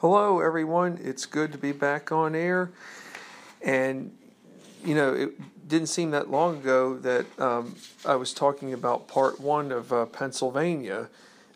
Hello, 0.00 0.40
everyone. 0.40 1.00
It's 1.02 1.24
good 1.24 1.52
to 1.52 1.58
be 1.58 1.72
back 1.72 2.12
on 2.12 2.34
air. 2.34 2.70
And, 3.62 4.14
you 4.84 4.94
know, 4.94 5.14
it 5.14 5.68
didn't 5.68 5.86
seem 5.86 6.10
that 6.10 6.30
long 6.30 6.58
ago 6.58 6.98
that 6.98 7.24
um, 7.40 7.76
I 8.04 8.16
was 8.16 8.34
talking 8.34 8.74
about 8.74 9.08
part 9.08 9.40
one 9.40 9.72
of 9.72 9.94
uh, 9.94 10.04
Pennsylvania, 10.04 11.08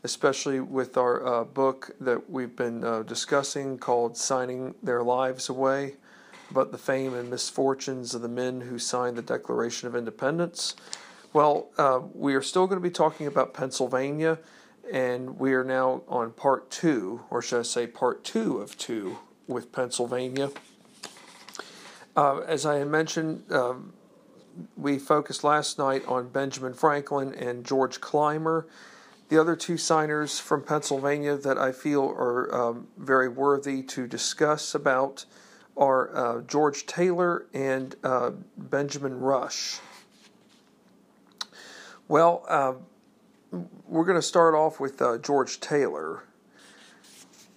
especially 0.05 0.59
with 0.59 0.97
our 0.97 1.27
uh, 1.27 1.45
book 1.45 1.91
that 2.01 2.31
we've 2.31 2.57
been 2.57 2.83
uh, 2.83 3.03
discussing 3.03 3.77
called 3.77 4.17
Signing 4.17 4.75
Their 4.83 5.03
Lives 5.03 5.51
Away 5.51 5.97
about 6.51 6.73
the 6.73 6.79
fame 6.79 7.13
and 7.13 7.29
misfortunes 7.29 8.15
of 8.15 8.23
the 8.23 8.29
men 8.29 8.63
who 8.63 8.79
signed 8.79 9.19
the 9.19 9.23
Declaration 9.23 9.87
of 9.87 9.95
Independence. 9.95 10.77
Well, 11.35 11.69
uh, 11.77 12.01
we 12.15 12.35
are 12.35 12.43
still 12.43 12.67
going 12.67 12.81
to 12.81 12.83
be 12.83 12.91
talking 12.91 13.27
about 13.27 13.53
Pennsylvania 13.53 14.39
and 14.91 15.39
we 15.39 15.55
are 15.55 15.65
now 15.65 16.03
on 16.09 16.33
part 16.33 16.71
two, 16.71 17.23
or 17.31 17.41
should 17.43 17.61
I 17.61 17.63
say, 17.63 17.87
part 17.87 18.25
two 18.25 18.59
of 18.59 18.77
two 18.77 19.19
with 19.47 19.73
Pennsylvania. 19.73 20.51
Uh, 22.17 22.39
as 22.41 22.67
I 22.67 22.83
mentioned, 22.85 23.51
um, 23.53 23.93
we 24.77 24.99
focused 24.99 25.45
last 25.45 25.79
night 25.79 26.05
on 26.07 26.29
Benjamin 26.29 26.75
Franklin 26.75 27.35
and 27.35 27.65
George 27.65 28.01
Clymer. 28.01 28.67
The 29.29 29.41
other 29.41 29.55
two 29.55 29.77
signers 29.77 30.41
from 30.41 30.65
Pennsylvania 30.65 31.37
that 31.37 31.57
I 31.57 31.71
feel 31.71 32.03
are 32.05 32.53
um, 32.53 32.89
very 32.99 33.29
worthy 33.29 33.83
to 33.85 34.09
discuss 34.09 34.75
about 34.75 35.25
are 35.77 36.15
uh, 36.15 36.41
George 36.43 36.85
Taylor 36.85 37.47
and 37.55 37.95
uh, 38.03 38.33
Benjamin 38.57 39.21
Rush. 39.21 39.79
Well, 42.09 42.45
uh, 42.49 42.75
we're 43.53 44.05
going 44.05 44.19
to 44.19 44.23
start 44.23 44.55
off 44.55 44.79
with 44.79 45.01
uh, 45.03 45.19
George 45.19 45.61
Taylor. 45.61 46.25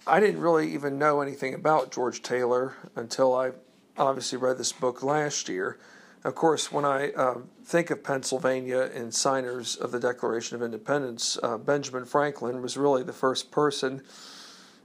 I 0.06 0.20
didn't 0.20 0.40
really 0.40 0.72
even 0.74 0.98
know 0.98 1.20
anything 1.20 1.54
about 1.54 1.92
George 1.92 2.22
Taylor 2.22 2.74
until 2.96 3.34
I 3.34 3.52
obviously 3.96 4.38
read 4.38 4.58
this 4.58 4.72
book 4.72 5.02
last 5.02 5.48
year. 5.48 5.78
Of 6.24 6.34
course, 6.34 6.72
when 6.72 6.84
I 6.84 7.12
uh, 7.12 7.38
think 7.64 7.90
of 7.90 8.02
Pennsylvania 8.02 8.90
and 8.94 9.14
signers 9.14 9.76
of 9.76 9.92
the 9.92 10.00
Declaration 10.00 10.56
of 10.56 10.62
Independence, 10.62 11.38
uh, 11.42 11.58
Benjamin 11.58 12.06
Franklin 12.06 12.62
was 12.62 12.76
really 12.76 13.02
the 13.02 13.12
first 13.12 13.50
person 13.50 14.02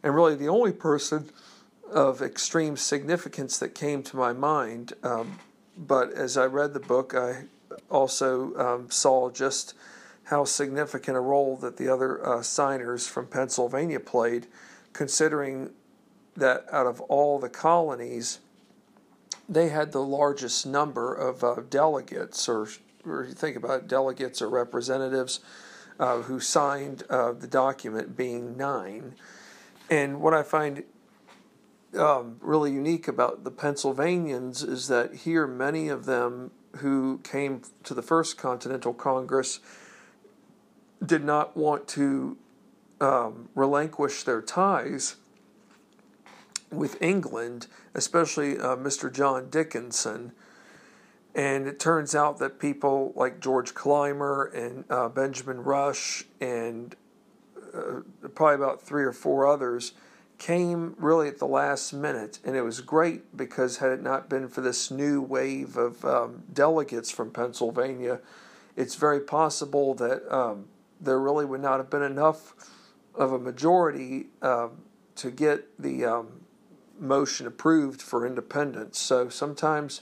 and 0.03 0.13
really 0.13 0.35
the 0.35 0.49
only 0.49 0.71
person 0.71 1.29
of 1.91 2.21
extreme 2.21 2.77
significance 2.77 3.57
that 3.57 3.73
came 3.73 4.03
to 4.03 4.15
my 4.15 4.31
mind. 4.31 4.93
Um, 5.01 5.39
but 5.77 6.11
as 6.11 6.37
I 6.37 6.45
read 6.45 6.73
the 6.73 6.79
book, 6.79 7.15
I 7.15 7.45
also 7.89 8.55
um, 8.55 8.91
saw 8.91 9.29
just 9.29 9.73
how 10.29 10.43
significant 10.43 11.17
a 11.17 11.19
role 11.19 11.57
that 11.57 11.77
the 11.77 11.89
other 11.89 12.25
uh, 12.25 12.41
signers 12.43 13.07
from 13.07 13.25
Pennsylvania 13.25 13.99
played, 13.99 14.45
considering 14.93 15.71
that 16.35 16.65
out 16.71 16.85
of 16.85 17.01
all 17.01 17.39
the 17.39 17.49
colonies, 17.49 18.39
they 19.47 19.69
had 19.69 19.91
the 19.91 20.03
largest 20.03 20.67
number 20.67 21.15
of 21.15 21.43
uh, 21.43 21.55
delegates, 21.67 22.47
or, 22.47 22.67
or 23.03 23.25
you 23.25 23.33
think 23.33 23.55
about 23.55 23.81
it, 23.81 23.87
delegates 23.87 24.39
or 24.39 24.49
representatives 24.49 25.39
uh, 25.99 26.21
who 26.21 26.39
signed 26.39 27.03
uh, 27.09 27.31
the 27.31 27.47
document 27.47 28.15
being 28.15 28.55
nine. 28.55 29.15
And 29.89 30.21
what 30.21 30.35
I 30.35 30.43
find 30.43 30.83
um, 31.97 32.37
really 32.39 32.71
unique 32.71 33.07
about 33.07 33.43
the 33.43 33.51
Pennsylvanians 33.51 34.61
is 34.61 34.87
that 34.89 35.15
here 35.15 35.47
many 35.47 35.89
of 35.89 36.05
them 36.05 36.51
who 36.77 37.19
came 37.23 37.63
to 37.83 37.95
the 37.95 38.03
First 38.03 38.37
Continental 38.37 38.93
Congress 38.93 39.59
did 41.05 41.23
not 41.23 41.55
want 41.55 41.87
to 41.89 42.37
um, 43.01 43.49
relinquish 43.55 44.23
their 44.23 44.41
ties 44.41 45.15
with 46.71 47.01
England, 47.01 47.67
especially 47.95 48.57
uh, 48.57 48.75
Mr. 48.75 49.11
John 49.11 49.49
Dickinson. 49.49 50.33
And 51.35 51.67
it 51.67 51.79
turns 51.79 52.15
out 52.15 52.39
that 52.39 52.59
people 52.59 53.13
like 53.15 53.39
George 53.39 53.73
Clymer 53.73 54.51
and 54.53 54.83
uh, 54.89 55.09
Benjamin 55.09 55.63
Rush 55.63 56.25
and 56.41 56.95
uh, 57.73 58.01
probably 58.33 58.55
about 58.55 58.81
three 58.81 59.03
or 59.03 59.13
four 59.13 59.47
others 59.47 59.93
came 60.37 60.95
really 60.97 61.27
at 61.27 61.37
the 61.37 61.47
last 61.47 61.93
minute. 61.93 62.39
And 62.43 62.55
it 62.55 62.61
was 62.61 62.81
great 62.81 63.35
because 63.37 63.77
had 63.77 63.91
it 63.91 64.01
not 64.01 64.29
been 64.29 64.47
for 64.47 64.61
this 64.61 64.89
new 64.89 65.21
wave 65.21 65.77
of 65.77 66.03
um, 66.03 66.43
delegates 66.51 67.11
from 67.11 67.31
Pennsylvania, 67.31 68.19
it's 68.75 68.95
very 68.95 69.19
possible 69.19 69.93
that 69.95 70.33
um, 70.33 70.65
there 70.99 71.19
really 71.19 71.45
would 71.45 71.61
not 71.61 71.77
have 71.77 71.89
been 71.89 72.03
enough 72.03 72.53
of 73.15 73.31
a 73.31 73.39
majority 73.39 74.27
uh, 74.41 74.69
to 75.15 75.31
get 75.31 75.65
the 75.81 76.05
um, 76.05 76.27
motion 76.99 77.47
approved 77.47 78.01
for 78.01 78.25
independence. 78.25 78.99
So 78.99 79.29
sometimes 79.29 80.01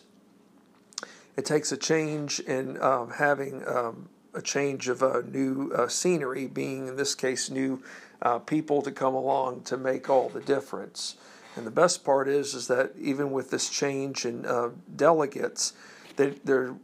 it 1.35 1.45
takes 1.45 1.71
a 1.71 1.77
change 1.77 2.39
in 2.39 2.81
um, 2.81 3.11
having 3.11 3.67
um, 3.67 4.09
a 4.33 4.41
change 4.41 4.87
of 4.87 5.01
a 5.01 5.23
new 5.23 5.71
uh, 5.71 5.87
scenery, 5.87 6.47
being 6.47 6.87
in 6.87 6.95
this 6.95 7.15
case 7.15 7.49
new 7.49 7.81
uh, 8.21 8.39
people 8.39 8.81
to 8.81 8.91
come 8.91 9.13
along 9.13 9.61
to 9.61 9.77
make 9.77 10.09
all 10.09 10.29
the 10.29 10.41
difference. 10.41 11.15
And 11.55 11.65
the 11.65 11.71
best 11.71 12.03
part 12.03 12.27
is, 12.27 12.53
is 12.53 12.67
that 12.67 12.91
even 12.99 13.31
with 13.31 13.49
this 13.49 13.69
change 13.69 14.25
in 14.25 14.45
uh, 14.45 14.69
delegates, 14.95 15.73
that 16.15 16.45
there 16.45 16.75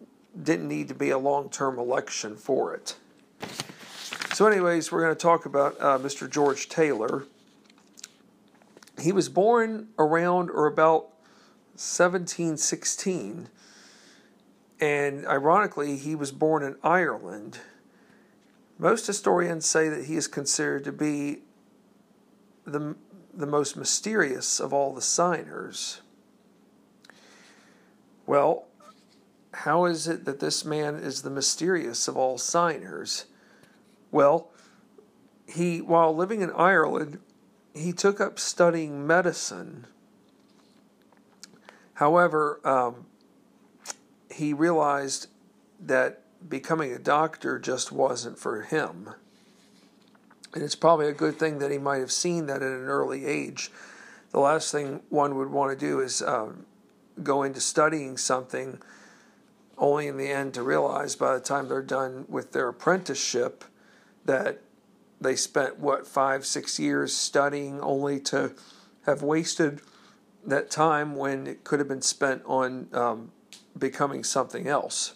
didn't 0.42 0.68
need 0.68 0.88
to 0.88 0.96
be 0.96 1.12
a 1.12 1.18
long-term 1.18 1.78
election 1.78 2.36
for 2.36 2.74
it. 2.74 2.96
So, 4.34 4.48
anyways, 4.48 4.92
we're 4.92 5.04
going 5.04 5.16
to 5.16 5.22
talk 5.22 5.46
about 5.46 5.80
uh, 5.80 6.00
Mr. 6.00 6.28
George 6.28 6.68
Taylor. 6.68 7.26
He 9.00 9.12
was 9.12 9.30
born 9.30 9.90
around 10.00 10.50
or 10.50 10.66
about 10.66 11.04
1716, 11.76 13.48
and 14.80 15.28
ironically, 15.28 15.98
he 15.98 16.16
was 16.16 16.32
born 16.32 16.64
in 16.64 16.78
Ireland. 16.84 17.60
Most 18.80 19.06
historians 19.06 19.68
say 19.68 19.88
that 19.88 20.06
he 20.06 20.16
is 20.16 20.26
considered 20.26 20.84
to 20.86 20.92
be 20.92 21.42
the, 22.66 22.96
the 23.36 23.46
most 23.46 23.78
mysterious 23.78 24.60
of 24.60 24.74
all 24.74 24.96
the 24.96 25.02
signers. 25.02 26.02
Well, 28.26 28.66
how 29.54 29.86
is 29.86 30.08
it 30.08 30.26
that 30.26 30.40
this 30.40 30.66
man 30.66 30.96
is 30.96 31.22
the 31.22 31.30
mysterious 31.30 32.08
of 32.08 32.18
all 32.18 32.40
signers? 32.40 33.26
Well, 34.14 34.52
he 35.48 35.82
while 35.82 36.16
living 36.16 36.42
in 36.42 36.52
Ireland, 36.52 37.20
he 37.74 37.92
took 37.92 38.22
up 38.22 38.38
studying 38.38 39.06
medicine. 39.08 39.88
However, 41.96 42.60
um, 42.64 43.08
he 44.32 44.54
realized 44.54 45.28
that 45.80 46.22
becoming 46.48 46.92
a 46.94 47.00
doctor 47.00 47.58
just 47.58 47.92
wasn't 47.92 48.38
for 48.38 48.62
him. 48.62 49.10
And 50.54 50.62
it's 50.62 50.76
probably 50.76 51.08
a 51.08 51.14
good 51.14 51.40
thing 51.40 51.58
that 51.58 51.72
he 51.72 51.80
might 51.80 52.00
have 52.00 52.12
seen 52.12 52.46
that 52.46 52.58
at 52.58 52.62
an 52.62 52.86
early 52.86 53.26
age. 53.26 53.72
The 54.30 54.40
last 54.40 54.72
thing 54.72 55.02
one 55.10 55.36
would 55.38 55.50
want 55.50 55.72
to 55.72 55.86
do 55.86 56.00
is 56.00 56.22
um, 56.22 56.68
go 57.24 57.42
into 57.42 57.60
studying 57.60 58.18
something 58.18 58.80
only 59.76 60.06
in 60.06 60.18
the 60.18 60.30
end 60.30 60.54
to 60.54 60.62
realize 60.62 61.16
by 61.16 61.34
the 61.34 61.40
time 61.40 61.68
they're 61.68 61.82
done 61.82 62.26
with 62.30 62.52
their 62.52 62.68
apprenticeship 62.68 63.64
that 64.26 64.62
they 65.20 65.36
spent 65.36 65.80
what 65.80 66.06
five 66.06 66.46
six 66.46 66.80
years 66.80 67.16
studying 67.16 67.80
only 67.82 68.20
to 68.20 68.54
have 69.06 69.22
wasted 69.22 69.82
that 70.46 70.70
time 70.70 71.16
when 71.16 71.48
it 71.48 71.64
could 71.64 71.80
have 71.80 71.88
been 71.88 72.02
spent 72.02 72.42
on 72.46 72.88
um, 72.94 73.32
becoming 73.78 74.24
something 74.24 74.68
else. 74.68 75.16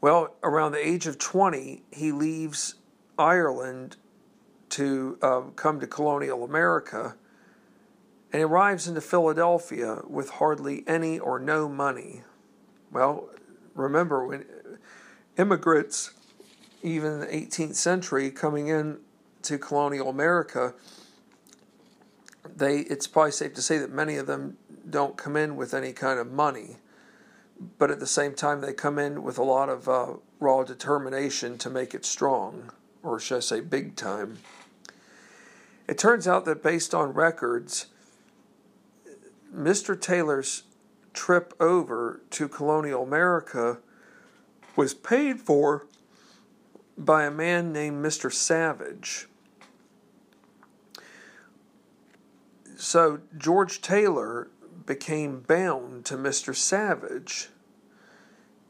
Well 0.00 0.34
around 0.42 0.72
the 0.72 0.86
age 0.86 1.06
of 1.06 1.18
20 1.18 1.84
he 1.92 2.10
leaves 2.10 2.74
ireland 3.18 3.96
to 4.70 5.18
um, 5.22 5.52
come 5.54 5.78
to 5.78 5.86
colonial 5.86 6.42
america 6.42 7.14
and 8.32 8.42
arrives 8.42 8.88
into 8.88 9.00
philadelphia 9.00 10.00
with 10.08 10.30
hardly 10.30 10.82
any 10.86 11.18
or 11.18 11.38
no 11.38 11.68
money. 11.68 12.22
Well 12.90 13.28
remember 13.74 14.26
when 14.26 14.44
immigrants 15.36 16.12
even 16.82 17.20
the 17.20 17.26
18th 17.26 17.76
century 17.76 18.30
coming 18.30 18.68
in 18.68 18.98
to 19.42 19.58
colonial 19.58 20.08
America, 20.08 20.74
they 22.56 22.80
it's 22.80 23.06
probably 23.06 23.32
safe 23.32 23.54
to 23.54 23.62
say 23.62 23.78
that 23.78 23.90
many 23.90 24.16
of 24.16 24.26
them 24.26 24.56
don't 24.88 25.16
come 25.16 25.36
in 25.36 25.56
with 25.56 25.74
any 25.74 25.92
kind 25.92 26.18
of 26.18 26.30
money, 26.30 26.76
but 27.78 27.90
at 27.90 28.00
the 28.00 28.06
same 28.06 28.34
time 28.34 28.60
they 28.60 28.72
come 28.72 28.98
in 28.98 29.22
with 29.22 29.38
a 29.38 29.42
lot 29.42 29.68
of 29.68 29.88
uh, 29.88 30.14
raw 30.40 30.64
determination 30.64 31.56
to 31.58 31.70
make 31.70 31.94
it 31.94 32.04
strong, 32.04 32.72
or 33.02 33.20
should 33.20 33.36
I 33.36 33.40
say, 33.40 33.60
big 33.60 33.96
time. 33.96 34.38
It 35.88 35.98
turns 35.98 36.26
out 36.26 36.44
that 36.46 36.62
based 36.62 36.94
on 36.94 37.12
records, 37.12 37.86
Mr. 39.54 40.00
Taylor's 40.00 40.64
trip 41.12 41.52
over 41.60 42.22
to 42.30 42.48
colonial 42.48 43.02
America 43.02 43.78
was 44.74 44.94
paid 44.94 45.40
for 45.40 45.86
by 46.96 47.24
a 47.24 47.30
man 47.30 47.72
named 47.72 48.04
Mr. 48.04 48.32
Savage. 48.32 49.28
so 52.82 53.20
George 53.38 53.80
Taylor 53.80 54.48
became 54.86 55.40
bound 55.40 56.04
to 56.04 56.16
Mr. 56.16 56.54
Savage. 56.54 57.48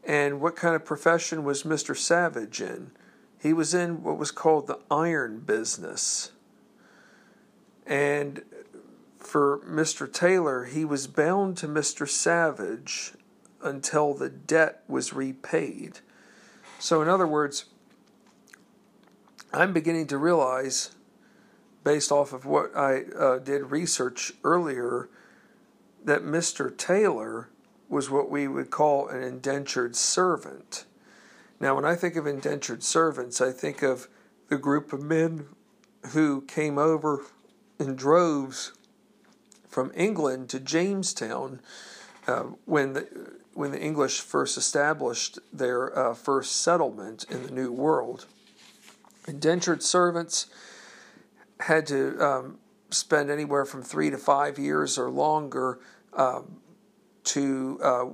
And 0.03 0.39
what 0.39 0.55
kind 0.55 0.75
of 0.75 0.85
profession 0.85 1.43
was 1.43 1.63
Mr. 1.63 1.97
Savage 1.97 2.61
in? 2.61 2.91
He 3.41 3.53
was 3.53 3.73
in 3.73 4.03
what 4.03 4.19
was 4.19 4.29
called 4.29 4.67
the 4.67 4.79
iron 4.91 5.39
business. 5.39 6.31
And 7.87 8.43
for 9.17 9.59
Mr. 9.67 10.11
Taylor, 10.11 10.65
he 10.65 10.85
was 10.85 11.07
bound 11.07 11.57
to 11.57 11.67
Mr. 11.67 12.07
Savage 12.07 13.13
until 13.63 14.13
the 14.13 14.29
debt 14.29 14.83
was 14.87 15.13
repaid. 15.13 16.01
So, 16.77 17.01
in 17.01 17.09
other 17.09 17.27
words, 17.27 17.65
I'm 19.53 19.71
beginning 19.71 20.07
to 20.07 20.17
realize, 20.17 20.95
based 21.83 22.11
off 22.11 22.33
of 22.33 22.45
what 22.45 22.75
I 22.75 23.03
uh, 23.17 23.37
did 23.37 23.69
research 23.69 24.33
earlier, 24.43 25.09
that 26.03 26.23
Mr. 26.23 26.75
Taylor 26.75 27.49
was 27.87 28.09
what 28.09 28.31
we 28.31 28.47
would 28.47 28.71
call 28.71 29.07
an 29.07 29.21
indentured 29.21 29.95
servant. 29.95 30.85
Now, 31.59 31.75
when 31.75 31.85
I 31.85 31.93
think 31.95 32.15
of 32.15 32.25
indentured 32.25 32.83
servants, 32.83 33.39
I 33.41 33.51
think 33.51 33.83
of 33.83 34.07
the 34.49 34.57
group 34.57 34.91
of 34.91 35.03
men 35.03 35.45
who 36.07 36.41
came 36.41 36.79
over 36.79 37.21
in 37.79 37.95
droves 37.95 38.73
from 39.67 39.91
England 39.95 40.49
to 40.49 40.59
Jamestown 40.59 41.61
uh, 42.27 42.43
when 42.65 42.93
the 42.93 43.33
when 43.53 43.71
the 43.71 43.79
English 43.79 44.19
first 44.19 44.57
established 44.57 45.37
their 45.51 45.95
uh, 45.97 46.15
first 46.15 46.55
settlement 46.55 47.23
in 47.29 47.43
the 47.43 47.51
New 47.51 47.71
World. 47.71 48.25
Indentured 49.27 49.81
servants 49.81 50.47
had 51.59 51.85
to 51.87 52.19
um, 52.19 52.57
spend 52.89 53.29
anywhere 53.29 53.65
from 53.65 53.81
three 53.81 54.09
to 54.09 54.17
five 54.17 54.59
years 54.59 54.97
or 54.97 55.09
longer 55.09 55.79
um, 56.13 56.57
to 57.23 57.79
uh, 57.81 58.05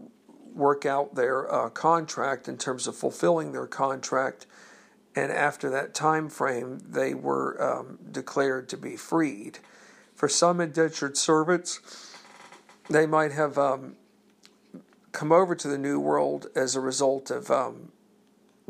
work 0.53 0.85
out 0.85 1.15
their 1.15 1.51
uh, 1.51 1.69
contract 1.69 2.47
in 2.47 2.57
terms 2.57 2.87
of 2.87 2.95
fulfilling 2.95 3.51
their 3.51 3.67
contract. 3.67 4.45
And 5.15 5.31
after 5.31 5.69
that 5.71 5.93
time 5.93 6.29
frame, 6.29 6.79
they 6.87 7.13
were 7.13 7.61
um, 7.61 7.99
declared 8.11 8.69
to 8.69 8.77
be 8.77 8.95
freed. 8.95 9.59
For 10.15 10.29
some 10.29 10.61
indentured 10.61 11.17
servants, 11.17 11.79
they 12.89 13.05
might 13.05 13.31
have 13.31 13.57
um, 13.57 13.95
come 15.11 15.31
over 15.31 15.55
to 15.55 15.67
the 15.67 15.77
New 15.77 15.99
World 15.99 16.47
as 16.55 16.75
a 16.75 16.79
result 16.79 17.31
of 17.31 17.49
um, 17.49 17.91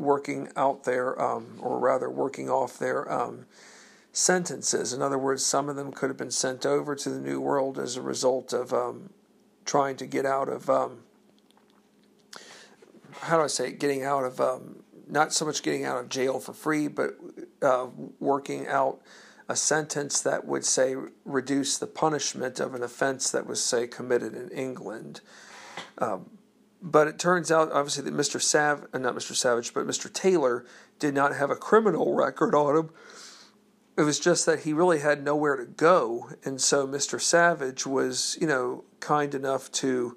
working 0.00 0.48
out 0.56 0.84
their, 0.84 1.20
um, 1.20 1.58
or 1.60 1.78
rather, 1.78 2.08
working 2.08 2.48
off 2.48 2.78
their 2.78 3.10
um, 3.12 3.46
sentences. 4.12 4.92
In 4.92 5.02
other 5.02 5.18
words, 5.18 5.44
some 5.44 5.68
of 5.68 5.76
them 5.76 5.92
could 5.92 6.08
have 6.10 6.16
been 6.16 6.30
sent 6.30 6.64
over 6.64 6.96
to 6.96 7.10
the 7.10 7.20
New 7.20 7.40
World 7.40 7.78
as 7.78 7.96
a 7.96 8.02
result 8.02 8.52
of 8.52 8.72
um, 8.72 9.10
trying 9.64 9.96
to 9.96 10.06
get 10.06 10.24
out 10.24 10.48
of, 10.48 10.68
um, 10.70 11.00
how 13.20 13.36
do 13.36 13.44
I 13.44 13.46
say, 13.46 13.68
it? 13.68 13.78
getting 13.78 14.02
out 14.02 14.24
of, 14.24 14.40
um, 14.40 14.82
not 15.08 15.32
so 15.32 15.44
much 15.44 15.62
getting 15.62 15.84
out 15.84 15.98
of 15.98 16.08
jail 16.08 16.40
for 16.40 16.54
free, 16.54 16.88
but 16.88 17.16
uh, 17.62 17.86
working 18.18 18.66
out 18.66 19.00
a 19.48 19.56
sentence 19.56 20.20
that 20.22 20.46
would 20.46 20.64
say 20.64 20.94
reduce 21.24 21.76
the 21.76 21.86
punishment 21.86 22.60
of 22.60 22.74
an 22.74 22.82
offense 22.82 23.30
that 23.32 23.46
was 23.46 23.62
say 23.62 23.86
committed 23.86 24.34
in 24.34 24.48
England. 24.50 25.20
Um, 25.98 26.30
but 26.82 27.08
it 27.08 27.18
turns 27.18 27.52
out, 27.52 27.72
obviously, 27.72 28.04
that 28.04 28.14
Mr. 28.14 28.40
Sav, 28.40 28.86
uh, 28.92 28.98
not 28.98 29.14
Mr. 29.14 29.34
Savage, 29.34 29.74
but 29.74 29.86
Mr. 29.86 30.12
Taylor 30.12 30.64
did 30.98 31.14
not 31.14 31.34
have 31.34 31.50
a 31.50 31.56
criminal 31.56 32.14
record 32.14 32.54
on 32.54 32.76
him. 32.76 32.90
It 33.96 34.02
was 34.02 34.18
just 34.18 34.46
that 34.46 34.60
he 34.60 34.72
really 34.72 35.00
had 35.00 35.22
nowhere 35.22 35.56
to 35.56 35.66
go, 35.66 36.30
and 36.44 36.60
so 36.60 36.86
Mr. 36.86 37.20
Savage 37.20 37.86
was, 37.86 38.38
you 38.40 38.46
know, 38.46 38.84
kind 39.00 39.34
enough 39.34 39.70
to 39.72 40.16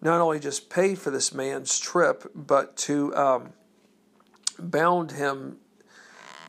not 0.00 0.20
only 0.20 0.38
just 0.38 0.70
pay 0.70 0.94
for 0.94 1.10
this 1.10 1.34
man's 1.34 1.80
trip, 1.80 2.30
but 2.34 2.76
to 2.76 3.14
um, 3.16 3.52
bound 4.58 5.12
him 5.12 5.56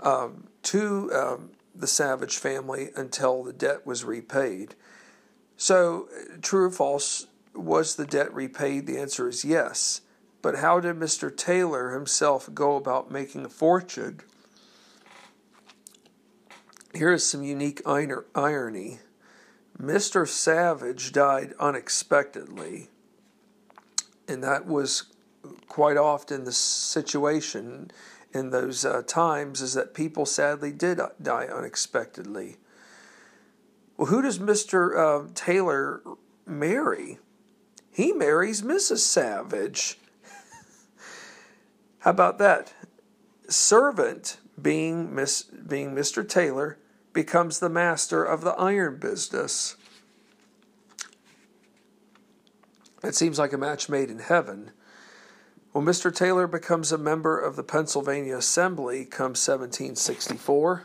um, 0.03 0.47
to 0.63 1.11
um, 1.13 1.51
the 1.73 1.87
Savage 1.87 2.37
family 2.37 2.89
until 2.95 3.43
the 3.43 3.53
debt 3.53 3.85
was 3.85 4.03
repaid. 4.03 4.75
So, 5.57 6.09
true 6.41 6.65
or 6.65 6.69
false, 6.69 7.27
was 7.55 7.95
the 7.95 8.05
debt 8.05 8.33
repaid? 8.33 8.87
The 8.87 8.97
answer 8.97 9.27
is 9.27 9.45
yes. 9.45 10.01
But 10.41 10.57
how 10.57 10.79
did 10.79 10.97
Mr. 10.97 11.35
Taylor 11.35 11.91
himself 11.91 12.53
go 12.53 12.75
about 12.75 13.11
making 13.11 13.45
a 13.45 13.49
fortune? 13.49 14.21
Here 16.93 17.11
is 17.11 17.27
some 17.27 17.43
unique 17.43 17.81
irony. 17.85 18.99
Mr. 19.81 20.27
Savage 20.27 21.11
died 21.11 21.53
unexpectedly, 21.59 22.89
and 24.27 24.41
that 24.43 24.65
was 24.65 25.03
quite 25.67 25.97
often 25.97 26.45
the 26.45 26.53
situation 26.53 27.91
in 28.33 28.51
those 28.51 28.85
uh, 28.85 29.01
times 29.05 29.61
is 29.61 29.73
that 29.73 29.93
people 29.93 30.25
sadly 30.25 30.71
did 30.71 30.99
die 31.21 31.45
unexpectedly. 31.45 32.57
Well, 33.97 34.07
who 34.07 34.21
does 34.21 34.39
Mr. 34.39 34.97
Uh, 34.97 35.29
Taylor 35.33 36.01
marry? 36.45 37.19
He 37.95 38.11
marries 38.11 38.61
Mrs. 38.61 38.97
Savage. 38.97 39.97
How 41.99 42.11
about 42.11 42.39
that? 42.39 42.73
Servant, 43.47 44.35
being 44.61 45.15
Miss, 45.15 45.43
being 45.43 45.95
Mr. 45.95 46.27
Taylor, 46.27 46.77
becomes 47.13 47.59
the 47.59 47.69
master 47.69 48.21
of 48.21 48.41
the 48.41 48.51
iron 48.55 48.97
business. 48.97 49.77
It 53.01 53.15
seems 53.15 53.39
like 53.39 53.53
a 53.53 53.57
match 53.57 53.87
made 53.87 54.09
in 54.09 54.19
heaven. 54.19 54.71
When 55.71 55.85
Mr. 55.85 56.13
Taylor 56.13 56.47
becomes 56.47 56.91
a 56.91 56.97
member 56.97 57.39
of 57.39 57.55
the 57.55 57.63
Pennsylvania 57.63 58.35
Assembly 58.35 59.05
come 59.05 59.35
1764, 59.37 60.83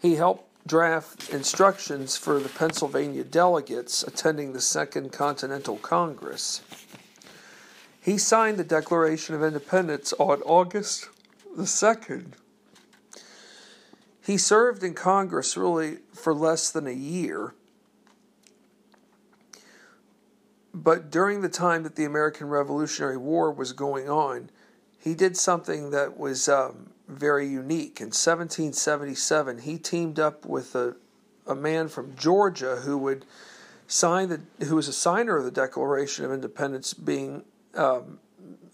he 0.00 0.14
helped 0.14 0.48
draft 0.66 1.30
instructions 1.30 2.16
for 2.16 2.40
the 2.40 2.48
Pennsylvania 2.48 3.24
delegates 3.24 4.02
attending 4.02 4.52
the 4.52 4.60
Second 4.60 5.12
Continental 5.12 5.76
Congress. 5.76 6.62
He 8.02 8.18
signed 8.18 8.58
the 8.58 8.64
Declaration 8.64 9.34
of 9.34 9.42
Independence 9.42 10.12
on 10.18 10.42
August 10.42 11.08
the 11.56 11.62
2nd, 11.62 12.32
he 14.24 14.36
served 14.36 14.82
in 14.82 14.94
Congress 14.94 15.56
really 15.56 15.98
for 16.12 16.34
less 16.34 16.70
than 16.70 16.86
a 16.86 16.92
year. 16.92 17.54
But 20.74 21.10
during 21.10 21.40
the 21.40 21.48
time 21.48 21.84
that 21.84 21.96
the 21.96 22.04
American 22.04 22.48
Revolutionary 22.48 23.16
War 23.16 23.50
was 23.50 23.72
going 23.72 24.10
on, 24.10 24.50
he 24.98 25.14
did 25.14 25.36
something 25.36 25.90
that 25.90 26.18
was 26.18 26.48
um, 26.48 26.90
very 27.08 27.46
unique. 27.46 28.00
In 28.00 28.06
1777, 28.06 29.60
he 29.60 29.78
teamed 29.78 30.18
up 30.18 30.44
with 30.44 30.74
a, 30.74 30.96
a 31.46 31.54
man 31.54 31.88
from 31.88 32.16
Georgia 32.16 32.76
who 32.76 32.98
would 32.98 33.24
sign 33.86 34.28
the, 34.28 34.64
who 34.66 34.76
was 34.76 34.88
a 34.88 34.92
signer 34.92 35.36
of 35.36 35.44
the 35.44 35.50
Declaration 35.50 36.24
of 36.24 36.32
Independence, 36.32 36.94
being 36.94 37.44
um, 37.74 38.18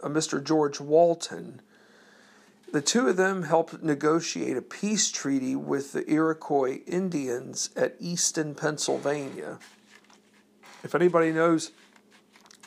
a 0.03 0.09
Mr. 0.09 0.43
George 0.43 0.81
Walton. 0.81 1.61
The 2.73 2.81
two 2.81 3.07
of 3.07 3.19
them 3.19 3.43
helped 3.43 3.83
negotiate 3.83 4.57
a 4.57 4.63
peace 4.63 5.11
treaty 5.11 5.55
with 5.55 5.93
the 5.93 6.11
Iroquois 6.11 6.81
Indians 6.87 7.69
at 7.77 7.97
Easton, 8.01 8.55
Pennsylvania. 8.55 9.59
If 10.83 10.95
anybody 10.95 11.33
knows 11.33 11.71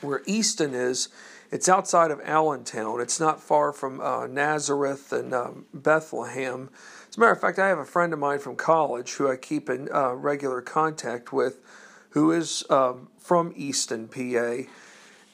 where 0.02 0.22
Easton 0.26 0.74
is, 0.74 1.10
it's 1.52 1.70
outside 1.70 2.12
of 2.12 2.20
Allentown. 2.24 3.00
It's 3.00 3.20
not 3.20 3.42
far 3.42 3.72
from 3.72 4.02
uh, 4.02 4.28
Nazareth 4.28 5.14
and 5.14 5.34
um, 5.34 5.66
Bethlehem. 5.74 6.70
As 7.10 7.18
a 7.18 7.20
matter 7.20 7.32
of 7.32 7.40
fact, 7.40 7.60
I 7.60 7.68
have 7.68 7.78
a 7.78 7.86
friend 7.86 8.14
of 8.14 8.20
mine 8.20 8.40
from 8.40 8.56
college 8.56 9.14
who 9.14 9.30
I 9.30 9.38
keep 9.38 9.70
in 9.70 9.90
uh, 9.94 10.14
regular 10.14 10.62
contact 10.62 11.32
with 11.32 11.62
who 12.10 12.32
is 12.32 12.64
um, 12.70 13.10
from 13.20 13.54
Easton, 13.56 14.08
PA. 14.08 14.70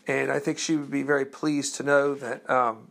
And 0.07 0.31
I 0.31 0.39
think 0.39 0.57
she 0.57 0.75
would 0.75 0.91
be 0.91 1.03
very 1.03 1.25
pleased 1.25 1.75
to 1.75 1.83
know 1.83 2.13
that 2.15 2.49
um, 2.49 2.87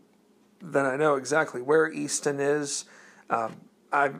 then 0.62 0.86
I 0.86 0.96
know 0.96 1.16
exactly 1.16 1.60
where 1.60 1.92
Easton 1.92 2.40
is. 2.40 2.84
Um, 3.28 3.60
I, 3.92 4.10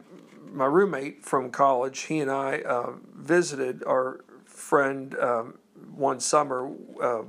my 0.51 0.65
roommate 0.65 1.23
from 1.23 1.51
college, 1.51 2.01
he 2.01 2.19
and 2.19 2.29
I 2.29 2.59
uh, 2.61 2.93
visited 3.15 3.83
our 3.85 4.23
friend 4.45 5.15
um, 5.19 5.57
one 5.93 6.19
summer 6.19 6.71
uh, 7.01 7.23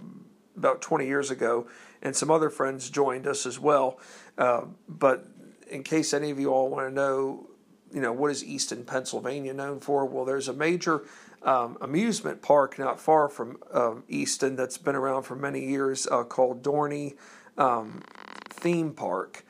about 0.56 0.82
20 0.82 1.06
years 1.06 1.30
ago, 1.30 1.66
and 2.02 2.14
some 2.14 2.30
other 2.30 2.50
friends 2.50 2.90
joined 2.90 3.26
us 3.26 3.46
as 3.46 3.58
well. 3.58 3.98
Uh, 4.36 4.62
but 4.88 5.26
in 5.68 5.82
case 5.82 6.12
any 6.12 6.30
of 6.30 6.38
you 6.38 6.50
all 6.50 6.68
want 6.68 6.88
to 6.88 6.94
know, 6.94 7.48
you 7.92 8.00
know, 8.00 8.12
what 8.12 8.30
is 8.30 8.44
Easton, 8.44 8.84
Pennsylvania 8.84 9.54
known 9.54 9.80
for? 9.80 10.04
Well, 10.04 10.24
there's 10.24 10.48
a 10.48 10.52
major 10.52 11.04
um, 11.42 11.76
amusement 11.80 12.42
park 12.42 12.78
not 12.78 13.00
far 13.00 13.28
from 13.28 13.58
um, 13.72 14.04
Easton 14.08 14.56
that's 14.56 14.78
been 14.78 14.94
around 14.94 15.24
for 15.24 15.36
many 15.36 15.64
years 15.64 16.06
uh, 16.06 16.24
called 16.24 16.62
Dorney 16.62 17.16
um, 17.58 18.02
theme 18.48 18.92
park, 18.92 19.44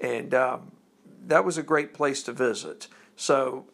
and 0.00 0.34
um, 0.34 0.72
that 1.26 1.44
was 1.44 1.58
a 1.58 1.62
great 1.62 1.94
place 1.94 2.22
to 2.24 2.32
visit. 2.32 2.88
So 3.16 3.66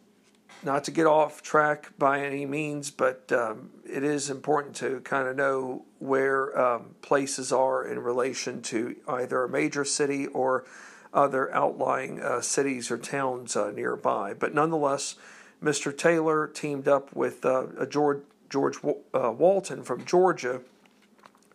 not 0.63 0.83
to 0.83 0.91
get 0.91 1.05
off 1.05 1.41
track 1.41 1.91
by 1.97 2.21
any 2.21 2.45
means, 2.45 2.91
but 2.91 3.31
um, 3.31 3.71
it 3.89 4.03
is 4.03 4.29
important 4.29 4.75
to 4.77 4.99
kind 5.01 5.27
of 5.27 5.35
know 5.35 5.85
where 5.99 6.57
um, 6.59 6.95
places 7.01 7.51
are 7.51 7.85
in 7.85 7.99
relation 7.99 8.61
to 8.61 8.95
either 9.07 9.43
a 9.43 9.49
major 9.49 9.83
city 9.83 10.27
or 10.27 10.65
other 11.13 11.53
outlying 11.53 12.21
uh, 12.21 12.41
cities 12.41 12.91
or 12.91 12.97
towns 12.97 13.55
uh, 13.55 13.71
nearby. 13.71 14.33
But 14.33 14.53
nonetheless, 14.53 15.15
Mr. 15.63 15.95
Taylor 15.95 16.47
teamed 16.47 16.87
up 16.87 17.13
with 17.15 17.45
uh, 17.45 17.85
George, 17.87 18.21
George 18.49 18.77
uh, 18.83 19.31
Walton 19.31 19.83
from 19.83 20.05
Georgia 20.05 20.61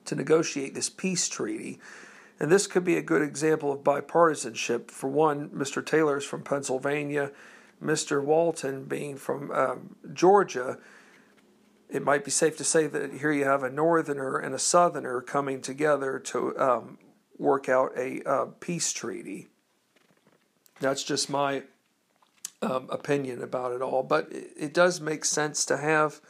to 0.04 0.14
negotiate 0.14 0.74
this 0.74 0.90
peace 0.90 1.28
treaty. 1.28 1.78
And 2.38 2.50
this 2.50 2.66
could 2.66 2.84
be 2.84 2.96
a 2.96 3.02
good 3.02 3.22
example 3.22 3.72
of 3.72 3.80
bipartisanship. 3.80 4.90
For 4.90 5.08
one, 5.08 5.48
Mr. 5.50 5.84
Taylor 5.84 6.18
is 6.18 6.24
from 6.24 6.42
Pennsylvania, 6.42 7.32
Mr. 7.86 8.22
Walton 8.22 8.84
being 8.84 9.16
from 9.16 9.50
um, 9.52 9.96
Georgia. 10.12 10.78
It 11.88 12.02
might 12.02 12.24
be 12.24 12.30
safe 12.30 12.56
to 12.56 12.64
say 12.64 12.88
that 12.88 13.14
here 13.14 13.30
you 13.30 13.44
have 13.44 13.62
a 13.62 13.70
northerner 13.70 14.38
and 14.38 14.54
a 14.54 14.58
southerner 14.58 15.20
coming 15.20 15.60
together 15.60 16.18
to 16.18 16.58
um, 16.58 16.98
work 17.38 17.68
out 17.68 17.92
a 17.96 18.22
uh, 18.28 18.46
peace 18.58 18.92
treaty. 18.92 19.48
That's 20.80 21.04
just 21.04 21.30
my 21.30 21.62
um, 22.60 22.88
opinion 22.90 23.42
about 23.42 23.72
it 23.72 23.82
all, 23.82 24.02
but 24.02 24.30
it, 24.32 24.50
it 24.56 24.74
does 24.74 25.00
make 25.00 25.24
sense 25.24 25.64
to 25.66 25.76
have 25.76 26.20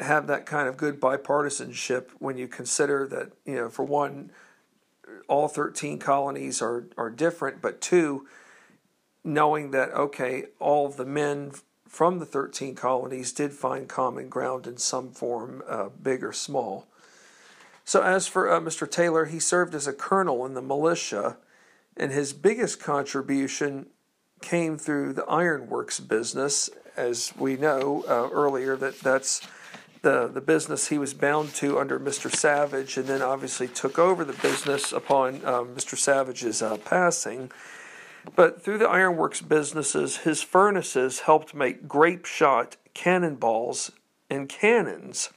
have 0.00 0.26
that 0.26 0.46
kind 0.46 0.68
of 0.68 0.78
good 0.78 0.98
bipartisanship 0.98 2.08
when 2.18 2.38
you 2.38 2.48
consider 2.48 3.06
that 3.06 3.30
you 3.44 3.56
know 3.56 3.68
for 3.68 3.84
one 3.84 4.30
all 5.28 5.48
13 5.48 5.98
colonies 5.98 6.62
are 6.62 6.86
are 6.96 7.10
different 7.10 7.60
but 7.60 7.80
two 7.80 8.26
knowing 9.24 9.70
that 9.70 9.90
okay 9.92 10.44
all 10.58 10.88
the 10.88 11.04
men 11.04 11.52
from 11.86 12.18
the 12.18 12.26
13 12.26 12.74
colonies 12.74 13.32
did 13.32 13.52
find 13.52 13.88
common 13.88 14.28
ground 14.28 14.66
in 14.66 14.76
some 14.76 15.10
form 15.10 15.62
uh, 15.68 15.88
big 16.02 16.24
or 16.24 16.32
small 16.32 16.86
so 17.84 18.02
as 18.02 18.26
for 18.26 18.50
uh, 18.50 18.60
Mr. 18.60 18.90
Taylor 18.90 19.26
he 19.26 19.38
served 19.38 19.74
as 19.74 19.86
a 19.86 19.92
colonel 19.92 20.44
in 20.46 20.54
the 20.54 20.62
militia 20.62 21.36
and 21.96 22.12
his 22.12 22.32
biggest 22.32 22.80
contribution 22.80 23.86
came 24.40 24.76
through 24.76 25.12
the 25.12 25.24
ironworks 25.24 26.00
business 26.00 26.68
as 26.96 27.32
we 27.38 27.56
know 27.56 28.04
uh, 28.08 28.28
earlier 28.32 28.76
that 28.76 28.98
that's 29.00 29.46
the, 30.02 30.26
the 30.26 30.40
business 30.40 30.88
he 30.88 30.98
was 30.98 31.14
bound 31.14 31.54
to 31.54 31.78
under 31.78 31.98
Mr. 31.98 32.32
Savage, 32.34 32.96
and 32.96 33.06
then 33.06 33.22
obviously 33.22 33.68
took 33.68 33.98
over 33.98 34.24
the 34.24 34.32
business 34.34 34.92
upon 34.92 35.36
um, 35.46 35.68
Mr. 35.68 35.96
Savage's 35.96 36.60
uh, 36.60 36.76
passing. 36.78 37.50
But 38.36 38.62
through 38.62 38.78
the 38.78 38.88
ironworks 38.88 39.40
businesses, 39.40 40.18
his 40.18 40.42
furnaces 40.42 41.20
helped 41.20 41.54
make 41.54 41.88
grape 41.88 42.24
shot 42.24 42.76
cannonballs 42.94 43.90
and 44.30 44.48
cannons. 44.48 45.30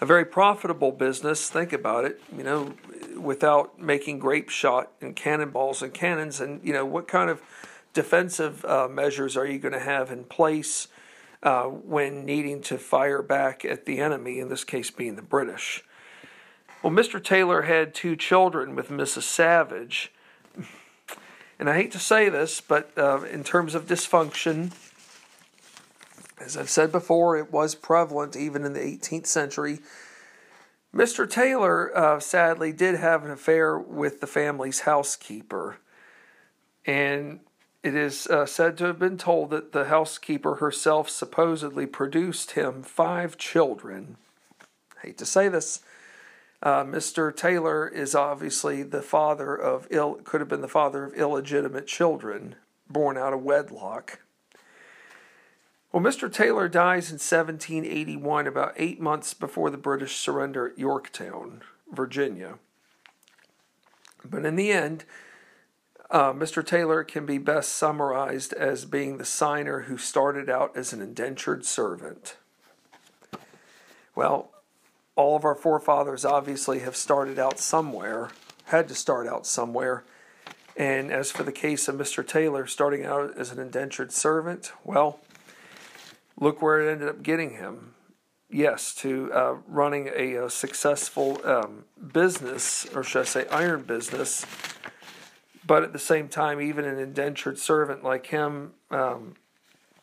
A 0.00 0.06
very 0.06 0.24
profitable 0.24 0.92
business, 0.92 1.50
think 1.50 1.72
about 1.72 2.04
it, 2.04 2.22
you 2.34 2.42
know, 2.42 2.74
without 3.18 3.78
making 3.78 4.18
grape 4.18 4.48
shot 4.48 4.92
and 5.00 5.14
cannonballs 5.14 5.82
and 5.82 5.92
cannons. 5.92 6.40
And, 6.40 6.62
you 6.64 6.72
know, 6.72 6.86
what 6.86 7.06
kind 7.06 7.28
of 7.28 7.42
defensive 7.92 8.64
uh, 8.64 8.88
measures 8.88 9.36
are 9.36 9.46
you 9.46 9.58
going 9.58 9.74
to 9.74 9.80
have 9.80 10.10
in 10.10 10.24
place? 10.24 10.88
uh, 11.42 11.64
when 11.64 12.24
needing 12.24 12.60
to 12.60 12.78
fire 12.78 13.22
back 13.22 13.64
at 13.64 13.86
the 13.86 13.98
enemy, 13.98 14.38
in 14.38 14.48
this 14.48 14.64
case 14.64 14.90
being 14.90 15.16
the 15.16 15.22
British. 15.22 15.82
Well, 16.82 16.92
Mr. 16.92 17.22
Taylor 17.22 17.62
had 17.62 17.94
two 17.94 18.16
children 18.16 18.74
with 18.74 18.88
Mrs. 18.88 19.22
Savage. 19.22 20.12
And 21.60 21.68
I 21.68 21.74
hate 21.74 21.92
to 21.92 21.98
say 21.98 22.30
this, 22.30 22.62
but 22.62 22.90
uh, 22.96 23.20
in 23.30 23.44
terms 23.44 23.74
of 23.74 23.86
dysfunction, 23.86 24.72
as 26.40 26.56
I've 26.56 26.70
said 26.70 26.90
before, 26.90 27.36
it 27.36 27.52
was 27.52 27.74
prevalent 27.74 28.34
even 28.34 28.64
in 28.64 28.72
the 28.72 28.80
18th 28.80 29.26
century. 29.26 29.80
Mr. 30.94 31.28
Taylor 31.28 31.94
uh, 31.94 32.18
sadly 32.18 32.72
did 32.72 32.94
have 32.94 33.26
an 33.26 33.30
affair 33.30 33.78
with 33.78 34.22
the 34.22 34.26
family's 34.26 34.80
housekeeper. 34.80 35.76
And 36.86 37.40
it 37.82 37.94
is 37.94 38.26
uh, 38.28 38.46
said 38.46 38.78
to 38.78 38.84
have 38.84 38.98
been 38.98 39.18
told 39.18 39.50
that 39.50 39.72
the 39.72 39.84
housekeeper 39.84 40.54
herself 40.56 41.10
supposedly 41.10 41.84
produced 41.84 42.52
him 42.52 42.82
five 42.82 43.36
children. 43.36 44.16
I 44.96 45.08
hate 45.08 45.18
to 45.18 45.26
say 45.26 45.50
this. 45.50 45.80
Uh, 46.62 46.84
Mr. 46.84 47.34
Taylor 47.34 47.88
is 47.88 48.14
obviously 48.14 48.82
the 48.82 49.02
father 49.02 49.54
of 49.54 49.86
ill, 49.90 50.16
could 50.24 50.40
have 50.40 50.48
been 50.48 50.60
the 50.60 50.68
father 50.68 51.04
of 51.04 51.14
illegitimate 51.14 51.86
children 51.86 52.56
born 52.88 53.16
out 53.16 53.32
of 53.32 53.42
wedlock. 53.42 54.20
Well, 55.92 56.02
Mr. 56.02 56.32
Taylor 56.32 56.68
dies 56.68 57.10
in 57.10 57.14
1781, 57.14 58.46
about 58.46 58.74
eight 58.76 59.00
months 59.00 59.34
before 59.34 59.70
the 59.70 59.78
British 59.78 60.16
surrender 60.16 60.68
at 60.70 60.78
Yorktown, 60.78 61.62
Virginia. 61.90 62.58
But 64.24 64.44
in 64.44 64.54
the 64.54 64.70
end, 64.70 65.04
uh, 66.10 66.32
Mr. 66.32 66.64
Taylor 66.64 67.02
can 67.02 67.26
be 67.26 67.38
best 67.38 67.72
summarized 67.72 68.52
as 68.52 68.84
being 68.84 69.16
the 69.16 69.24
signer 69.24 69.82
who 69.82 69.96
started 69.96 70.50
out 70.50 70.76
as 70.76 70.92
an 70.92 71.00
indentured 71.00 71.64
servant. 71.64 72.36
Well, 74.14 74.52
all 75.20 75.36
of 75.36 75.44
our 75.44 75.54
forefathers 75.54 76.24
obviously 76.24 76.78
have 76.78 76.96
started 76.96 77.38
out 77.38 77.58
somewhere, 77.58 78.30
had 78.64 78.88
to 78.88 78.94
start 78.94 79.28
out 79.28 79.46
somewhere. 79.46 80.02
And 80.76 81.12
as 81.12 81.30
for 81.30 81.42
the 81.42 81.52
case 81.52 81.88
of 81.88 81.96
Mr. 81.96 82.26
Taylor 82.26 82.66
starting 82.66 83.04
out 83.04 83.36
as 83.36 83.50
an 83.50 83.58
indentured 83.58 84.12
servant, 84.12 84.72
well, 84.82 85.20
look 86.38 86.62
where 86.62 86.80
it 86.80 86.90
ended 86.90 87.08
up 87.08 87.22
getting 87.22 87.50
him. 87.50 87.94
Yes, 88.48 88.94
to 88.96 89.30
uh, 89.32 89.56
running 89.68 90.10
a, 90.16 90.34
a 90.36 90.50
successful 90.50 91.40
um, 91.44 91.84
business, 92.12 92.86
or 92.94 93.04
should 93.04 93.20
I 93.20 93.24
say, 93.24 93.46
iron 93.48 93.82
business 93.82 94.46
but 95.66 95.84
at 95.84 95.92
the 95.92 96.00
same 96.00 96.26
time, 96.26 96.60
even 96.60 96.84
an 96.84 96.98
indentured 96.98 97.56
servant 97.56 98.02
like 98.02 98.26
him 98.26 98.72
um, 98.90 99.34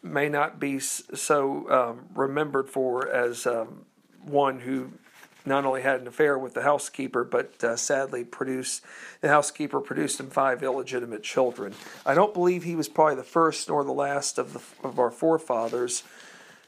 may 0.01 0.29
not 0.29 0.61
be 0.61 0.79
so 0.79 1.69
um, 1.69 2.05
remembered 2.15 2.69
for 2.69 3.09
as 3.09 3.45
um, 3.45 3.85
one 4.23 4.61
who 4.61 4.91
not 5.47 5.65
only 5.65 5.81
had 5.81 6.01
an 6.01 6.07
affair 6.07 6.37
with 6.37 6.53
the 6.53 6.63
housekeeper, 6.63 7.23
but 7.23 7.63
uh, 7.63 7.75
sadly 7.75 8.23
produced 8.23 8.83
the 9.21 9.29
housekeeper 9.29 9.79
produced 9.79 10.19
him 10.19 10.29
five 10.29 10.61
illegitimate 10.61 11.23
children. 11.23 11.73
I 12.05 12.13
don't 12.13 12.33
believe 12.33 12.63
he 12.63 12.75
was 12.75 12.87
probably 12.87 13.15
the 13.15 13.23
first 13.23 13.69
nor 13.69 13.83
the 13.83 13.91
last 13.91 14.37
of 14.37 14.53
the 14.53 14.61
of 14.87 14.99
our 14.99 15.11
forefathers, 15.11 16.03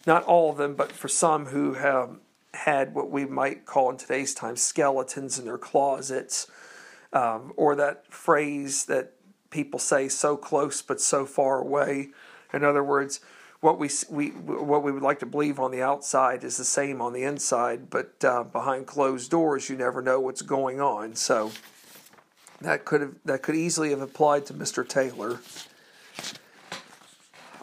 not 0.08 0.24
all 0.24 0.52
of 0.52 0.58
them, 0.58 0.76
but 0.76 0.92
for 0.92 1.08
some 1.08 1.48
who 1.48 1.74
have 1.74 2.18
had 2.54 2.96
what 2.96 3.12
we 3.12 3.26
might 3.26 3.66
call 3.66 3.90
in 3.92 3.98
today's 3.98 4.34
time 4.34 4.56
skeletons 4.56 5.38
in 5.38 5.46
their 5.46 5.58
closets 5.58 6.48
um, 7.14 7.54
or 7.56 7.76
that 7.76 8.12
phrase 8.12 8.86
that 8.86 9.14
people 9.50 9.80
say 9.80 10.08
so 10.08 10.36
close 10.36 10.82
but 10.82 11.00
so 11.00 11.26
far 11.26 11.60
away. 11.60 12.10
In 12.54 12.64
other 12.64 12.84
words, 12.84 13.20
what 13.62 13.78
we, 13.78 13.90
we 14.10 14.30
what 14.30 14.84
we 14.84 14.92
would 14.92 15.04
like 15.04 15.20
to 15.20 15.26
believe 15.26 15.60
on 15.60 15.72
the 15.72 15.82
outside 15.82 16.44
is 16.44 16.58
the 16.58 16.66
same 16.66 17.02
on 17.02 17.14
the 17.14 17.24
inside, 17.24 17.90
but 17.90 18.14
uh, 18.24 18.44
behind 18.44 18.88
closed 18.88 19.30
doors, 19.30 19.70
you 19.70 19.76
never 19.76 20.02
know 20.02 20.20
what's 20.20 20.42
going 20.42 20.80
on. 20.80 21.16
So 21.16 21.52
that 22.62 22.86
could 22.86 23.02
have 23.02 23.16
that 23.26 23.42
could 23.42 23.56
easily 23.56 23.90
have 23.90 24.02
applied 24.02 24.46
to 24.48 24.54
Mr. 24.54 24.88
Taylor. 24.88 25.42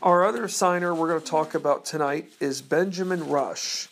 Our 0.02 0.24
other 0.24 0.46
signer 0.48 0.94
we're 0.94 1.08
going 1.08 1.20
to 1.20 1.26
talk 1.26 1.54
about 1.54 1.86
tonight 1.86 2.30
is 2.40 2.60
Benjamin 2.60 3.26
Rush, 3.28 3.88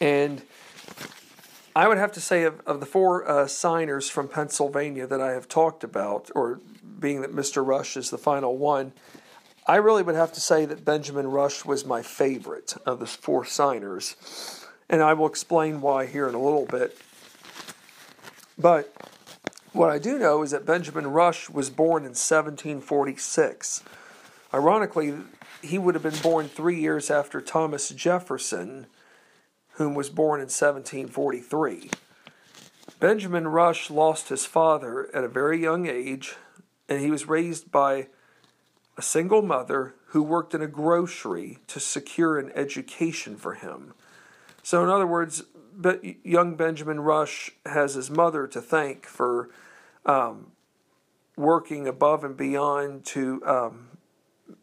and 0.00 0.42
I 1.76 1.86
would 1.86 1.98
have 1.98 2.12
to 2.12 2.20
say 2.20 2.42
of, 2.42 2.60
of 2.66 2.80
the 2.80 2.86
four 2.86 3.28
uh, 3.28 3.46
signers 3.46 4.10
from 4.10 4.28
Pennsylvania 4.28 5.06
that 5.06 5.20
I 5.20 5.32
have 5.32 5.46
talked 5.46 5.84
about, 5.84 6.30
or 6.34 6.58
being 6.98 7.20
that 7.20 7.32
Mr. 7.32 7.64
Rush 7.64 7.96
is 7.96 8.10
the 8.10 8.18
final 8.18 8.56
one, 8.56 8.92
I 9.68 9.76
really 9.76 10.04
would 10.04 10.14
have 10.14 10.32
to 10.34 10.40
say 10.40 10.64
that 10.64 10.84
Benjamin 10.84 11.26
Rush 11.26 11.64
was 11.64 11.84
my 11.84 12.00
favorite 12.00 12.74
of 12.86 13.00
the 13.00 13.06
four 13.06 13.44
signers. 13.44 14.14
And 14.88 15.02
I 15.02 15.12
will 15.14 15.26
explain 15.26 15.80
why 15.80 16.06
here 16.06 16.28
in 16.28 16.36
a 16.36 16.42
little 16.42 16.66
bit. 16.66 16.96
But 18.56 18.94
what 19.72 19.90
I 19.90 19.98
do 19.98 20.18
know 20.18 20.42
is 20.42 20.52
that 20.52 20.64
Benjamin 20.64 21.08
Rush 21.08 21.50
was 21.50 21.68
born 21.68 22.04
in 22.04 22.10
1746. 22.10 23.82
Ironically, 24.54 25.14
he 25.62 25.78
would 25.78 25.96
have 25.96 26.02
been 26.02 26.22
born 26.22 26.48
three 26.48 26.80
years 26.80 27.10
after 27.10 27.40
Thomas 27.40 27.88
Jefferson, 27.88 28.86
whom 29.72 29.94
was 29.96 30.08
born 30.08 30.38
in 30.38 30.44
1743. 30.44 31.90
Benjamin 33.00 33.48
Rush 33.48 33.90
lost 33.90 34.28
his 34.28 34.46
father 34.46 35.10
at 35.12 35.24
a 35.24 35.28
very 35.28 35.60
young 35.60 35.88
age, 35.88 36.36
and 36.88 37.00
he 37.00 37.10
was 37.10 37.28
raised 37.28 37.72
by 37.72 38.06
a 38.96 39.02
single 39.02 39.42
mother 39.42 39.94
who 40.06 40.22
worked 40.22 40.54
in 40.54 40.62
a 40.62 40.66
grocery 40.66 41.58
to 41.66 41.78
secure 41.80 42.38
an 42.38 42.50
education 42.54 43.36
for 43.36 43.54
him. 43.54 43.92
So, 44.62 44.82
in 44.82 44.88
other 44.88 45.06
words, 45.06 45.44
young 46.24 46.56
Benjamin 46.56 47.00
Rush 47.00 47.50
has 47.66 47.94
his 47.94 48.10
mother 48.10 48.46
to 48.46 48.60
thank 48.60 49.06
for 49.06 49.50
um, 50.06 50.52
working 51.36 51.86
above 51.86 52.24
and 52.24 52.36
beyond 52.36 53.04
to 53.06 53.42
um, 53.44 53.88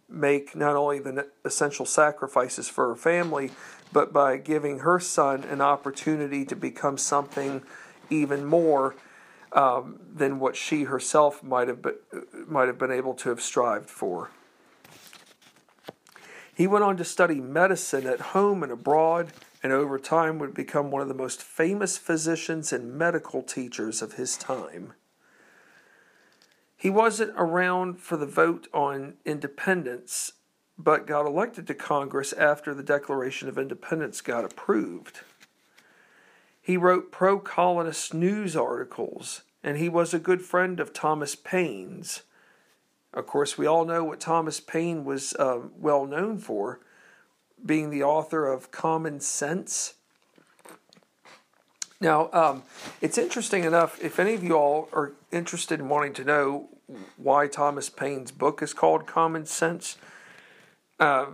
make 0.10 0.56
not 0.56 0.76
only 0.76 1.00
the 1.00 1.28
essential 1.46 1.86
sacrifices 1.86 2.68
for 2.68 2.90
her 2.90 2.96
family, 2.96 3.52
but 3.92 4.12
by 4.12 4.38
giving 4.38 4.80
her 4.80 5.00
son 5.00 5.44
an 5.44 5.62
opportunity 5.62 6.44
to 6.46 6.56
become 6.56 6.98
something 6.98 7.62
even 8.10 8.46
more 8.46 8.96
um, 9.54 10.00
than 10.14 10.40
what 10.40 10.56
she 10.56 10.84
herself 10.84 11.44
might 11.44 11.68
have 11.68 11.86
might 12.48 12.68
have 12.68 12.78
been 12.78 12.92
able 12.92 13.14
to 13.14 13.30
have 13.30 13.42
strived 13.42 13.90
for. 13.90 14.32
He 16.56 16.68
went 16.68 16.84
on 16.84 16.98
to 16.98 17.06
study 17.06 17.40
medicine 17.40 18.06
at 18.06 18.20
home 18.20 18.62
and 18.62 18.72
abroad, 18.72 19.34
and 19.64 19.72
over 19.72 19.98
time 19.98 20.38
would 20.40 20.54
become 20.54 20.92
one 20.92 21.02
of 21.02 21.08
the 21.08 21.14
most 21.14 21.42
famous 21.42 21.98
physicians 21.98 22.72
and 22.72 22.94
medical 22.94 23.42
teachers 23.42 24.02
of 24.02 24.14
his 24.14 24.38
time. 24.38 24.94
He 26.78 26.90
wasn't 26.90 27.34
around 27.38 28.00
for 28.00 28.18
the 28.18 28.26
vote 28.26 28.68
on 28.74 29.14
independence, 29.26 30.34
but 30.78 31.08
got 31.08 31.26
elected 31.26 31.66
to 31.68 31.74
Congress 31.74 32.34
after 32.34 32.74
the 32.74 32.84
Declaration 32.84 33.48
of 33.48 33.58
Independence 33.58 34.22
got 34.22 34.44
approved. 34.44 35.22
He 36.64 36.78
wrote 36.78 37.12
pro 37.12 37.40
colonist 37.40 38.14
news 38.14 38.56
articles, 38.56 39.42
and 39.62 39.78
he 39.78 39.90
was 39.90 40.14
a 40.14 40.20
good 40.20 40.42
friend 40.42 40.80
of 40.80 40.94
Thomas 40.94 41.36
Paine's. 41.36 42.24
Of 43.14 43.28
course, 43.28 43.58
we 43.58 43.68
all 43.68 43.84
know 43.84 44.06
what 44.06 44.22
Thomas 44.22 44.62
Paine 44.62 45.04
was 45.04 45.34
uh, 45.36 45.60
well 45.78 46.06
known 46.06 46.38
for 46.40 46.80
being 47.64 47.90
the 47.90 48.02
author 48.02 48.48
of 48.48 48.72
Common 48.72 49.20
Sense. 49.20 49.96
Now, 52.00 52.30
um, 52.32 52.64
it's 53.02 53.18
interesting 53.18 53.66
enough, 53.66 54.02
if 54.02 54.18
any 54.18 54.34
of 54.34 54.42
you 54.42 54.54
all 54.54 54.88
are 54.94 55.12
interested 55.34 55.82
in 55.82 55.90
wanting 55.90 56.14
to 56.14 56.24
know 56.24 56.70
why 57.18 57.48
Thomas 57.48 57.90
Paine's 57.90 58.32
book 58.32 58.62
is 58.62 58.74
called 58.74 59.06
Common 59.06 59.46
Sense, 59.46 59.98
uh, 60.98 61.26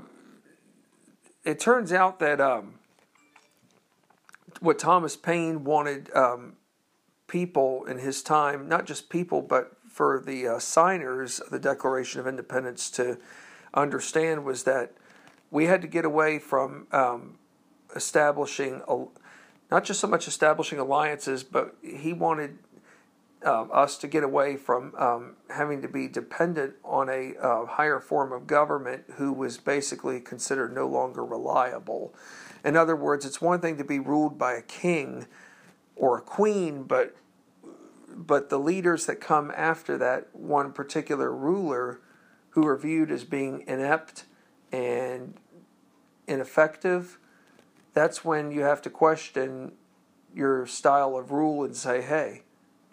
it 1.46 1.60
turns 1.60 1.94
out 1.94 2.20
that 2.20 2.42
um, 2.42 2.79
what 4.60 4.80
Thomas 4.80 5.16
Paine 5.16 5.64
wanted 5.64 6.14
um, 6.16 6.54
people 7.28 7.86
in 7.86 8.00
his 8.00 8.22
time, 8.22 8.68
not 8.68 8.86
just 8.86 9.10
people, 9.10 9.42
but 9.42 9.78
for 9.88 10.22
the 10.26 10.48
uh, 10.48 10.60
signers 10.60 11.40
of 11.40 11.50
the 11.50 11.60
Declaration 11.60 12.20
of 12.20 12.28
Independence 12.28 12.90
to 12.92 13.18
understand 13.74 14.46
was 14.46 14.64
that 14.64 14.94
we 15.52 15.66
had 15.66 15.82
to 15.82 15.88
get 15.88 16.06
away 16.06 16.40
from 16.40 16.88
um, 16.92 17.38
establishing, 17.96 18.82
a, 18.88 19.06
not 19.72 19.84
just 19.84 20.00
so 20.00 20.08
much 20.08 20.28
establishing 20.28 20.80
alliances, 20.80 21.44
but 21.44 21.76
he 21.82 22.14
wanted 22.14 22.60
um, 23.44 23.70
us 23.74 23.98
to 23.98 24.08
get 24.08 24.24
away 24.24 24.58
from 24.58 24.94
um, 24.96 25.36
having 25.50 25.82
to 25.82 25.88
be 25.88 26.08
dependent 26.08 26.74
on 26.84 27.10
a 27.10 27.36
uh, 27.42 27.66
higher 27.66 28.00
form 28.00 28.32
of 28.32 28.48
government 28.48 29.04
who 29.16 29.32
was 29.32 29.58
basically 29.58 30.20
considered 30.20 30.74
no 30.74 30.88
longer 30.88 31.24
reliable. 31.24 32.14
In 32.64 32.76
other 32.76 32.96
words, 32.96 33.26
it's 33.26 33.42
one 33.42 33.60
thing 33.62 33.78
to 33.78 33.84
be 33.84 34.00
ruled 34.00 34.38
by 34.38 34.54
a 34.54 34.62
king 34.62 35.28
or 35.96 36.18
a 36.18 36.22
queen, 36.22 36.84
but 36.84 37.16
but 38.16 38.50
the 38.50 38.60
leaders 38.60 39.06
that 39.06 39.22
come 39.22 39.52
after 39.56 39.98
that 39.98 40.28
one 40.34 40.74
particular 40.74 41.34
ruler 41.34 42.02
who 42.50 42.68
are 42.68 42.76
viewed 42.76 43.12
as 43.12 43.24
being 43.24 43.64
inept 43.68 44.26
and 44.72 45.36
ineffective, 46.28 47.18
that's 47.94 48.26
when 48.26 48.52
you 48.52 48.62
have 48.62 48.82
to 48.82 48.90
question 48.90 49.74
your 50.34 50.66
style 50.66 51.18
of 51.18 51.32
rule 51.32 51.64
and 51.64 51.76
say, 51.76 52.02
hey, 52.02 52.44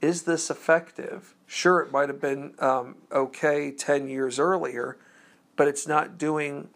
is 0.01 0.23
this 0.23 0.51
effective? 0.51 1.35
Sure, 1.47 1.81
it 1.81 1.91
might 1.91 2.09
have 2.09 2.21
been 2.21 2.55
um, 2.59 2.97
okay 3.11 3.71
10 3.71 4.09
years 4.09 4.39
earlier, 4.39 4.97
but 5.57 5.69
it's 5.69 5.87
not 5.87 6.19
doing 6.19 6.69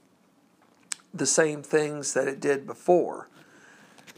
the 1.12 1.26
same 1.26 1.62
things 1.62 2.14
that 2.14 2.28
it 2.28 2.40
did 2.40 2.66
before. 2.66 3.28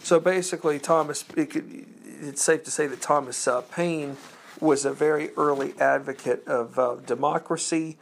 So 0.03 0.19
basically, 0.19 0.79
Thomas, 0.79 1.25
it 1.37 1.51
could, 1.51 1.87
it's 2.21 2.43
safe 2.43 2.65
to 2.65 2.71
say 2.71 2.87
that 2.87 3.01
Thomas 3.01 3.47
uh, 3.47 3.63
Paine 3.63 4.17
was 4.61 4.85
a 4.85 4.93
very 4.93 5.31
early 5.37 5.75
advocate 5.81 6.47
of 6.47 6.79
uh, 6.79 6.97
democracy 7.07 7.99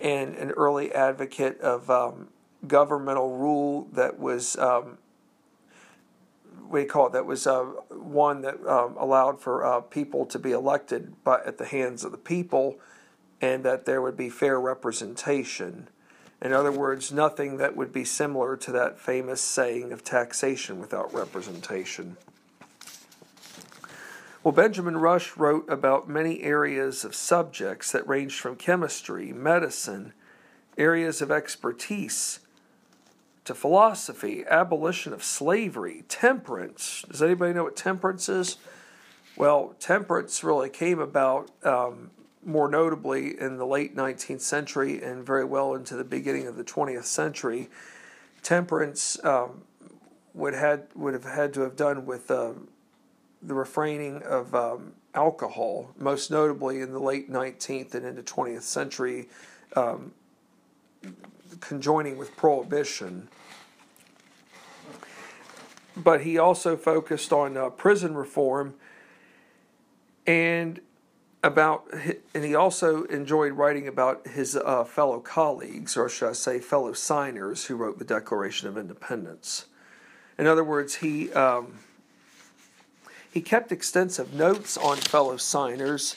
and 0.00 0.34
an 0.36 0.50
early 0.52 0.92
advocate 0.92 1.60
of 1.60 1.90
um, 1.90 2.28
governmental 2.66 3.36
rule 3.36 3.88
that 3.92 4.18
was 4.18 4.56
um, 4.58 4.98
what 6.70 6.78
do 6.78 6.82
you 6.84 6.88
call 6.88 7.08
it? 7.08 7.12
That 7.14 7.26
was 7.26 7.48
uh, 7.48 7.64
one 7.90 8.42
that 8.42 8.64
um, 8.64 8.96
allowed 8.96 9.40
for 9.40 9.66
uh, 9.66 9.80
people 9.80 10.24
to 10.26 10.38
be 10.38 10.52
elected 10.52 11.12
by, 11.24 11.40
at 11.44 11.58
the 11.58 11.64
hands 11.64 12.04
of 12.04 12.12
the 12.12 12.18
people, 12.18 12.78
and 13.40 13.64
that 13.64 13.86
there 13.86 14.00
would 14.00 14.16
be 14.16 14.28
fair 14.28 14.60
representation. 14.60 15.88
In 16.42 16.52
other 16.52 16.72
words, 16.72 17.12
nothing 17.12 17.58
that 17.58 17.76
would 17.76 17.92
be 17.92 18.04
similar 18.04 18.56
to 18.56 18.72
that 18.72 18.98
famous 18.98 19.42
saying 19.42 19.92
of 19.92 20.02
taxation 20.02 20.80
without 20.80 21.12
representation. 21.12 22.16
Well, 24.42 24.52
Benjamin 24.52 24.96
Rush 24.96 25.36
wrote 25.36 25.68
about 25.68 26.08
many 26.08 26.42
areas 26.42 27.04
of 27.04 27.14
subjects 27.14 27.92
that 27.92 28.08
ranged 28.08 28.40
from 28.40 28.56
chemistry, 28.56 29.34
medicine, 29.34 30.14
areas 30.78 31.20
of 31.20 31.30
expertise, 31.30 32.40
to 33.44 33.54
philosophy, 33.54 34.44
abolition 34.48 35.12
of 35.12 35.22
slavery, 35.22 36.04
temperance. 36.08 37.04
Does 37.10 37.22
anybody 37.22 37.52
know 37.52 37.64
what 37.64 37.76
temperance 37.76 38.30
is? 38.30 38.56
Well, 39.36 39.74
temperance 39.78 40.42
really 40.42 40.70
came 40.70 41.00
about 41.00 41.50
um, 41.62 42.10
more 42.44 42.68
notably 42.68 43.38
in 43.38 43.56
the 43.58 43.66
late 43.66 43.94
19th 43.94 44.40
century 44.40 45.02
and 45.02 45.24
very 45.24 45.44
well 45.44 45.74
into 45.74 45.96
the 45.96 46.04
beginning 46.04 46.46
of 46.46 46.56
the 46.56 46.64
20th 46.64 47.04
century. 47.04 47.68
Temperance 48.42 49.22
um, 49.24 49.62
would 50.32 50.54
had 50.54 50.86
would 50.94 51.12
have 51.12 51.24
had 51.24 51.52
to 51.54 51.60
have 51.60 51.76
done 51.76 52.06
with 52.06 52.30
uh, 52.30 52.52
the 53.42 53.54
refraining 53.54 54.22
of 54.22 54.54
um, 54.54 54.92
alcohol, 55.14 55.90
most 55.98 56.30
notably 56.30 56.80
in 56.80 56.92
the 56.92 56.98
late 56.98 57.30
19th 57.30 57.94
and 57.94 58.06
into 58.06 58.22
20th 58.22 58.62
century, 58.62 59.28
um, 59.76 60.12
conjoining 61.60 62.16
with 62.16 62.36
prohibition. 62.36 63.28
But 65.96 66.22
he 66.22 66.38
also 66.38 66.76
focused 66.76 67.32
on 67.32 67.56
uh, 67.56 67.70
prison 67.70 68.14
reform 68.14 68.74
and 70.26 70.80
about 71.42 71.86
and 72.34 72.44
he 72.44 72.54
also 72.54 73.04
enjoyed 73.04 73.52
writing 73.52 73.88
about 73.88 74.26
his 74.26 74.56
uh, 74.56 74.84
fellow 74.84 75.20
colleagues 75.20 75.96
or 75.96 76.08
should 76.08 76.28
I 76.28 76.32
say 76.32 76.58
fellow 76.58 76.92
signers 76.92 77.66
who 77.66 77.76
wrote 77.76 77.98
the 77.98 78.04
Declaration 78.04 78.68
of 78.68 78.76
Independence. 78.76 79.66
In 80.38 80.46
other 80.46 80.64
words, 80.64 80.96
he 80.96 81.32
um, 81.32 81.78
he 83.30 83.40
kept 83.40 83.72
extensive 83.72 84.34
notes 84.34 84.76
on 84.76 84.96
fellow 84.96 85.36
signers 85.36 86.16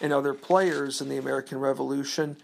and 0.00 0.12
other 0.12 0.34
players 0.34 1.00
in 1.00 1.08
the 1.08 1.16
American 1.16 1.58
Revolution. 1.58 2.36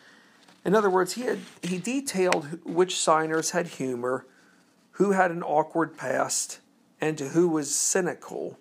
In 0.64 0.74
other 0.74 0.90
words, 0.90 1.12
he 1.12 1.22
had 1.22 1.38
he 1.62 1.78
detailed 1.78 2.58
which 2.64 2.98
signers 2.98 3.50
had 3.50 3.68
humor, 3.68 4.26
who 4.92 5.12
had 5.12 5.30
an 5.30 5.42
awkward 5.42 5.96
past, 5.96 6.58
and 7.00 7.18
who 7.18 7.48
was 7.48 7.74
cynical. 7.74 8.58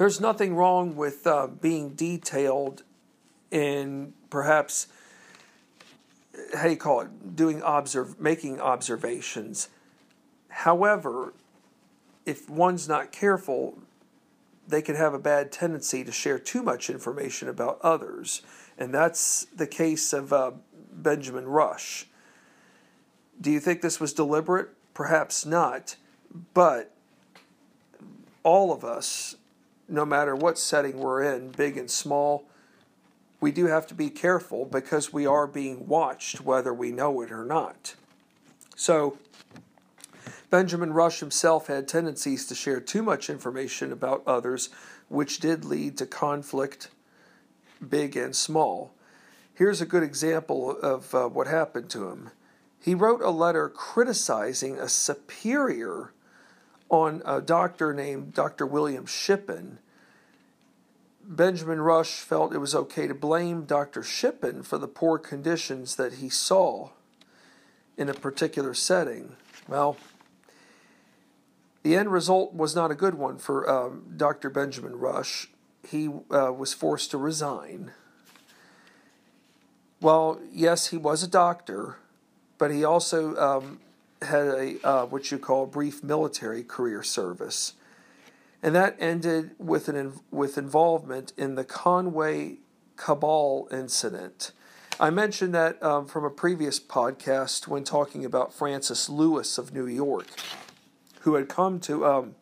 There's 0.00 0.18
nothing 0.18 0.56
wrong 0.56 0.96
with 0.96 1.26
uh, 1.26 1.46
being 1.46 1.90
detailed 1.90 2.84
in 3.50 4.14
perhaps 4.30 4.86
how 6.54 6.62
do 6.62 6.70
you 6.70 6.78
call 6.78 7.02
it 7.02 7.36
doing 7.36 7.60
observe 7.62 8.18
making 8.18 8.62
observations. 8.62 9.68
However, 10.48 11.34
if 12.24 12.48
one's 12.48 12.88
not 12.88 13.12
careful, 13.12 13.76
they 14.66 14.80
can 14.80 14.96
have 14.96 15.12
a 15.12 15.18
bad 15.18 15.52
tendency 15.52 16.02
to 16.02 16.12
share 16.12 16.38
too 16.38 16.62
much 16.62 16.88
information 16.88 17.46
about 17.46 17.78
others, 17.82 18.40
and 18.78 18.94
that's 18.94 19.48
the 19.54 19.66
case 19.66 20.14
of 20.14 20.32
uh, 20.32 20.52
Benjamin 20.90 21.46
Rush. 21.46 22.06
Do 23.38 23.50
you 23.50 23.60
think 23.60 23.82
this 23.82 24.00
was 24.00 24.14
deliberate? 24.14 24.70
Perhaps 24.94 25.44
not, 25.44 25.96
but 26.54 26.90
all 28.42 28.72
of 28.72 28.82
us 28.82 29.36
no 29.90 30.04
matter 30.04 30.34
what 30.36 30.58
setting 30.58 30.98
we're 30.98 31.22
in, 31.22 31.50
big 31.50 31.76
and 31.76 31.90
small, 31.90 32.44
we 33.40 33.50
do 33.50 33.66
have 33.66 33.86
to 33.88 33.94
be 33.94 34.10
careful 34.10 34.64
because 34.64 35.12
we 35.12 35.26
are 35.26 35.46
being 35.46 35.86
watched, 35.88 36.40
whether 36.40 36.72
we 36.72 36.92
know 36.92 37.20
it 37.22 37.32
or 37.32 37.44
not. 37.44 37.94
So, 38.76 39.18
Benjamin 40.50 40.92
Rush 40.92 41.20
himself 41.20 41.68
had 41.68 41.86
tendencies 41.86 42.46
to 42.46 42.54
share 42.54 42.80
too 42.80 43.02
much 43.02 43.30
information 43.30 43.92
about 43.92 44.22
others, 44.26 44.68
which 45.08 45.38
did 45.38 45.64
lead 45.64 45.96
to 45.98 46.06
conflict, 46.06 46.90
big 47.86 48.16
and 48.16 48.34
small. 48.34 48.92
Here's 49.54 49.80
a 49.80 49.86
good 49.86 50.02
example 50.02 50.76
of 50.80 51.14
uh, 51.14 51.28
what 51.28 51.46
happened 51.46 51.90
to 51.90 52.08
him. 52.08 52.30
He 52.82 52.94
wrote 52.94 53.20
a 53.20 53.30
letter 53.30 53.68
criticizing 53.68 54.78
a 54.78 54.88
superior 54.88 56.12
on 56.90 57.22
a 57.24 57.40
doctor 57.40 57.94
named 57.94 58.34
Dr. 58.34 58.66
William 58.66 59.06
Shippen. 59.06 59.78
Benjamin 61.22 61.80
Rush 61.80 62.14
felt 62.16 62.52
it 62.52 62.58
was 62.58 62.74
okay 62.74 63.06
to 63.06 63.14
blame 63.14 63.64
Dr. 63.64 64.02
Shippen 64.02 64.64
for 64.64 64.76
the 64.76 64.88
poor 64.88 65.16
conditions 65.16 65.94
that 65.96 66.14
he 66.14 66.28
saw 66.28 66.90
in 67.96 68.08
a 68.08 68.14
particular 68.14 68.74
setting. 68.74 69.36
Well, 69.68 69.96
the 71.82 71.96
end 71.96 72.10
result 72.10 72.52
was 72.52 72.74
not 72.74 72.90
a 72.90 72.96
good 72.96 73.14
one 73.14 73.38
for 73.38 73.70
um, 73.70 74.12
Dr. 74.16 74.50
Benjamin 74.50 74.96
Rush. 74.96 75.48
He 75.88 76.08
uh, 76.08 76.52
was 76.52 76.74
forced 76.74 77.12
to 77.12 77.18
resign. 77.18 77.92
Well, 80.00 80.40
yes, 80.50 80.88
he 80.88 80.96
was 80.96 81.22
a 81.22 81.28
doctor, 81.28 81.96
but 82.58 82.70
he 82.70 82.84
also 82.84 83.36
um, 83.36 83.80
had 84.22 84.46
a 84.46 84.86
uh, 84.86 85.06
what 85.06 85.30
you 85.30 85.38
call 85.38 85.66
brief 85.66 86.02
military 86.02 86.62
career 86.62 87.02
service, 87.02 87.74
and 88.62 88.74
that 88.74 88.96
ended 88.98 89.52
with 89.58 89.88
an 89.88 90.20
with 90.30 90.58
involvement 90.58 91.32
in 91.36 91.54
the 91.54 91.64
Conway 91.64 92.58
Cabal 92.96 93.68
incident. 93.72 94.52
I 94.98 95.08
mentioned 95.08 95.54
that 95.54 95.82
um, 95.82 96.06
from 96.06 96.24
a 96.24 96.30
previous 96.30 96.78
podcast 96.78 97.66
when 97.66 97.84
talking 97.84 98.24
about 98.24 98.52
Francis 98.52 99.08
Lewis 99.08 99.56
of 99.56 99.72
New 99.72 99.86
York, 99.86 100.26
who 101.20 101.34
had 101.36 101.48
come 101.48 101.80
to 101.80 102.04
um, 102.04 102.34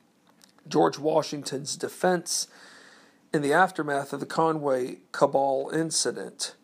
George 0.67 0.99
Washington's 0.99 1.77
defense 1.77 2.49
in 3.33 3.43
the 3.43 3.53
aftermath 3.53 4.12
of 4.12 4.21
the 4.21 4.27
Conway 4.27 4.99
Cabal 5.12 5.71
incident. 5.73 6.55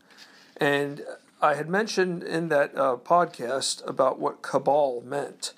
And 0.57 1.05
I 1.44 1.57
had 1.57 1.68
mentioned 1.68 2.22
in 2.22 2.48
that 2.48 2.74
uh, 2.74 2.96
podcast 2.96 3.87
about 3.87 4.18
what 4.18 4.40
cabal 4.40 5.02
meant. 5.02 5.52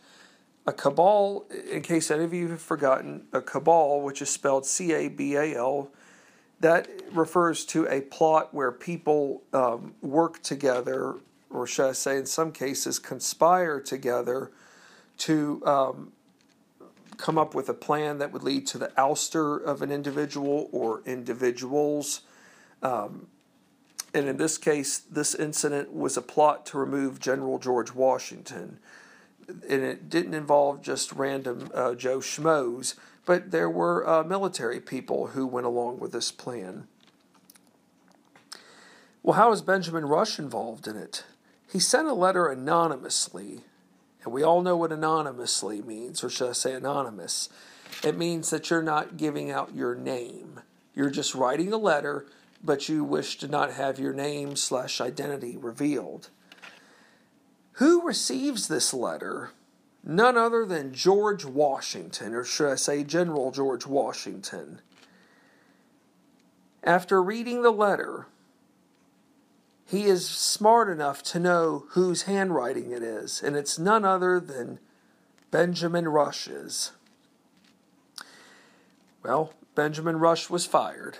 A 0.66 0.72
cabal, 0.72 1.46
in 1.70 1.83
case 1.83 2.11
any 2.11 2.25
of 2.25 2.35
you 2.35 2.49
have 2.49 2.61
forgotten, 2.61 3.27
a 3.33 3.40
cabal, 3.40 4.01
which 4.01 4.20
is 4.20 4.29
spelled 4.29 4.66
C 4.66 4.92
A 4.92 5.07
B 5.07 5.37
A 5.37 5.55
L, 5.55 5.92
that 6.59 6.88
refers 7.12 7.64
to 7.66 7.87
a 7.87 8.01
plot 8.01 8.53
where 8.53 8.72
people 8.72 9.44
um, 9.53 9.94
work 10.03 10.42
together, 10.42 11.14
or 11.51 11.68
should 11.68 11.90
I 11.90 11.92
say, 11.92 12.16
in 12.16 12.27
some 12.27 12.51
cases, 12.51 12.99
conspire 12.99 13.81
together 13.81 14.51
to 15.18 15.62
um, 15.64 16.12
come 17.16 17.38
up 17.38 17.55
with 17.55 17.68
a 17.68 17.75
plan 17.75 18.18
that 18.18 18.33
would 18.33 18.42
lead 18.42 18.66
to 18.66 18.79
the 18.79 18.88
ouster 18.99 19.62
of 19.62 19.83
an 19.83 19.92
individual 19.92 20.68
or 20.72 21.03
individuals. 21.07 22.22
Um, 22.83 23.29
and 24.16 24.29
in 24.29 24.37
this 24.37 24.59
case, 24.59 24.98
this 24.98 25.35
incident 25.35 25.92
was 25.92 26.16
a 26.16 26.22
plot 26.22 26.66
to 26.66 26.79
remove 26.79 27.20
General 27.20 27.59
George 27.59 27.94
Washington. 27.94 28.79
And 29.48 29.83
it 29.85 30.11
didn't 30.11 30.35
involve 30.35 30.83
just 30.83 31.12
random 31.12 31.70
uh, 31.72 31.94
Joe 31.94 32.18
Schmoes 32.18 32.94
but 33.26 33.50
there 33.50 33.68
were 33.68 34.09
uh, 34.09 34.22
military 34.22 34.81
people 34.81 35.29
who 35.29 35.46
went 35.46 35.66
along 35.66 35.98
with 35.98 36.12
this 36.12 36.31
plan. 36.31 36.87
Well, 39.22 39.35
how 39.35 39.52
is 39.52 39.61
Benjamin 39.61 40.07
Rush 40.07 40.38
involved 40.38 40.87
in 40.87 40.96
it? 40.96 41.24
He 41.70 41.81
sent 41.81 42.07
a 42.07 42.14
letter 42.14 42.46
anonymously, 42.46 43.62
and 44.22 44.33
we 44.33 44.44
all 44.44 44.62
know 44.62 44.76
what 44.76 44.92
anonymously 44.92 45.83
means, 45.83 46.22
or 46.22 46.31
should 46.31 46.50
I 46.50 46.52
say 46.52 46.72
anonymous? 46.72 47.48
It 48.05 48.16
means 48.16 48.50
that 48.50 48.70
you're 48.70 48.83
not 48.83 49.16
giving 49.16 49.50
out 49.50 49.74
your 49.74 49.96
name. 49.96 50.61
You're 50.94 51.11
just 51.11 51.35
writing 51.35 51.72
a 51.72 51.76
letter, 51.76 52.26
but 52.66 52.88
you 52.88 53.05
wish 53.05 53.38
to 53.38 53.48
not 53.48 53.72
have 53.72 53.98
your 53.98 54.12
name 54.12 54.57
slash 54.57 55.00
identity 55.00 55.57
revealed. 55.57 56.29
Who 57.74 58.02
receives 58.02 58.68
this 58.68 58.92
letter 58.92 59.52
none 60.07 60.37
other 60.37 60.64
than 60.64 60.94
George 60.94 61.44
Washington, 61.44 62.33
or 62.33 62.44
should 62.44 62.70
I 62.70 62.76
say 62.76 63.02
General 63.02 63.50
George 63.50 63.87
Washington. 63.87 64.81
After 66.85 67.20
reading 67.20 67.62
the 67.62 67.72
letter, 67.72 68.29
he 69.85 70.05
is 70.05 70.29
smart 70.29 70.88
enough 70.88 71.22
to 71.24 71.40
know 71.40 71.87
whose 71.90 72.22
handwriting 72.22 72.92
it 72.92 73.02
is, 73.02 73.42
and 73.42 73.57
it's 73.57 73.79
none 73.79 74.05
other 74.05 74.38
than 74.38 74.79
Benjamin 75.50 76.09
Rush's. 76.09 76.92
Well, 79.24 79.52
Benjamin 79.74 80.18
Rush 80.18 80.48
was 80.48 80.66
fired. 80.66 81.18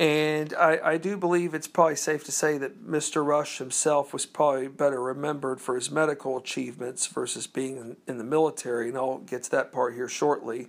And 0.00 0.54
I, 0.54 0.80
I 0.82 0.96
do 0.96 1.18
believe 1.18 1.52
it's 1.52 1.68
probably 1.68 1.94
safe 1.94 2.24
to 2.24 2.32
say 2.32 2.56
that 2.56 2.82
Mr. 2.82 3.22
Rush 3.22 3.58
himself 3.58 4.14
was 4.14 4.24
probably 4.24 4.66
better 4.66 4.98
remembered 4.98 5.60
for 5.60 5.74
his 5.74 5.90
medical 5.90 6.38
achievements 6.38 7.06
versus 7.06 7.46
being 7.46 7.76
in, 7.76 7.96
in 8.08 8.16
the 8.16 8.24
military, 8.24 8.88
and 8.88 8.96
I'll 8.96 9.18
get 9.18 9.42
to 9.42 9.50
that 9.50 9.72
part 9.72 9.92
here 9.92 10.08
shortly. 10.08 10.68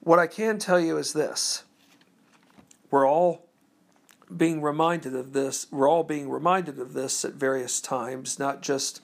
What 0.00 0.18
I 0.18 0.26
can 0.26 0.58
tell 0.58 0.80
you 0.80 0.98
is 0.98 1.12
this 1.12 1.62
we're 2.90 3.08
all 3.08 3.46
being 4.36 4.60
reminded 4.60 5.14
of 5.14 5.32
this, 5.32 5.68
we're 5.70 5.88
all 5.88 6.02
being 6.02 6.28
reminded 6.28 6.80
of 6.80 6.92
this 6.92 7.24
at 7.24 7.34
various 7.34 7.80
times, 7.80 8.36
not 8.36 8.62
just 8.62 9.00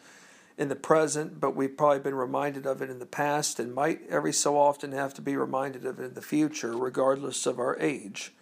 in 0.59 0.69
the 0.69 0.75
present, 0.75 1.39
but 1.41 1.55
we've 1.55 1.77
probably 1.77 2.01
been 2.01 2.17
reminded 2.17 2.67
of 2.67 2.83
it 2.83 2.91
in 2.91 2.99
the 2.99 3.07
past 3.07 3.61
and 3.61 3.77
might 3.77 4.01
every 4.09 4.33
so 4.33 4.59
often 4.59 4.91
have 4.91 5.15
to 5.15 5.23
be 5.23 5.37
reminded 5.37 5.87
of 5.87 6.01
it 6.01 6.05
in 6.05 6.15
the 6.15 6.21
future, 6.21 6.77
regardless 6.77 7.47
of 7.47 7.61
our 7.61 7.79
age. 7.79 8.33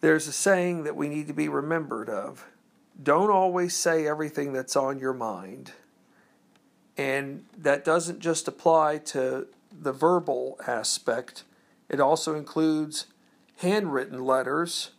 There's 0.00 0.26
a 0.26 0.32
saying 0.32 0.84
that 0.84 0.96
we 0.96 1.08
need 1.08 1.26
to 1.28 1.34
be 1.34 1.48
remembered 1.48 2.08
of 2.08 2.46
don't 3.02 3.30
always 3.30 3.74
say 3.74 4.06
everything 4.06 4.52
that's 4.52 4.76
on 4.76 4.98
your 4.98 5.14
mind. 5.14 5.72
And 6.96 7.44
that 7.56 7.84
doesn't 7.84 8.20
just 8.20 8.46
apply 8.46 8.98
to 8.98 9.46
the 9.72 9.92
verbal 9.92 10.58
aspect, 10.66 11.44
it 11.88 12.00
also 12.00 12.34
includes 12.34 13.06
handwritten 13.58 14.24
letters, 14.24 14.90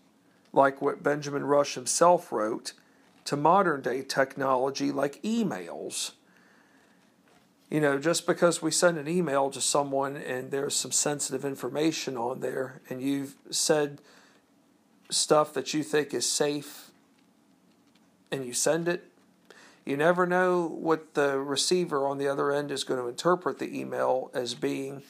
like 0.53 0.81
what 0.81 1.03
Benjamin 1.03 1.45
Rush 1.45 1.75
himself 1.75 2.31
wrote, 2.31 2.73
to 3.25 3.37
modern 3.37 3.81
day 3.81 4.01
technology 4.01 4.91
like 4.91 5.21
emails. 5.21 6.11
You 7.69 7.79
know, 7.79 7.99
just 7.99 8.25
because 8.25 8.61
we 8.61 8.71
send 8.71 8.97
an 8.97 9.07
email 9.07 9.49
to 9.51 9.61
someone 9.61 10.17
and 10.17 10.51
there's 10.51 10.75
some 10.75 10.91
sensitive 10.91 11.45
information 11.45 12.17
on 12.17 12.39
there, 12.39 12.81
and 12.89 13.01
you've 13.01 13.35
said, 13.49 14.01
stuff 15.12 15.54
that 15.54 15.74
you 15.74 15.84
think 15.84 16.13
is 16.13 16.28
safe 16.30 16.89
and 18.32 18.45
you 18.45 18.54
send 18.54 18.88
it, 18.88 19.12
you 19.86 19.97
never 19.97 20.26
know 20.26 20.67
what 20.67 21.15
the 21.15 21.39
receiver 21.39 22.08
on 22.08 22.17
the 22.17 22.28
other 22.28 22.52
end 22.52 22.71
is 22.71 22.84
going 22.84 23.00
to 23.00 23.08
interpret 23.08 23.60
the 23.60 23.80
email 23.80 24.32
as 24.34 24.54
being, 24.54 25.04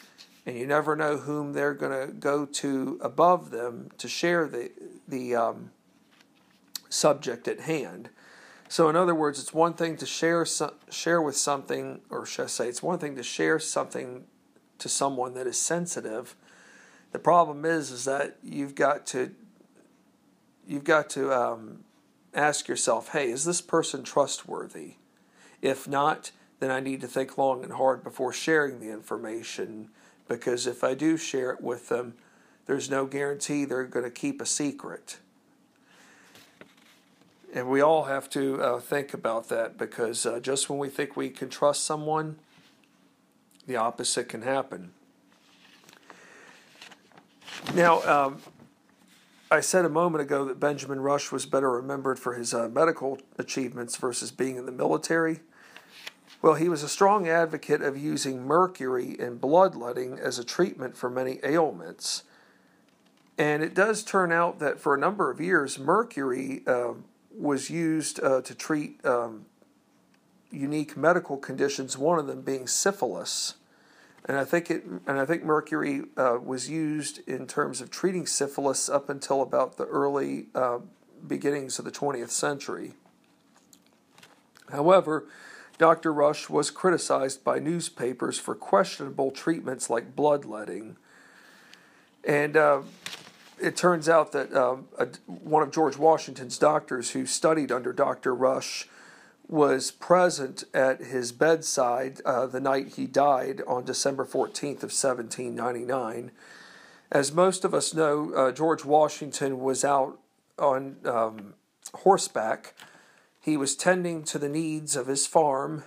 and 0.45 0.57
you 0.57 0.65
never 0.65 0.95
know 0.95 1.17
whom 1.17 1.53
they're 1.53 1.73
going 1.73 2.07
to 2.07 2.13
go 2.13 2.45
to 2.45 2.99
above 3.01 3.51
them 3.51 3.89
to 3.97 4.07
share 4.07 4.47
the 4.47 4.71
the 5.07 5.35
um, 5.35 5.71
subject 6.89 7.47
at 7.47 7.61
hand. 7.61 8.09
So, 8.69 8.87
in 8.87 8.95
other 8.95 9.13
words, 9.13 9.39
it's 9.39 9.53
one 9.53 9.73
thing 9.73 9.97
to 9.97 10.05
share 10.05 10.45
share 10.89 11.21
with 11.21 11.35
something, 11.35 11.99
or 12.09 12.25
should 12.25 12.45
I 12.45 12.47
say, 12.47 12.69
it's 12.69 12.81
one 12.81 12.99
thing 12.99 13.17
to 13.17 13.23
share 13.23 13.59
something 13.59 14.23
to 14.79 14.87
someone 14.87 15.33
that 15.33 15.45
is 15.45 15.59
sensitive. 15.59 16.35
The 17.11 17.19
problem 17.19 17.65
is, 17.65 17.91
is 17.91 18.05
that 18.05 18.37
you've 18.41 18.73
got 18.73 19.05
to 19.07 19.31
you've 20.71 20.85
got 20.85 21.09
to 21.09 21.33
um, 21.33 21.83
ask 22.33 22.69
yourself, 22.69 23.09
hey, 23.09 23.29
is 23.29 23.43
this 23.43 23.59
person 23.59 24.03
trustworthy? 24.03 24.93
If 25.61 25.85
not, 25.85 26.31
then 26.61 26.71
I 26.71 26.79
need 26.79 27.01
to 27.01 27.07
think 27.07 27.37
long 27.37 27.61
and 27.63 27.73
hard 27.73 28.05
before 28.05 28.31
sharing 28.31 28.79
the 28.79 28.89
information 28.89 29.89
because 30.29 30.65
if 30.67 30.81
I 30.81 30.93
do 30.93 31.17
share 31.17 31.51
it 31.51 31.61
with 31.61 31.89
them, 31.89 32.13
there's 32.67 32.89
no 32.89 33.05
guarantee 33.05 33.65
they're 33.65 33.83
going 33.83 34.05
to 34.05 34.11
keep 34.11 34.39
a 34.39 34.45
secret. 34.45 35.17
And 37.53 37.67
we 37.67 37.81
all 37.81 38.05
have 38.05 38.29
to 38.29 38.61
uh, 38.61 38.79
think 38.79 39.13
about 39.13 39.49
that 39.49 39.77
because 39.77 40.25
uh, 40.25 40.39
just 40.39 40.69
when 40.69 40.79
we 40.79 40.87
think 40.87 41.17
we 41.17 41.29
can 41.29 41.49
trust 41.49 41.83
someone, 41.83 42.37
the 43.67 43.75
opposite 43.75 44.29
can 44.29 44.43
happen. 44.43 44.93
Now, 47.75 48.01
um, 48.03 48.37
I 49.53 49.59
said 49.59 49.83
a 49.83 49.89
moment 49.89 50.21
ago 50.21 50.45
that 50.45 50.61
Benjamin 50.61 51.01
Rush 51.01 51.29
was 51.29 51.45
better 51.45 51.69
remembered 51.69 52.17
for 52.17 52.35
his 52.35 52.53
uh, 52.53 52.69
medical 52.69 53.19
achievements 53.37 53.97
versus 53.97 54.31
being 54.31 54.55
in 54.55 54.65
the 54.65 54.71
military. 54.71 55.41
Well, 56.41 56.53
he 56.53 56.69
was 56.69 56.83
a 56.83 56.87
strong 56.87 57.27
advocate 57.27 57.81
of 57.81 57.97
using 57.97 58.43
mercury 58.43 59.13
in 59.19 59.39
bloodletting 59.39 60.17
as 60.17 60.39
a 60.39 60.45
treatment 60.45 60.95
for 60.95 61.09
many 61.09 61.41
ailments. 61.43 62.23
And 63.37 63.61
it 63.61 63.73
does 63.73 64.03
turn 64.03 64.31
out 64.31 64.59
that 64.59 64.79
for 64.79 64.95
a 64.95 64.97
number 64.97 65.29
of 65.29 65.41
years, 65.41 65.77
mercury 65.77 66.63
uh, 66.65 66.93
was 67.37 67.69
used 67.69 68.23
uh, 68.23 68.39
to 68.43 68.55
treat 68.55 69.05
um, 69.05 69.47
unique 70.49 70.95
medical 70.95 71.35
conditions, 71.35 71.97
one 71.97 72.19
of 72.19 72.25
them 72.25 72.41
being 72.41 72.67
syphilis 72.67 73.55
and 74.25 74.37
I 74.37 74.45
think 74.45 74.69
it 74.69 74.85
and 74.85 75.19
I 75.19 75.25
think 75.25 75.43
mercury 75.43 76.03
uh, 76.17 76.37
was 76.43 76.69
used 76.69 77.27
in 77.27 77.47
terms 77.47 77.81
of 77.81 77.89
treating 77.89 78.27
syphilis 78.27 78.89
up 78.89 79.09
until 79.09 79.41
about 79.41 79.77
the 79.77 79.85
early 79.85 80.47
uh, 80.53 80.79
beginnings 81.25 81.79
of 81.79 81.85
the 81.85 81.91
20th 81.91 82.29
century. 82.29 82.93
However, 84.71 85.25
Dr. 85.77 86.13
Rush 86.13 86.49
was 86.49 86.69
criticized 86.69 87.43
by 87.43 87.59
newspapers 87.59 88.37
for 88.37 88.55
questionable 88.55 89.31
treatments 89.31 89.89
like 89.89 90.15
bloodletting. 90.15 90.95
And 92.23 92.55
uh, 92.55 92.81
it 93.59 93.75
turns 93.75 94.07
out 94.07 94.31
that 94.31 94.53
um, 94.53 94.87
a, 94.97 95.07
one 95.27 95.63
of 95.63 95.71
George 95.71 95.97
Washington's 95.97 96.57
doctors 96.57 97.11
who 97.11 97.25
studied 97.25 97.71
under 97.71 97.93
Dr. 97.93 98.35
Rush 98.35 98.87
was 99.47 99.91
present 99.91 100.63
at 100.73 101.01
his 101.01 101.31
bedside 101.31 102.21
uh, 102.25 102.45
the 102.45 102.59
night 102.59 102.95
he 102.95 103.05
died 103.05 103.61
on 103.67 103.83
December 103.83 104.25
14th 104.25 104.83
of 104.83 104.91
1799. 104.91 106.31
As 107.11 107.33
most 107.33 107.65
of 107.65 107.73
us 107.73 107.93
know, 107.93 108.33
uh, 108.33 108.51
George 108.51 108.85
Washington 108.85 109.59
was 109.59 109.83
out 109.83 110.19
on 110.57 110.97
um, 111.05 111.53
horseback. 111.93 112.73
He 113.39 113.57
was 113.57 113.75
tending 113.75 114.23
to 114.25 114.39
the 114.39 114.47
needs 114.47 114.95
of 114.95 115.07
his 115.07 115.27
farm, 115.27 115.83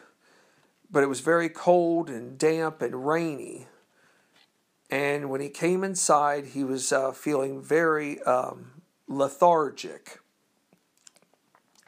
but 0.90 1.02
it 1.02 1.08
was 1.08 1.20
very 1.20 1.48
cold 1.48 2.10
and 2.10 2.36
damp 2.36 2.82
and 2.82 3.06
rainy. 3.06 3.66
And 4.90 5.30
when 5.30 5.40
he 5.40 5.48
came 5.48 5.82
inside, 5.82 6.46
he 6.48 6.62
was 6.62 6.92
uh, 6.92 7.12
feeling 7.12 7.62
very 7.62 8.20
um, 8.22 8.82
lethargic. 9.08 10.20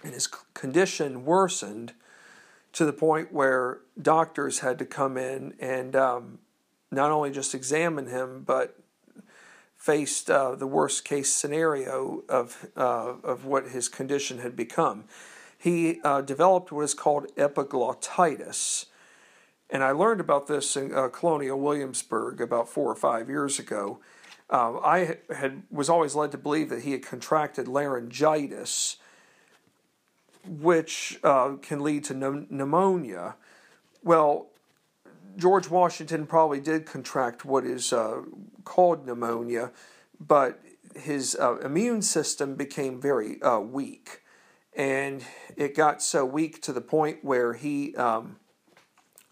And 0.06 0.14
his 0.14 0.28
condition 0.54 1.24
worsened 1.24 1.92
to 2.70 2.84
the 2.84 2.92
point 2.92 3.32
where 3.32 3.80
doctors 4.00 4.60
had 4.60 4.78
to 4.78 4.84
come 4.84 5.16
in 5.16 5.54
and 5.58 5.96
um, 5.96 6.38
not 6.92 7.10
only 7.10 7.32
just 7.32 7.56
examine 7.56 8.06
him, 8.06 8.44
but 8.46 8.78
faced 9.76 10.30
uh, 10.30 10.54
the 10.54 10.66
worst 10.68 11.04
case 11.04 11.32
scenario 11.32 12.22
of, 12.28 12.68
uh, 12.76 13.14
of 13.24 13.46
what 13.46 13.70
his 13.70 13.88
condition 13.88 14.38
had 14.38 14.54
become. 14.54 15.06
He 15.58 16.00
uh, 16.04 16.20
developed 16.20 16.70
what 16.70 16.82
is 16.82 16.94
called 16.94 17.26
epiglottitis, 17.36 18.86
and 19.68 19.82
I 19.82 19.90
learned 19.90 20.20
about 20.20 20.46
this 20.46 20.76
in 20.76 20.94
uh, 20.94 21.08
Colonial 21.08 21.58
Williamsburg 21.58 22.40
about 22.40 22.68
four 22.68 22.88
or 22.88 22.94
five 22.94 23.28
years 23.28 23.58
ago. 23.58 23.98
Uh, 24.48 24.78
I 24.78 25.16
had 25.34 25.64
was 25.68 25.88
always 25.88 26.14
led 26.14 26.30
to 26.30 26.38
believe 26.38 26.68
that 26.68 26.82
he 26.82 26.92
had 26.92 27.04
contracted 27.04 27.66
laryngitis, 27.66 28.98
which 30.48 31.18
uh, 31.22 31.56
can 31.62 31.82
lead 31.82 32.04
to 32.04 32.14
pneumonia. 32.14 33.36
Well, 34.02 34.48
George 35.36 35.68
Washington 35.68 36.26
probably 36.26 36.60
did 36.60 36.86
contract 36.86 37.44
what 37.44 37.64
is 37.64 37.92
uh, 37.92 38.22
called 38.64 39.06
pneumonia, 39.06 39.70
but 40.18 40.60
his 40.94 41.36
uh, 41.38 41.56
immune 41.58 42.02
system 42.02 42.54
became 42.54 43.00
very 43.00 43.40
uh, 43.42 43.58
weak, 43.58 44.22
and 44.74 45.22
it 45.56 45.74
got 45.74 46.02
so 46.02 46.24
weak 46.24 46.62
to 46.62 46.72
the 46.72 46.80
point 46.80 47.22
where 47.22 47.52
he 47.52 47.94
um, 47.96 48.36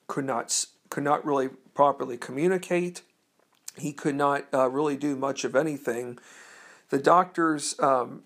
could 0.07 0.24
not 0.24 0.66
could 0.90 1.05
not 1.05 1.24
really 1.24 1.48
properly 1.74 2.16
communicate. 2.16 3.03
He 3.77 3.92
could 3.92 4.14
not 4.14 4.46
uh, 4.53 4.70
really 4.70 4.96
do 4.96 5.16
much 5.16 5.44
of 5.44 5.57
anything. 5.57 6.18
The 6.90 6.98
doctors 6.98 7.74
um, 7.81 8.22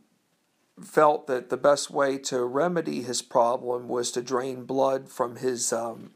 felt 0.84 1.26
that 1.26 1.50
the 1.50 1.56
best 1.56 1.90
way 1.90 2.18
to 2.18 2.44
remedy 2.44 3.02
his 3.02 3.22
problem 3.22 3.88
was 3.88 4.10
to 4.12 4.22
drain 4.22 4.64
blood 4.64 5.08
from 5.08 5.36
his 5.36 5.72
um, 5.72 6.10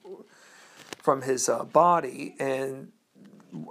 from 0.98 1.22
his 1.22 1.48
uh, 1.48 1.64
body, 1.64 2.36
and 2.38 2.92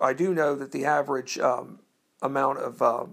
I 0.02 0.14
do 0.14 0.34
know 0.34 0.56
that 0.56 0.72
the 0.72 0.86
average 0.86 1.40
um, 1.40 1.80
amount 2.22 2.60
of 2.60 2.82
uh, 2.82 3.06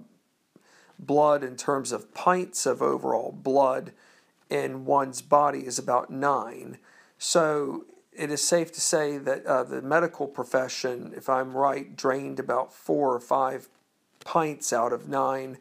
blood 0.98 1.44
in 1.44 1.56
terms 1.56 1.92
of 1.92 2.12
pints 2.14 2.66
of 2.66 2.82
overall 2.82 3.32
blood 3.32 3.92
in 4.50 4.84
one's 4.84 5.22
body 5.22 5.60
is 5.60 5.78
about 5.78 6.10
nine. 6.10 6.78
So 7.18 7.84
it 8.12 8.30
is 8.30 8.42
safe 8.42 8.72
to 8.72 8.80
say 8.80 9.18
that 9.18 9.46
uh, 9.46 9.62
the 9.62 9.82
medical 9.82 10.26
profession, 10.26 11.12
if 11.16 11.28
I'm 11.28 11.56
right, 11.56 11.94
drained 11.94 12.40
about 12.40 12.72
four 12.72 13.14
or 13.14 13.20
five 13.20 13.68
pints 14.20 14.72
out 14.72 14.92
of 14.92 15.08
nine 15.08 15.58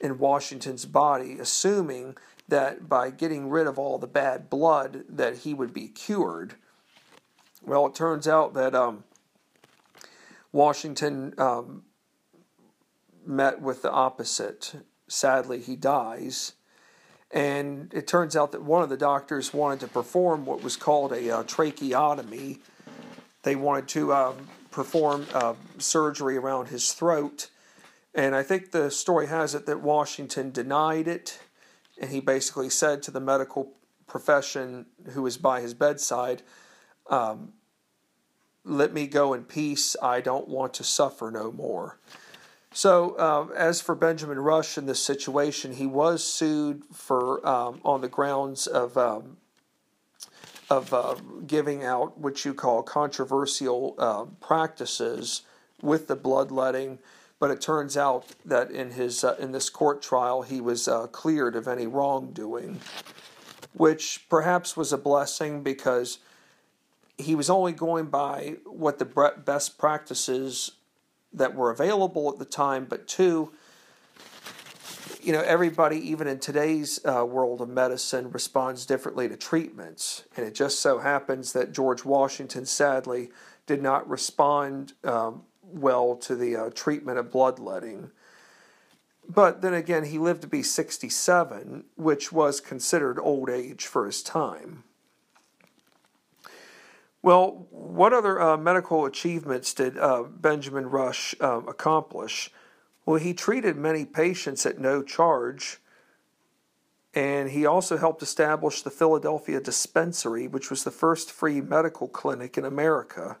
in 0.00 0.18
Washington's 0.18 0.84
body, 0.84 1.38
assuming 1.38 2.16
that 2.48 2.88
by 2.88 3.10
getting 3.10 3.50
rid 3.50 3.66
of 3.66 3.78
all 3.78 3.98
the 3.98 4.06
bad 4.06 4.48
blood 4.48 5.04
that 5.08 5.38
he 5.38 5.52
would 5.52 5.74
be 5.74 5.88
cured. 5.88 6.54
Well, 7.62 7.86
it 7.86 7.94
turns 7.94 8.26
out 8.26 8.54
that 8.54 8.74
um, 8.74 9.04
Washington 10.52 11.34
um, 11.36 11.82
met 13.26 13.60
with 13.60 13.82
the 13.82 13.90
opposite. 13.90 14.74
Sadly, 15.08 15.60
he 15.60 15.76
dies 15.76 16.54
and 17.30 17.92
it 17.92 18.06
turns 18.06 18.36
out 18.36 18.52
that 18.52 18.62
one 18.62 18.82
of 18.82 18.88
the 18.88 18.96
doctors 18.96 19.52
wanted 19.52 19.80
to 19.80 19.88
perform 19.88 20.46
what 20.46 20.62
was 20.62 20.76
called 20.76 21.12
a 21.12 21.30
uh, 21.30 21.42
tracheotomy. 21.44 22.58
They 23.42 23.54
wanted 23.54 23.88
to 23.88 24.14
um, 24.14 24.48
perform 24.70 25.26
uh, 25.34 25.54
surgery 25.78 26.36
around 26.36 26.68
his 26.68 26.92
throat. 26.92 27.50
And 28.14 28.34
I 28.34 28.42
think 28.42 28.70
the 28.70 28.90
story 28.90 29.26
has 29.26 29.54
it 29.54 29.66
that 29.66 29.80
Washington 29.80 30.50
denied 30.50 31.08
it. 31.08 31.40
And 32.00 32.10
he 32.10 32.20
basically 32.20 32.70
said 32.70 33.02
to 33.04 33.10
the 33.10 33.20
medical 33.20 33.72
profession 34.06 34.86
who 35.10 35.22
was 35.22 35.36
by 35.36 35.60
his 35.60 35.74
bedside, 35.74 36.42
um, 37.10 37.52
Let 38.64 38.92
me 38.92 39.06
go 39.06 39.34
in 39.34 39.44
peace. 39.44 39.96
I 40.02 40.20
don't 40.20 40.48
want 40.48 40.74
to 40.74 40.84
suffer 40.84 41.30
no 41.30 41.52
more. 41.52 41.98
So, 42.72 43.14
uh, 43.14 43.52
as 43.56 43.80
for 43.80 43.94
Benjamin 43.94 44.38
Rush 44.38 44.76
in 44.76 44.86
this 44.86 45.02
situation, 45.02 45.72
he 45.72 45.86
was 45.86 46.22
sued 46.22 46.82
for 46.92 47.46
um, 47.46 47.80
on 47.84 48.02
the 48.02 48.08
grounds 48.08 48.66
of 48.66 48.96
um, 48.96 49.38
of 50.70 50.92
uh, 50.92 51.14
giving 51.46 51.82
out 51.82 52.18
what 52.18 52.44
you 52.44 52.52
call 52.52 52.82
controversial 52.82 53.94
uh, 53.98 54.24
practices 54.40 55.42
with 55.80 56.08
the 56.08 56.16
bloodletting. 56.16 56.98
But 57.40 57.50
it 57.50 57.60
turns 57.60 57.96
out 57.96 58.26
that 58.44 58.70
in 58.70 58.92
his 58.92 59.22
uh, 59.22 59.36
in 59.38 59.52
this 59.52 59.70
court 59.70 60.02
trial, 60.02 60.42
he 60.42 60.60
was 60.60 60.88
uh, 60.88 61.06
cleared 61.06 61.54
of 61.54 61.68
any 61.68 61.86
wrongdoing, 61.86 62.80
which 63.72 64.26
perhaps 64.28 64.76
was 64.76 64.92
a 64.92 64.98
blessing 64.98 65.62
because 65.62 66.18
he 67.16 67.34
was 67.34 67.50
only 67.50 67.72
going 67.72 68.06
by 68.06 68.56
what 68.64 68.98
the 68.98 69.32
best 69.44 69.76
practices 69.76 70.72
that 71.32 71.54
were 71.54 71.70
available 71.70 72.30
at 72.30 72.38
the 72.38 72.44
time, 72.44 72.86
but 72.88 73.06
two, 73.06 73.52
you 75.20 75.32
know, 75.32 75.42
everybody, 75.42 75.96
even 76.10 76.26
in 76.26 76.38
today's 76.38 77.04
uh, 77.04 77.24
world 77.24 77.60
of 77.60 77.68
medicine, 77.68 78.30
responds 78.30 78.86
differently 78.86 79.28
to 79.28 79.36
treatments. 79.36 80.24
And 80.36 80.46
it 80.46 80.54
just 80.54 80.80
so 80.80 80.98
happens 80.98 81.52
that 81.52 81.72
George 81.72 82.04
Washington 82.04 82.64
sadly 82.64 83.30
did 83.66 83.82
not 83.82 84.08
respond 84.08 84.94
um, 85.04 85.42
well 85.72 86.16
to 86.16 86.34
the 86.34 86.56
uh, 86.56 86.70
treatment 86.70 87.18
of 87.18 87.30
bloodletting. 87.30 88.10
But 89.28 89.60
then 89.60 89.74
again, 89.74 90.04
he 90.04 90.18
lived 90.18 90.42
to 90.42 90.48
be 90.48 90.62
67, 90.62 91.84
which 91.96 92.32
was 92.32 92.60
considered 92.60 93.18
old 93.18 93.50
age 93.50 93.86
for 93.86 94.06
his 94.06 94.22
time. 94.22 94.84
Well, 97.20 97.66
what 97.70 98.12
other 98.12 98.40
uh, 98.40 98.56
medical 98.56 99.04
achievements 99.04 99.74
did 99.74 99.98
uh, 99.98 100.22
Benjamin 100.22 100.88
Rush 100.88 101.34
um, 101.40 101.68
accomplish? 101.68 102.50
Well, 103.04 103.18
he 103.18 103.34
treated 103.34 103.76
many 103.76 104.04
patients 104.04 104.64
at 104.64 104.78
no 104.78 105.02
charge, 105.02 105.78
and 107.12 107.50
he 107.50 107.66
also 107.66 107.96
helped 107.96 108.22
establish 108.22 108.82
the 108.82 108.90
Philadelphia 108.90 109.60
Dispensary, 109.60 110.46
which 110.46 110.70
was 110.70 110.84
the 110.84 110.90
first 110.90 111.30
free 111.30 111.60
medical 111.60 112.06
clinic 112.06 112.56
in 112.56 112.64
America. 112.64 113.38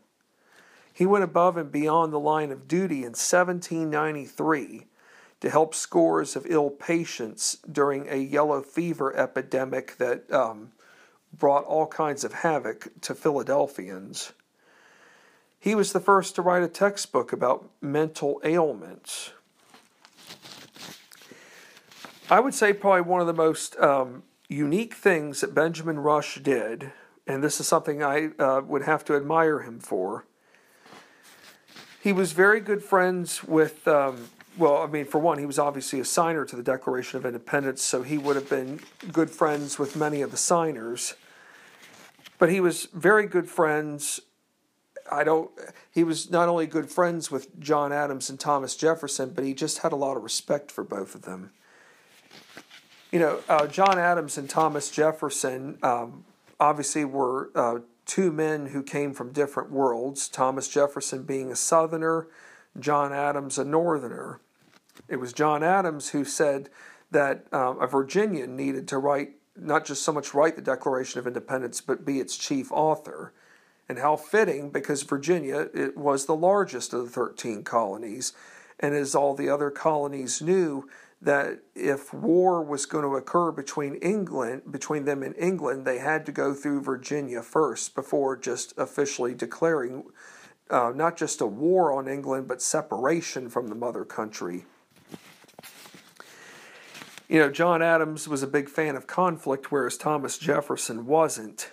He 0.98 1.06
went 1.06 1.22
above 1.22 1.56
and 1.56 1.70
beyond 1.70 2.12
the 2.12 2.18
line 2.18 2.50
of 2.50 2.66
duty 2.66 3.04
in 3.04 3.12
1793 3.12 4.88
to 5.38 5.48
help 5.48 5.72
scores 5.72 6.34
of 6.34 6.44
ill 6.48 6.70
patients 6.70 7.58
during 7.70 8.08
a 8.08 8.16
yellow 8.16 8.62
fever 8.62 9.16
epidemic 9.16 9.96
that 9.98 10.28
um, 10.32 10.72
brought 11.32 11.62
all 11.66 11.86
kinds 11.86 12.24
of 12.24 12.32
havoc 12.32 12.88
to 13.02 13.14
Philadelphians. 13.14 14.32
He 15.60 15.76
was 15.76 15.92
the 15.92 16.00
first 16.00 16.34
to 16.34 16.42
write 16.42 16.64
a 16.64 16.68
textbook 16.68 17.32
about 17.32 17.70
mental 17.80 18.40
ailments. 18.42 19.30
I 22.28 22.40
would 22.40 22.54
say 22.54 22.72
probably 22.72 23.02
one 23.02 23.20
of 23.20 23.28
the 23.28 23.32
most 23.32 23.78
um, 23.78 24.24
unique 24.48 24.94
things 24.94 25.42
that 25.42 25.54
Benjamin 25.54 26.00
Rush 26.00 26.40
did, 26.42 26.90
and 27.24 27.40
this 27.40 27.60
is 27.60 27.68
something 27.68 28.02
I 28.02 28.30
uh, 28.40 28.62
would 28.66 28.82
have 28.82 29.04
to 29.04 29.14
admire 29.14 29.60
him 29.60 29.78
for. 29.78 30.24
He 32.08 32.12
was 32.14 32.32
very 32.32 32.60
good 32.60 32.82
friends 32.82 33.44
with 33.44 33.86
um, 33.86 34.30
well, 34.56 34.78
I 34.78 34.86
mean, 34.86 35.04
for 35.04 35.18
one, 35.18 35.36
he 35.36 35.44
was 35.44 35.58
obviously 35.58 36.00
a 36.00 36.06
signer 36.06 36.46
to 36.46 36.56
the 36.56 36.62
Declaration 36.62 37.18
of 37.18 37.26
Independence, 37.26 37.82
so 37.82 38.02
he 38.02 38.16
would 38.16 38.34
have 38.34 38.48
been 38.48 38.80
good 39.12 39.30
friends 39.30 39.78
with 39.78 39.94
many 39.94 40.22
of 40.22 40.30
the 40.30 40.38
signers. 40.38 41.16
But 42.38 42.48
he 42.48 42.60
was 42.60 42.86
very 42.94 43.26
good 43.26 43.46
friends. 43.46 44.20
I 45.12 45.22
don't. 45.22 45.50
He 45.92 46.02
was 46.02 46.30
not 46.30 46.48
only 46.48 46.66
good 46.66 46.90
friends 46.90 47.30
with 47.30 47.60
John 47.60 47.92
Adams 47.92 48.30
and 48.30 48.40
Thomas 48.40 48.74
Jefferson, 48.74 49.32
but 49.34 49.44
he 49.44 49.52
just 49.52 49.80
had 49.80 49.92
a 49.92 49.96
lot 49.96 50.16
of 50.16 50.22
respect 50.22 50.72
for 50.72 50.84
both 50.84 51.14
of 51.14 51.22
them. 51.22 51.50
You 53.12 53.18
know, 53.18 53.40
uh, 53.50 53.66
John 53.66 53.98
Adams 53.98 54.38
and 54.38 54.48
Thomas 54.48 54.90
Jefferson 54.90 55.76
um, 55.82 56.24
obviously 56.58 57.04
were 57.04 57.50
uh, 57.54 57.80
two 58.08 58.32
men 58.32 58.66
who 58.66 58.82
came 58.82 59.14
from 59.14 59.32
different 59.32 59.70
worlds. 59.70 60.28
Thomas 60.28 60.66
Jefferson 60.66 61.22
being 61.22 61.52
a 61.52 61.56
Southerner, 61.56 62.26
John 62.80 63.12
Adams 63.12 63.58
a 63.58 63.64
Northerner. 63.64 64.40
It 65.08 65.16
was 65.16 65.32
John 65.32 65.62
Adams 65.62 66.08
who 66.08 66.24
said 66.24 66.70
that 67.10 67.46
um, 67.52 67.80
a 67.80 67.86
Virginian 67.86 68.56
needed 68.56 68.88
to 68.88 68.98
write, 68.98 69.32
not 69.54 69.84
just 69.84 70.02
so 70.02 70.12
much 70.12 70.34
write 70.34 70.56
the 70.56 70.62
Declaration 70.62 71.20
of 71.20 71.26
Independence, 71.26 71.80
but 71.80 72.04
be 72.04 72.18
its 72.18 72.36
chief 72.36 72.72
author. 72.72 73.32
And 73.88 73.98
how 73.98 74.16
fitting, 74.16 74.70
because 74.70 75.02
Virginia 75.02 75.68
it 75.72 75.96
was 75.96 76.26
the 76.26 76.34
largest 76.34 76.92
of 76.92 77.04
the 77.04 77.10
13 77.10 77.62
colonies. 77.62 78.32
And 78.80 78.94
as 78.94 79.14
all 79.14 79.34
the 79.34 79.48
other 79.48 79.70
colonies 79.70 80.40
knew, 80.40 80.88
that 81.20 81.58
if 81.74 82.14
war 82.14 82.62
was 82.62 82.86
going 82.86 83.04
to 83.04 83.16
occur 83.16 83.50
between 83.50 83.96
England, 83.96 84.62
between 84.70 85.04
them 85.04 85.22
and 85.22 85.34
England, 85.36 85.84
they 85.84 85.98
had 85.98 86.24
to 86.26 86.32
go 86.32 86.54
through 86.54 86.80
Virginia 86.80 87.42
first 87.42 87.94
before 87.94 88.36
just 88.36 88.72
officially 88.78 89.34
declaring 89.34 90.04
uh, 90.70 90.92
not 90.94 91.16
just 91.16 91.40
a 91.40 91.46
war 91.46 91.92
on 91.92 92.06
England, 92.06 92.46
but 92.46 92.62
separation 92.62 93.48
from 93.48 93.68
the 93.68 93.74
mother 93.74 94.04
country. 94.04 94.64
You 97.28 97.40
know, 97.40 97.50
John 97.50 97.82
Adams 97.82 98.28
was 98.28 98.42
a 98.42 98.46
big 98.46 98.68
fan 98.68 98.96
of 98.96 99.06
conflict, 99.06 99.70
whereas 99.70 99.98
Thomas 99.98 100.38
Jefferson 100.38 101.06
wasn't. 101.06 101.70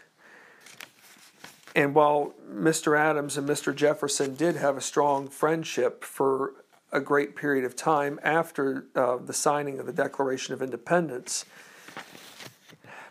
And 1.76 1.94
while 1.94 2.34
Mr. 2.50 2.98
Adams 2.98 3.38
and 3.38 3.48
Mr. 3.48 3.76
Jefferson 3.76 4.36
did 4.36 4.56
have 4.56 4.78
a 4.78 4.82
strong 4.82 5.28
friendship 5.28 6.04
for 6.04 6.54
a 6.96 7.02
great 7.02 7.36
period 7.36 7.66
of 7.66 7.76
time 7.76 8.18
after 8.24 8.86
uh, 8.96 9.18
the 9.18 9.34
signing 9.34 9.80
of 9.80 9.86
the 9.86 9.92
Declaration 9.92 10.54
of 10.54 10.62
Independence. 10.62 11.44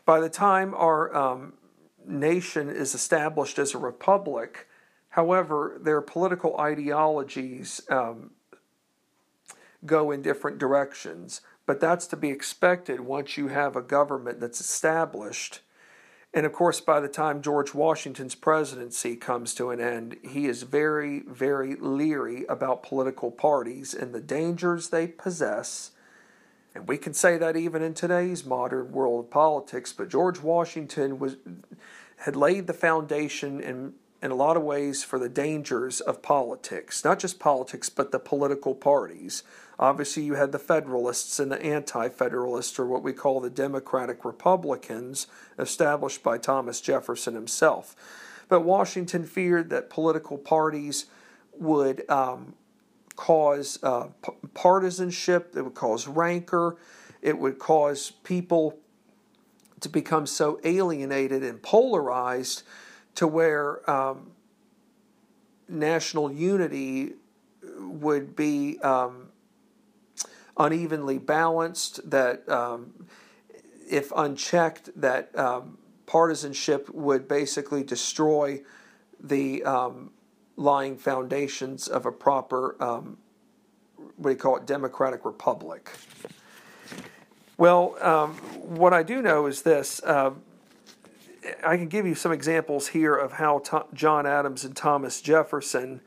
By 0.06 0.20
the 0.20 0.30
time 0.30 0.74
our 0.74 1.14
um, 1.14 1.52
nation 2.06 2.70
is 2.70 2.94
established 2.94 3.58
as 3.58 3.74
a 3.74 3.78
republic, 3.78 4.68
however, 5.10 5.78
their 5.80 6.00
political 6.00 6.58
ideologies 6.58 7.82
um, 7.90 8.30
go 9.84 10.10
in 10.10 10.22
different 10.22 10.58
directions. 10.58 11.42
But 11.66 11.78
that's 11.78 12.06
to 12.08 12.16
be 12.16 12.30
expected 12.30 13.00
once 13.00 13.36
you 13.36 13.48
have 13.48 13.76
a 13.76 13.82
government 13.82 14.40
that's 14.40 14.60
established 14.60 15.60
and 16.34 16.44
of 16.44 16.52
course, 16.52 16.80
by 16.80 16.98
the 16.98 17.08
time 17.08 17.42
George 17.42 17.74
Washington's 17.74 18.34
presidency 18.34 19.14
comes 19.14 19.54
to 19.54 19.70
an 19.70 19.80
end, 19.80 20.16
he 20.22 20.46
is 20.46 20.64
very, 20.64 21.20
very 21.20 21.76
leery 21.76 22.44
about 22.48 22.82
political 22.82 23.30
parties 23.30 23.94
and 23.94 24.12
the 24.12 24.20
dangers 24.20 24.88
they 24.88 25.06
possess. 25.06 25.92
And 26.74 26.88
we 26.88 26.98
can 26.98 27.14
say 27.14 27.38
that 27.38 27.56
even 27.56 27.82
in 27.82 27.94
today's 27.94 28.44
modern 28.44 28.90
world 28.90 29.26
of 29.26 29.30
politics, 29.30 29.92
but 29.92 30.08
George 30.08 30.40
Washington 30.40 31.20
was 31.20 31.36
had 32.16 32.34
laid 32.34 32.66
the 32.66 32.72
foundation 32.72 33.60
in 33.60 33.94
in 34.24 34.30
a 34.30 34.34
lot 34.34 34.56
of 34.56 34.62
ways 34.62 35.04
for 35.04 35.18
the 35.18 35.28
dangers 35.28 36.00
of 36.00 36.22
politics, 36.22 37.04
not 37.04 37.18
just 37.18 37.38
politics, 37.38 37.90
but 37.90 38.10
the 38.10 38.18
political 38.18 38.74
parties. 38.74 39.42
Obviously, 39.78 40.22
you 40.22 40.32
had 40.32 40.50
the 40.50 40.58
Federalists 40.58 41.38
and 41.38 41.52
the 41.52 41.62
Anti 41.62 42.08
Federalists, 42.08 42.78
or 42.78 42.86
what 42.86 43.02
we 43.02 43.12
call 43.12 43.38
the 43.38 43.50
Democratic 43.50 44.24
Republicans, 44.24 45.26
established 45.58 46.22
by 46.22 46.38
Thomas 46.38 46.80
Jefferson 46.80 47.34
himself. 47.34 47.94
But 48.48 48.62
Washington 48.62 49.26
feared 49.26 49.68
that 49.68 49.90
political 49.90 50.38
parties 50.38 51.04
would 51.58 52.08
um, 52.08 52.54
cause 53.16 53.78
uh, 53.82 54.06
p- 54.24 54.32
partisanship, 54.54 55.54
it 55.54 55.60
would 55.60 55.74
cause 55.74 56.08
rancor, 56.08 56.76
it 57.20 57.38
would 57.38 57.58
cause 57.58 58.10
people 58.22 58.78
to 59.80 59.90
become 59.90 60.26
so 60.26 60.58
alienated 60.64 61.42
and 61.42 61.62
polarized 61.62 62.62
to 63.14 63.26
where 63.26 63.88
um, 63.90 64.32
national 65.68 66.32
unity 66.32 67.14
would 67.78 68.34
be 68.36 68.78
um, 68.80 69.28
unevenly 70.58 71.18
balanced, 71.18 72.08
that 72.10 72.48
um, 72.48 73.06
if 73.88 74.12
unchecked, 74.16 74.90
that 75.00 75.36
um, 75.38 75.78
partisanship 76.06 76.88
would 76.90 77.26
basically 77.28 77.82
destroy 77.82 78.60
the 79.20 79.62
um, 79.64 80.10
lying 80.56 80.96
foundations 80.96 81.88
of 81.88 82.06
a 82.06 82.12
proper, 82.12 82.76
um, 82.82 83.16
what 84.16 84.30
do 84.30 84.30
you 84.30 84.36
call 84.36 84.56
it, 84.56 84.66
democratic 84.66 85.24
republic. 85.24 85.90
Well, 87.56 87.90
what 88.56 88.92
I 88.92 89.02
do 89.02 89.22
know 89.22 89.46
is 89.46 89.62
this. 89.62 90.02
Uh, 90.02 90.32
I 91.64 91.76
can 91.76 91.88
give 91.88 92.06
you 92.06 92.14
some 92.14 92.32
examples 92.32 92.88
here 92.88 93.14
of 93.14 93.32
how 93.32 93.62
John 93.92 94.26
Adams 94.26 94.64
and 94.64 94.76
Thomas 94.76 95.20
Jefferson 95.20 96.00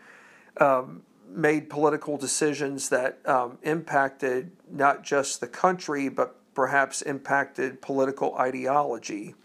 um, 0.57 1.03
made 1.29 1.69
political 1.69 2.17
decisions 2.17 2.89
that 2.89 3.19
um, 3.27 3.57
impacted 3.63 4.51
not 4.71 5.03
just 5.03 5.39
the 5.39 5.47
country, 5.47 6.09
but 6.09 6.35
perhaps 6.53 7.01
impacted 7.01 7.81
political 7.81 8.35
ideology. 8.35 9.35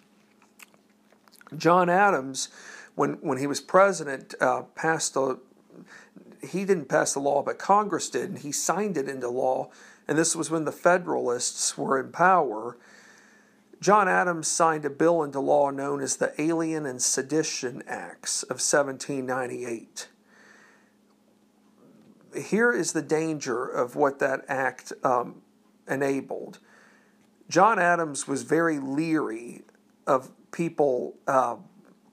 John 1.57 1.91
Adams, 1.91 2.49
when, 2.95 3.15
when 3.15 3.39
he 3.39 3.47
was 3.47 3.61
president, 3.61 4.35
uh, 4.41 4.63
passed 4.75 5.17
a 5.17 5.39
he 6.43 6.65
didn't 6.65 6.89
pass 6.89 7.15
the 7.15 7.21
law, 7.21 7.43
but 7.43 7.59
Congress 7.59 8.11
did, 8.11 8.29
and 8.29 8.39
he 8.39 8.51
signed 8.53 8.97
it 8.97 9.09
into 9.09 9.29
law. 9.29 9.71
And 10.09 10.19
this 10.19 10.35
was 10.35 10.51
when 10.51 10.65
the 10.65 10.73
Federalists 10.73 11.79
were 11.79 12.01
in 12.01 12.11
power. 12.11 12.77
John 13.83 14.09
Adams 14.09 14.49
signed 14.49 14.87
a 14.87 14.91
bill 14.91 15.23
into 15.23 15.41
law 15.41 15.69
known 15.69 16.01
as 16.01 16.17
the 16.17 16.33
Alien 16.41 16.87
and 16.87 17.03
Sedition 17.03 17.83
Acts 17.87 18.43
of 18.45 18.61
1798 18.63 20.09
here 22.37 22.73
is 22.73 22.93
the 22.93 23.03
danger 23.03 23.65
of 23.65 23.97
what 23.97 24.19
that 24.19 24.45
act 24.49 24.93
um, 25.05 25.43
enabled. 25.89 26.59
John 27.49 27.79
Adams 27.79 28.27
was 28.27 28.43
very 28.43 28.79
leery 28.79 29.63
of 30.07 30.31
people 30.51 31.17
uh, 31.27 31.57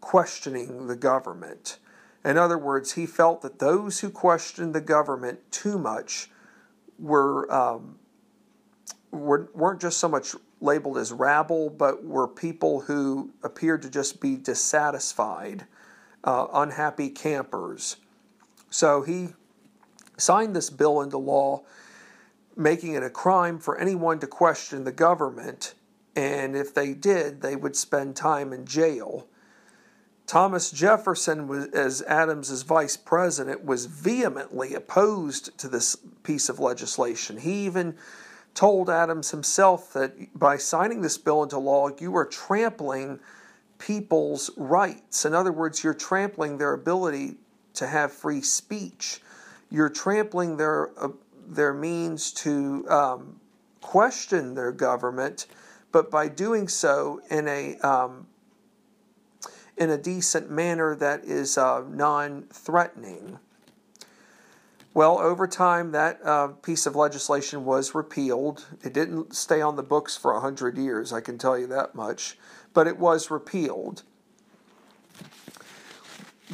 questioning 0.02 0.88
the 0.88 0.96
government. 0.96 1.80
In 2.26 2.38
other 2.38 2.58
words, 2.58 2.94
he 2.94 3.06
felt 3.06 3.42
that 3.42 3.60
those 3.60 4.02
who 4.02 4.10
questioned 4.10 4.76
the 4.76 4.82
government 4.82 5.40
too 5.52 5.78
much 5.78 6.30
were, 6.98 7.52
um, 7.52 7.98
were 9.12 9.50
weren't 9.54 9.82
just 9.82 9.98
so 9.98 10.08
much 10.08 10.36
labeled 10.62 10.98
as 10.98 11.12
rabble, 11.12 11.70
but 11.70 12.04
were 12.04 12.28
people 12.28 12.82
who 12.82 13.32
appeared 13.44 13.82
to 13.82 13.90
just 13.90 14.20
be 14.20 14.36
dissatisfied, 14.36 15.66
uh, 16.24 16.48
unhappy 16.54 17.10
campers. 17.10 17.98
So 18.70 19.02
he 19.02 19.30
signed 20.18 20.56
this 20.56 20.70
bill 20.70 21.02
into 21.02 21.18
law, 21.18 21.64
making 22.56 22.94
it 22.94 23.04
a 23.04 23.10
crime 23.10 23.60
for 23.60 23.78
anyone 23.78 24.20
to 24.20 24.28
question 24.28 24.84
the 24.84 24.92
government, 24.92 25.74
and 26.16 26.56
if 26.56 26.74
they 26.74 26.94
did, 26.94 27.42
they 27.42 27.56
would 27.56 27.76
spend 27.76 28.16
time 28.16 28.52
in 28.54 28.66
jail. 28.66 29.28
Thomas 30.28 30.70
Jefferson, 30.70 31.48
was, 31.48 31.66
as 31.70 32.04
Adams's 32.04 32.62
vice 32.62 32.96
president, 32.96 33.64
was 33.64 33.88
vehemently 33.88 34.76
opposed 34.76 35.58
to 35.58 35.68
this 35.68 35.96
piece 36.22 36.50
of 36.50 36.60
legislation. 36.60 37.38
He 37.38 37.66
even 37.66 37.96
told 38.54 38.90
Adams 38.90 39.32
himself 39.32 39.94
that 39.94 40.38
by 40.38 40.58
signing 40.58 41.02
this 41.02 41.18
bill 41.18 41.44
into 41.44 41.60
law, 41.60 41.90
you 42.00 42.16
are 42.16 42.26
trampling 42.26 43.20
people's 43.78 44.50
rights. 44.58 45.26
In 45.26 45.34
other 45.34 45.52
words, 45.52 45.84
you're 45.84 45.94
trampling 45.94 46.58
their 46.58 46.74
ability 46.74 47.36
to 47.76 47.88
have 47.88 48.12
free 48.12 48.42
speech 48.42 49.22
you're 49.70 49.90
trampling 49.90 50.58
their 50.58 50.92
uh, 51.00 51.10
their 51.48 51.74
means 51.74 52.32
to 52.32 52.86
um, 52.90 53.40
question 53.82 54.54
their 54.54 54.72
government, 54.72 55.48
but 55.92 56.12
by 56.12 56.28
doing 56.28 56.68
so 56.68 57.22
in 57.30 57.48
a 57.48 57.78
um, 57.78 58.28
in 59.78 59.90
a 59.90 59.98
decent 59.98 60.50
manner 60.50 60.96
that 60.96 61.24
is 61.24 61.58
uh, 61.58 61.84
non-threatening. 61.88 63.40
Well, 64.94 65.20
over 65.20 65.48
time, 65.48 65.92
that 65.92 66.20
uh, 66.26 66.48
piece 66.48 66.86
of 66.86 66.96
legislation 66.96 67.64
was 67.64 67.94
repealed. 67.94 68.66
It 68.84 68.94
didn't 68.94 69.36
stay 69.36 69.62
on 69.62 69.76
the 69.76 69.84
books 69.84 70.18
for 70.18 70.34
a 70.34 70.40
hundred 70.40 70.78
years, 70.78 71.14
I 71.14 71.22
can 71.22 71.38
tell 71.38 71.58
you 71.58 71.68
that 71.68 71.94
much, 71.94 72.38
but 72.74 72.88
it 72.88 72.98
was 72.98 73.30
repealed 73.30 74.04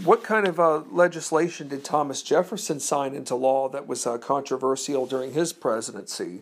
what 0.03 0.23
kind 0.23 0.45
of 0.45 0.59
uh, 0.59 0.83
legislation 0.91 1.69
did 1.69 1.83
Thomas 1.83 2.21
Jefferson 2.21 2.79
sign 2.79 3.15
into 3.15 3.35
law 3.35 3.69
that 3.69 3.87
was 3.87 4.05
uh, 4.05 4.17
controversial 4.17 5.05
during 5.05 5.33
his 5.33 5.53
presidency? 5.53 6.41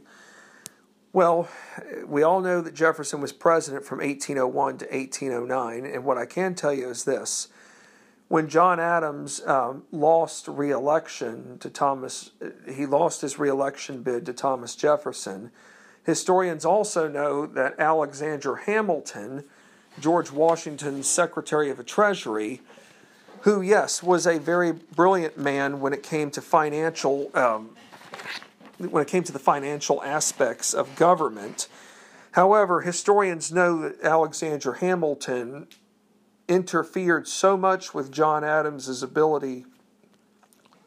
Well, 1.11 1.47
we 2.07 2.23
all 2.23 2.41
know 2.41 2.61
that 2.61 2.73
Jefferson 2.73 3.21
was 3.21 3.31
president 3.31 3.85
from 3.85 3.99
1801 3.99 4.79
to 4.79 4.85
1809, 4.85 5.85
and 5.85 6.03
what 6.03 6.17
I 6.17 6.25
can 6.25 6.55
tell 6.55 6.73
you 6.73 6.89
is 6.89 7.03
this. 7.03 7.49
When 8.33 8.49
John 8.49 8.79
Adams 8.79 9.45
um, 9.45 9.83
lost 9.91 10.47
reelection 10.47 11.59
to 11.59 11.69
Thomas, 11.69 12.31
he 12.67 12.87
lost 12.87 13.21
his 13.21 13.37
reelection 13.37 14.01
bid 14.01 14.25
to 14.25 14.33
Thomas 14.33 14.75
Jefferson. 14.75 15.51
Historians 16.03 16.65
also 16.65 17.07
know 17.07 17.45
that 17.45 17.79
Alexander 17.79 18.55
Hamilton, 18.55 19.43
George 19.99 20.31
Washington's 20.31 21.07
Secretary 21.07 21.69
of 21.69 21.77
the 21.77 21.83
Treasury, 21.83 22.61
who, 23.41 23.61
yes, 23.61 24.01
was 24.01 24.25
a 24.25 24.39
very 24.39 24.71
brilliant 24.71 25.37
man 25.37 25.79
when 25.79 25.93
it 25.93 26.01
came 26.01 26.31
to 26.31 26.41
financial, 26.41 27.29
um, 27.37 27.75
when 28.79 29.03
it 29.03 29.07
came 29.07 29.23
to 29.25 29.31
the 29.31 29.37
financial 29.37 30.01
aspects 30.01 30.73
of 30.73 30.95
government. 30.95 31.67
However, 32.31 32.81
historians 32.81 33.51
know 33.51 33.79
that 33.81 34.01
Alexander 34.01 34.73
Hamilton 34.73 35.67
interfered 36.47 37.27
so 37.27 37.57
much 37.57 37.93
with 37.93 38.11
John 38.11 38.43
Adams's 38.43 39.01
ability 39.01 39.65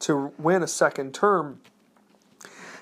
to 0.00 0.32
win 0.38 0.62
a 0.62 0.68
second 0.68 1.14
term 1.14 1.60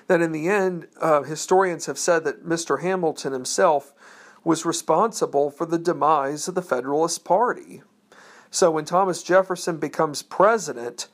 that 0.07 0.21
in 0.21 0.31
the 0.31 0.47
end, 0.47 0.87
uh, 1.01 1.23
historians 1.23 1.87
have 1.87 1.97
said 1.97 2.23
that 2.25 2.45
Mr. 2.45 2.81
Hamilton 2.81 3.33
himself 3.33 3.93
was 4.43 4.65
responsible 4.65 5.49
for 5.49 5.65
the 5.65 5.79
demise 5.79 6.47
of 6.47 6.55
the 6.55 6.61
Federalist 6.61 7.25
Party. 7.25 7.81
So 8.51 8.71
when 8.71 8.85
Thomas 8.85 9.23
Jefferson 9.23 9.77
becomes 9.77 10.21
president, 10.21 11.07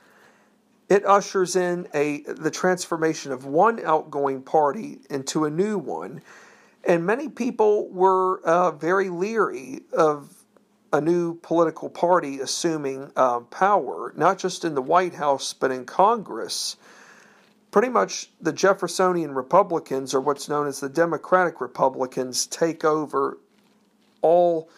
it 0.89 1.05
ushers 1.05 1.55
in 1.55 1.87
a 1.93 2.21
the 2.23 2.51
transformation 2.51 3.31
of 3.31 3.45
one 3.45 3.79
outgoing 3.85 4.41
party 4.41 4.99
into 5.09 5.45
a 5.45 5.49
new 5.49 5.77
one, 5.77 6.21
and 6.83 7.05
many 7.05 7.29
people 7.29 7.89
were 7.89 8.41
uh, 8.41 8.71
very 8.71 9.07
leery 9.07 9.81
of 9.93 10.40
a 10.93 11.01
new 11.01 11.35
political 11.35 11.89
party 11.89 12.39
assuming 12.39 13.11
uh, 13.15 13.39
power, 13.39 14.13
not 14.17 14.37
just 14.37 14.65
in 14.65 14.75
the 14.75 14.81
White 14.81 15.15
House 15.15 15.53
but 15.53 15.71
in 15.71 15.85
Congress 15.85 16.75
pretty 17.71 17.89
much 17.89 18.29
the 18.41 18.53
Jeffersonian 18.53 19.33
Republicans, 19.33 20.13
or 20.13 20.19
what's 20.19 20.47
known 20.49 20.67
as 20.67 20.81
the 20.81 20.89
Democratic 20.89 21.61
Republicans, 21.61 22.45
take 22.45 22.83
over 22.83 23.37
all 24.21 24.69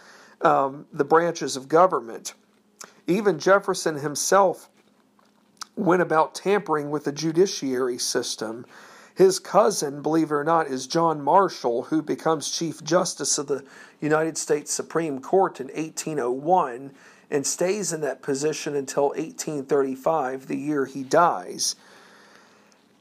um, 0.41 0.85
the 0.93 1.03
branches 1.03 1.55
of 1.55 1.67
government. 1.67 2.33
Even 3.07 3.39
Jefferson 3.39 3.95
himself 3.95 4.69
went 5.75 6.01
about 6.01 6.35
tampering 6.35 6.91
with 6.91 7.03
the 7.03 7.11
judiciary 7.11 7.97
system. 7.97 8.65
His 9.15 9.39
cousin, 9.39 10.01
believe 10.01 10.31
it 10.31 10.35
or 10.35 10.43
not, 10.43 10.67
is 10.67 10.87
John 10.87 11.21
Marshall, 11.21 11.83
who 11.83 12.01
becomes 12.01 12.49
Chief 12.49 12.83
Justice 12.83 13.37
of 13.37 13.47
the 13.47 13.63
United 14.01 14.37
States 14.37 14.73
Supreme 14.73 15.21
Court 15.21 15.59
in 15.59 15.67
1801 15.67 16.91
and 17.29 17.45
stays 17.45 17.93
in 17.93 18.01
that 18.01 18.21
position 18.21 18.75
until 18.75 19.09
1835, 19.09 20.47
the 20.47 20.57
year 20.57 20.85
he 20.85 21.03
dies. 21.03 21.75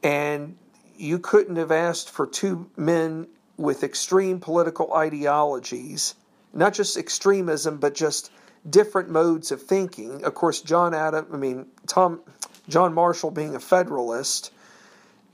And 0.02 0.56
you 0.96 1.18
couldn't 1.18 1.56
have 1.56 1.70
asked 1.72 2.10
for 2.10 2.26
two 2.26 2.70
men 2.76 3.26
with 3.56 3.82
extreme 3.82 4.40
political 4.40 4.92
ideologies, 4.94 6.14
not 6.52 6.74
just 6.74 6.96
extremism, 6.96 7.78
but 7.78 7.94
just 7.94 8.30
different 8.68 9.10
modes 9.10 9.50
of 9.50 9.62
thinking. 9.62 10.24
Of 10.24 10.34
course, 10.34 10.60
John 10.60 10.94
Adam, 10.94 11.26
I 11.32 11.36
mean 11.36 11.66
Tom, 11.86 12.20
John 12.68 12.94
Marshall 12.94 13.30
being 13.30 13.54
a 13.54 13.60
Federalist, 13.60 14.52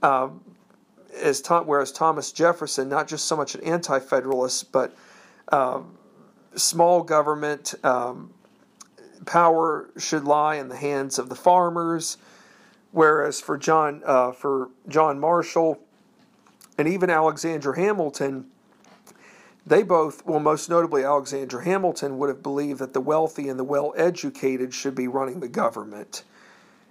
uh, 0.01 0.29
as 1.19 1.41
Tom, 1.41 1.67
whereas 1.67 1.91
Thomas 1.91 2.31
Jefferson, 2.31 2.89
not 2.89 3.07
just 3.07 3.25
so 3.25 3.35
much 3.35 3.55
an 3.55 3.61
anti-Federalist, 3.61 4.71
but 4.71 4.95
uh, 5.51 5.81
small 6.55 7.03
government 7.03 7.75
um, 7.83 8.33
power 9.25 9.89
should 9.97 10.23
lie 10.23 10.55
in 10.55 10.69
the 10.69 10.77
hands 10.77 11.19
of 11.19 11.29
the 11.29 11.35
farmers. 11.35 12.17
Whereas 12.91 13.39
for 13.39 13.57
John 13.57 14.01
uh, 14.03 14.31
for 14.31 14.69
John 14.87 15.19
Marshall 15.19 15.79
and 16.77 16.87
even 16.87 17.09
Alexander 17.11 17.73
Hamilton, 17.73 18.47
they 19.65 19.83
both, 19.83 20.25
well, 20.25 20.39
most 20.39 20.69
notably 20.69 21.03
Alexander 21.03 21.61
Hamilton, 21.61 22.17
would 22.17 22.29
have 22.29 22.41
believed 22.41 22.79
that 22.79 22.93
the 22.93 23.01
wealthy 23.01 23.47
and 23.47 23.59
the 23.59 23.63
well 23.63 23.93
educated 23.95 24.73
should 24.73 24.95
be 24.95 25.07
running 25.07 25.39
the 25.39 25.47
government, 25.47 26.23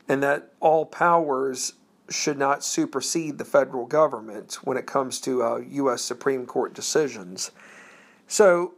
and 0.09 0.23
that 0.23 0.53
all 0.61 0.87
powers 0.87 1.73
should 2.09 2.39
not 2.39 2.65
supersede 2.65 3.39
the 3.39 3.45
federal 3.45 3.87
government 3.87 4.59
when 4.63 4.77
it 4.77 4.87
comes 4.87 5.21
to 5.21 5.43
uh, 5.43 5.57
U.S. 5.59 6.03
Supreme 6.03 6.47
Court 6.47 6.75
decisions. 6.75 7.51
So, 8.27 8.75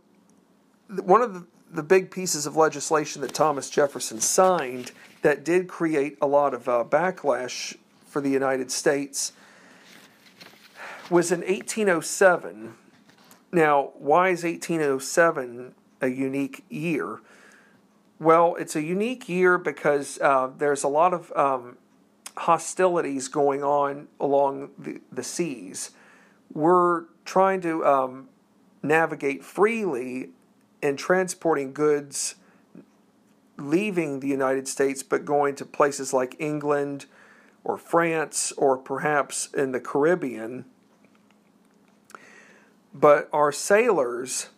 one 0.89 1.23
of 1.23 1.35
the, 1.35 1.47
the 1.71 1.83
big 1.83 2.11
pieces 2.11 2.47
of 2.47 2.57
legislation 2.57 3.23
that 3.23 3.33
Thomas 3.33 3.71
Jefferson 3.71 4.21
signed 4.21 4.93
that 5.23 5.45
did 5.45 5.69
create 5.69 6.19
a 6.21 6.27
lot 6.27 6.55
of 6.55 6.69
uh, 6.69 6.85
backlash 6.89 7.77
for 8.07 8.21
the 8.21 8.31
United 8.31 8.71
States 8.71 9.33
was 11.09 11.31
in 11.33 11.41
1807. 11.41 12.75
Now, 13.53 13.91
why 13.99 14.31
is 14.31 14.45
1807 14.45 15.75
a 16.01 16.09
unique 16.09 16.65
year? 16.69 17.21
Well, 18.19 18.55
it's 18.57 18.77
a 18.77 18.83
unique 18.83 19.29
year 19.29 19.59
because 19.59 20.19
uh, 20.21 20.51
there's 20.57 20.85
a 20.85 20.89
lot 20.89 21.13
of 21.13 21.33
um, 21.37 21.79
hostilities 22.41 23.29
going 23.29 23.63
on 23.63 24.09
along 24.19 24.71
the, 24.79 25.01
the 25.13 25.23
seas. 25.23 25.91
We're 26.53 27.05
trying 27.27 27.61
to 27.61 27.85
um, 27.85 28.29
navigate 28.83 29.45
freely 29.45 30.31
in 30.81 30.97
transporting 30.97 31.75
goods 31.75 32.37
leaving 33.59 34.21
the 34.21 34.29
United 34.29 34.67
States 34.67 35.03
but 35.03 35.27
going 35.27 35.55
to 35.55 35.67
places 35.67 36.15
like 36.15 36.35
England 36.39 37.05
or 37.63 37.77
France 37.77 38.53
or 38.57 38.79
perhaps 38.79 39.51
in 39.53 39.73
the 39.73 39.81
Caribbean. 39.81 40.65
But 42.95 43.29
our 43.35 43.53
sailors 43.53 44.49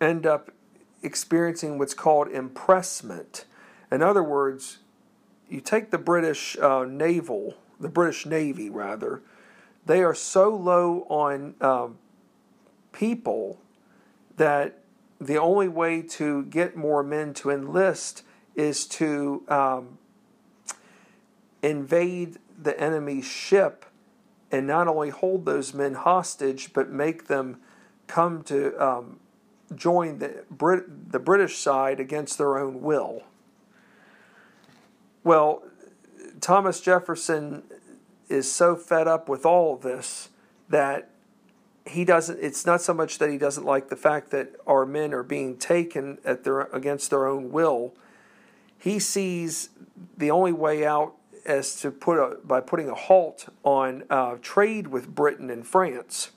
end 0.00 0.26
up 0.26 0.50
experiencing 1.04 1.78
what's 1.78 1.94
called 1.94 2.26
impressment. 2.28 3.44
In 3.92 4.02
other 4.02 4.24
words, 4.24 4.78
you 5.48 5.60
take 5.60 5.90
the 5.90 5.98
British 5.98 6.56
uh, 6.58 6.84
naval, 6.84 7.54
the 7.78 7.88
British 7.88 8.26
Navy 8.26 8.70
rather, 8.70 9.22
they 9.84 10.02
are 10.02 10.14
so 10.14 10.54
low 10.54 11.06
on 11.08 11.54
um, 11.60 11.98
people 12.92 13.60
that 14.36 14.80
the 15.20 15.38
only 15.38 15.68
way 15.68 16.02
to 16.02 16.44
get 16.44 16.76
more 16.76 17.02
men 17.02 17.32
to 17.34 17.50
enlist 17.50 18.22
is 18.54 18.86
to 18.86 19.42
um, 19.48 19.98
invade 21.62 22.38
the 22.60 22.78
enemy's 22.80 23.26
ship 23.26 23.84
and 24.50 24.66
not 24.66 24.88
only 24.88 25.10
hold 25.10 25.44
those 25.44 25.74
men 25.74 25.94
hostage, 25.94 26.72
but 26.72 26.90
make 26.90 27.26
them 27.26 27.58
come 28.06 28.42
to 28.44 28.74
um, 28.82 29.18
join 29.74 30.18
the, 30.18 30.44
Brit- 30.50 31.12
the 31.12 31.18
British 31.18 31.58
side 31.58 31.98
against 32.00 32.38
their 32.38 32.58
own 32.58 32.80
will. 32.80 33.22
Well, 35.26 35.64
Thomas 36.40 36.80
Jefferson 36.80 37.64
is 38.28 38.48
so 38.48 38.76
fed 38.76 39.08
up 39.08 39.28
with 39.28 39.44
all 39.44 39.74
of 39.74 39.82
this 39.82 40.28
that 40.68 41.10
he 41.84 42.04
doesn't 42.04 42.38
it's 42.40 42.64
not 42.64 42.80
so 42.80 42.94
much 42.94 43.18
that 43.18 43.28
he 43.30 43.36
doesn't 43.36 43.64
like 43.64 43.88
the 43.88 43.96
fact 43.96 44.30
that 44.30 44.54
our 44.68 44.86
men 44.86 45.12
are 45.12 45.24
being 45.24 45.56
taken 45.56 46.18
at 46.24 46.44
their 46.44 46.60
against 46.72 47.10
their 47.10 47.26
own 47.26 47.50
will 47.50 47.92
he 48.78 49.00
sees 49.00 49.70
the 50.16 50.30
only 50.30 50.52
way 50.52 50.86
out 50.86 51.14
as 51.44 51.74
to 51.80 51.90
put 51.90 52.18
a, 52.18 52.36
by 52.44 52.60
putting 52.60 52.88
a 52.88 52.94
halt 52.94 53.48
on 53.64 54.04
uh, 54.08 54.36
trade 54.42 54.86
with 54.86 55.12
Britain 55.12 55.50
and 55.50 55.66
France 55.66 56.30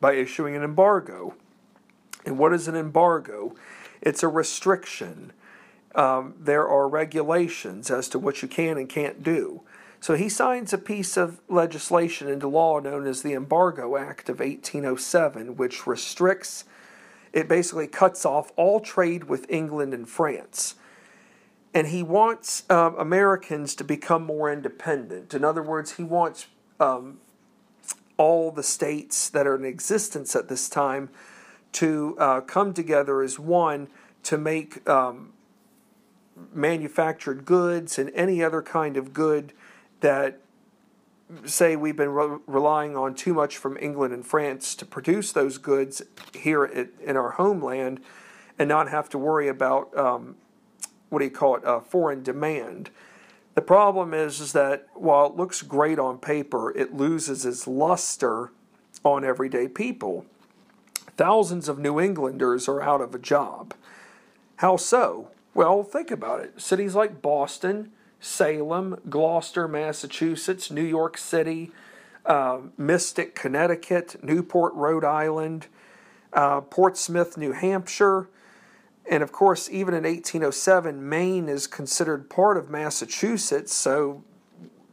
by 0.00 0.14
issuing 0.14 0.56
an 0.56 0.64
embargo. 0.64 1.36
And 2.26 2.38
what 2.38 2.52
is 2.52 2.66
an 2.66 2.74
embargo? 2.74 3.54
It's 4.00 4.24
a 4.24 4.28
restriction. 4.28 5.32
Um, 5.94 6.34
there 6.38 6.68
are 6.68 6.88
regulations 6.88 7.90
as 7.90 8.08
to 8.10 8.18
what 8.18 8.42
you 8.42 8.48
can 8.48 8.78
and 8.78 8.88
can't 8.88 9.22
do. 9.22 9.62
So 10.00 10.14
he 10.14 10.28
signs 10.30 10.72
a 10.72 10.78
piece 10.78 11.16
of 11.16 11.40
legislation 11.48 12.28
into 12.28 12.48
law 12.48 12.80
known 12.80 13.06
as 13.06 13.22
the 13.22 13.34
Embargo 13.34 13.96
Act 13.96 14.30
of 14.30 14.40
1807, 14.40 15.56
which 15.56 15.86
restricts, 15.86 16.64
it 17.32 17.48
basically 17.48 17.86
cuts 17.86 18.24
off 18.24 18.50
all 18.56 18.80
trade 18.80 19.24
with 19.24 19.44
England 19.50 19.92
and 19.92 20.08
France. 20.08 20.76
And 21.74 21.88
he 21.88 22.02
wants 22.02 22.64
uh, 22.70 22.92
Americans 22.98 23.74
to 23.76 23.84
become 23.84 24.24
more 24.24 24.50
independent. 24.50 25.34
In 25.34 25.44
other 25.44 25.62
words, 25.62 25.92
he 25.92 26.02
wants 26.02 26.46
um, 26.80 27.20
all 28.16 28.50
the 28.50 28.62
states 28.62 29.28
that 29.28 29.46
are 29.46 29.54
in 29.54 29.64
existence 29.64 30.34
at 30.34 30.48
this 30.48 30.68
time 30.68 31.10
to 31.72 32.16
uh, 32.18 32.40
come 32.40 32.72
together 32.72 33.22
as 33.22 33.38
one 33.38 33.88
to 34.22 34.38
make 34.38 34.88
um, 34.88 35.32
manufactured 36.52 37.44
goods 37.44 37.98
and 37.98 38.10
any 38.14 38.42
other 38.42 38.62
kind 38.62 38.96
of 38.96 39.12
good 39.12 39.52
that 40.00 40.40
say 41.44 41.76
we've 41.76 41.96
been 41.96 42.10
re- 42.10 42.38
relying 42.46 42.96
on 42.96 43.14
too 43.14 43.32
much 43.32 43.56
from 43.56 43.76
England 43.80 44.12
and 44.12 44.26
France 44.26 44.74
to 44.74 44.84
produce 44.84 45.32
those 45.32 45.58
goods 45.58 46.02
here 46.34 46.64
at, 46.64 46.88
in 47.04 47.16
our 47.16 47.32
homeland 47.32 48.00
and 48.58 48.68
not 48.68 48.88
have 48.88 49.08
to 49.08 49.18
worry 49.18 49.48
about 49.48 49.96
um, 49.96 50.36
what 51.08 51.20
do 51.20 51.24
you 51.24 51.30
call 51.30 51.56
it 51.56 51.64
uh, 51.64 51.80
foreign 51.80 52.22
demand. 52.22 52.90
The 53.54 53.62
problem 53.62 54.14
is, 54.14 54.40
is 54.40 54.52
that 54.52 54.86
while 54.94 55.26
it 55.26 55.36
looks 55.36 55.62
great 55.62 55.98
on 55.98 56.18
paper, 56.18 56.76
it 56.76 56.94
loses 56.94 57.44
its 57.44 57.66
luster 57.66 58.52
on 59.04 59.24
everyday 59.24 59.68
people. 59.68 60.24
Thousands 61.16 61.68
of 61.68 61.78
New 61.78 62.00
Englanders 62.00 62.68
are 62.68 62.80
out 62.80 63.00
of 63.00 63.14
a 63.14 63.18
job. 63.18 63.74
How 64.56 64.76
so? 64.76 65.28
Well, 65.54 65.82
think 65.82 66.10
about 66.10 66.40
it. 66.40 66.60
Cities 66.60 66.94
like 66.94 67.22
Boston, 67.22 67.90
Salem, 68.20 69.00
Gloucester, 69.08 69.66
Massachusetts, 69.66 70.70
New 70.70 70.84
York 70.84 71.18
City, 71.18 71.72
uh, 72.24 72.60
Mystic, 72.76 73.34
Connecticut, 73.34 74.22
Newport, 74.22 74.74
Rhode 74.74 75.04
Island, 75.04 75.66
uh, 76.32 76.60
Portsmouth, 76.60 77.36
New 77.36 77.52
Hampshire, 77.52 78.28
and 79.10 79.24
of 79.24 79.32
course, 79.32 79.68
even 79.70 79.92
in 79.92 80.04
1807, 80.04 81.06
Maine 81.08 81.48
is 81.48 81.66
considered 81.66 82.30
part 82.30 82.56
of 82.56 82.70
Massachusetts. 82.70 83.74
So, 83.74 84.22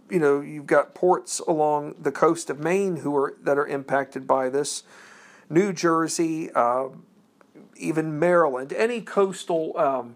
you 0.10 0.18
know, 0.18 0.41
you've 0.41 0.66
got 0.66 0.95
ports 0.95 1.39
along 1.39 1.95
the 2.01 2.12
coast 2.12 2.49
of 2.49 2.60
Maine 2.60 2.97
who 2.97 3.16
are 3.16 3.36
that 3.43 3.60
are 3.60 3.68
impacted 3.68 4.26
by 4.26 4.49
this. 4.49 4.82
New 5.51 5.72
Jersey, 5.72 6.49
uh, 6.51 6.88
even 7.78 8.18
Maryland, 8.18 8.74
any 8.74 9.01
coastal 9.01 9.78
um, 9.78 10.16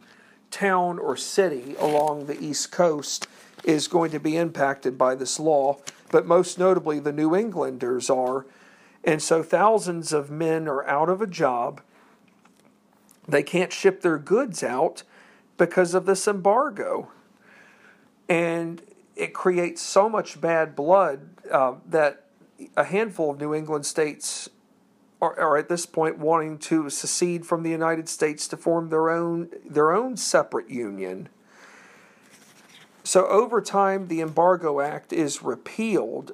town 0.52 1.00
or 1.00 1.18
city 1.18 1.76
along 1.80 2.26
the 2.26 2.40
East 2.40 2.72
Coast 2.72 3.28
is 3.64 3.88
going 3.88 4.12
to 4.12 4.20
be 4.20 4.38
impacted 4.38 4.98
by 4.98 5.16
this 5.16 5.40
law, 5.40 5.78
but 6.12 6.26
most 6.26 6.60
notably 6.60 7.00
the 7.00 7.12
New 7.12 7.36
Englanders 7.36 8.10
are. 8.10 8.46
And 9.04 9.22
so 9.22 9.42
thousands 9.42 10.14
of 10.14 10.30
men 10.30 10.68
are 10.68 10.86
out 10.88 11.10
of 11.10 11.22
a 11.22 11.28
job. 11.28 11.82
They 13.28 13.44
can't 13.44 13.72
ship 13.72 14.02
their 14.02 14.18
goods 14.18 14.64
out 14.64 15.04
because 15.58 15.94
of 15.94 16.06
this 16.06 16.28
embargo. 16.28 17.10
And 18.28 18.82
it 19.16 19.34
creates 19.34 19.82
so 19.82 20.10
much 20.10 20.42
bad 20.42 20.76
blood 20.76 21.30
uh, 21.52 21.76
that 21.88 22.26
a 22.78 22.84
handful 22.84 23.32
of 23.32 23.40
New 23.40 23.54
England 23.54 23.86
states 23.86 24.50
are, 25.22 25.40
are 25.40 25.58
at 25.58 25.70
this 25.70 25.86
point 25.86 26.18
wanting 26.18 26.58
to 26.58 26.90
secede 26.90 27.46
from 27.46 27.64
the 27.64 27.70
United 27.70 28.10
States 28.10 28.48
to 28.48 28.58
form 28.58 28.90
their 28.90 29.10
own 29.10 29.50
their 29.66 29.92
own 29.92 30.18
separate 30.18 30.70
union. 30.70 31.30
So 33.04 33.28
over 33.28 33.62
time, 33.62 34.08
the 34.08 34.22
Embargo 34.22 34.80
Act 34.80 35.12
is 35.12 35.42
repealed, 35.42 36.34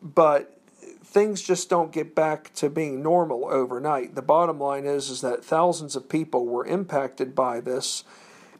but 0.00 0.60
things 1.04 1.42
just 1.42 1.68
don't 1.68 1.92
get 1.92 2.14
back 2.14 2.52
to 2.54 2.68
being 2.68 3.02
normal 3.02 3.46
overnight. 3.46 4.14
The 4.14 4.22
bottom 4.22 4.58
line 4.58 4.84
is 4.84 5.10
is 5.10 5.20
that 5.20 5.44
thousands 5.44 5.96
of 5.96 6.08
people 6.08 6.46
were 6.46 6.66
impacted 6.66 7.34
by 7.34 7.60
this, 7.60 8.04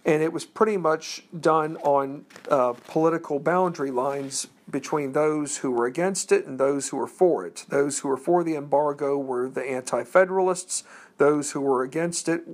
and 0.05 0.23
it 0.23 0.33
was 0.33 0.45
pretty 0.45 0.77
much 0.77 1.25
done 1.39 1.77
on 1.79 2.27
uh, 2.49 2.75
political 2.87 3.39
boundary 3.39 3.91
lines 3.91 4.47
between 4.71 5.13
those 5.13 5.59
who 5.59 5.71
were 5.71 5.87
against 5.87 6.33
it 6.33 6.47
and 6.47 6.59
those 6.59 6.89
who 6.89 6.97
were 6.97 7.07
for 7.07 7.47
it. 7.47 7.65
Those 7.69 8.01
who 8.01 8.09
were 8.09 8.17
for 8.17 8.43
the 8.43 8.57
embargo 8.57 9.17
were 9.17 9.49
the 9.49 9.69
anti 9.69 10.05
federalists, 10.05 10.85
those 11.19 11.53
who 11.53 11.61
were 11.61 11.83
against 11.83 12.29
it 12.29 12.45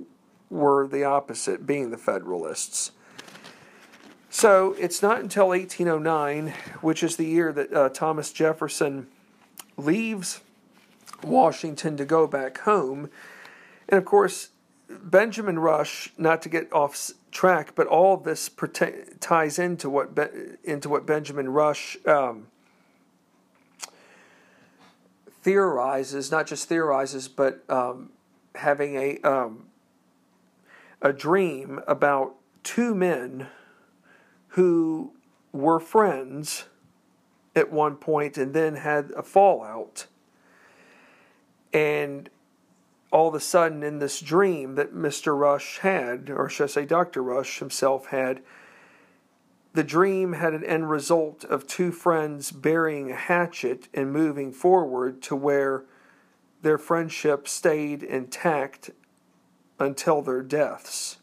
were 0.49 0.87
the 0.87 1.03
opposite, 1.03 1.65
being 1.65 1.91
the 1.91 1.97
federalists. 1.97 2.91
So 4.29 4.75
it's 4.79 5.01
not 5.01 5.19
until 5.19 5.49
1809, 5.49 6.53
which 6.81 7.03
is 7.03 7.17
the 7.17 7.25
year 7.25 7.51
that 7.51 7.73
uh, 7.73 7.89
Thomas 7.89 8.31
Jefferson 8.31 9.07
leaves 9.77 10.41
Washington 11.23 11.97
to 11.97 12.05
go 12.05 12.27
back 12.27 12.59
home. 12.59 13.09
And 13.89 13.97
of 13.97 14.05
course, 14.05 14.49
Benjamin 14.89 15.59
Rush, 15.59 16.13
not 16.17 16.41
to 16.43 16.49
get 16.49 16.71
off 16.71 17.11
track, 17.31 17.73
but 17.75 17.87
all 17.87 18.13
of 18.15 18.23
this 18.23 18.49
ties 19.19 19.57
into 19.57 19.89
what 19.89 20.13
Be- 20.13 20.57
into 20.63 20.89
what 20.89 21.05
Benjamin 21.05 21.49
Rush 21.49 21.97
um, 22.05 22.47
theorizes, 25.41 26.31
not 26.31 26.47
just 26.47 26.67
theorizes, 26.67 27.27
but 27.27 27.63
um, 27.69 28.11
having 28.55 28.95
a 28.95 29.17
um, 29.21 29.65
a 31.01 31.11
dream 31.11 31.81
about 31.87 32.35
two 32.63 32.93
men 32.93 33.47
who 34.49 35.13
were 35.51 35.79
friends 35.79 36.65
at 37.55 37.71
one 37.71 37.95
point 37.95 38.37
and 38.37 38.53
then 38.53 38.75
had 38.75 39.11
a 39.11 39.23
fallout. 39.23 40.05
And 41.73 42.29
all 43.11 43.27
of 43.27 43.35
a 43.35 43.39
sudden 43.39 43.83
in 43.83 43.99
this 43.99 44.21
dream 44.21 44.75
that 44.75 44.95
Mr. 44.95 45.37
Rush 45.37 45.79
had, 45.79 46.29
or 46.29 46.49
should 46.49 46.63
I 46.63 46.67
say 46.67 46.85
Dr. 46.85 47.21
Rush 47.21 47.59
himself 47.59 48.07
had, 48.07 48.41
the 49.73 49.83
dream 49.83 50.33
had 50.33 50.53
an 50.53 50.65
end 50.65 50.89
result 50.89 51.43
of 51.45 51.67
two 51.67 51.91
friends 51.91 52.51
burying 52.51 53.11
a 53.11 53.15
hatchet 53.15 53.87
and 53.93 54.11
moving 54.11 54.51
forward 54.51 55.21
to 55.23 55.35
where 55.35 55.83
their 56.61 56.77
friendship 56.77 57.47
stayed 57.47 58.03
intact 58.03 58.91
until 59.79 60.21
their 60.21 60.41
deaths. 60.41 61.17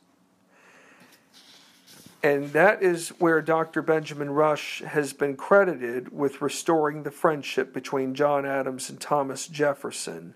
And 2.22 2.52
that 2.52 2.82
is 2.82 3.10
where 3.20 3.40
Dr. 3.40 3.80
Benjamin 3.80 4.30
Rush 4.30 4.80
has 4.80 5.12
been 5.12 5.36
credited 5.36 6.12
with 6.12 6.42
restoring 6.42 7.04
the 7.04 7.12
friendship 7.12 7.72
between 7.72 8.14
John 8.14 8.44
Adams 8.44 8.90
and 8.90 9.00
Thomas 9.00 9.46
Jefferson. 9.46 10.34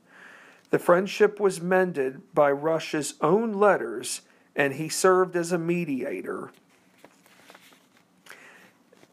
The 0.73 0.79
friendship 0.79 1.39
was 1.39 1.61
mended 1.61 2.23
by 2.33 2.51
Rush's 2.51 3.13
own 3.21 3.53
letters, 3.53 4.23
and 4.57 4.73
he 4.73 4.89
served 4.89 5.37
as 5.37 5.53
a 5.53 5.59
mediator. 5.59 6.51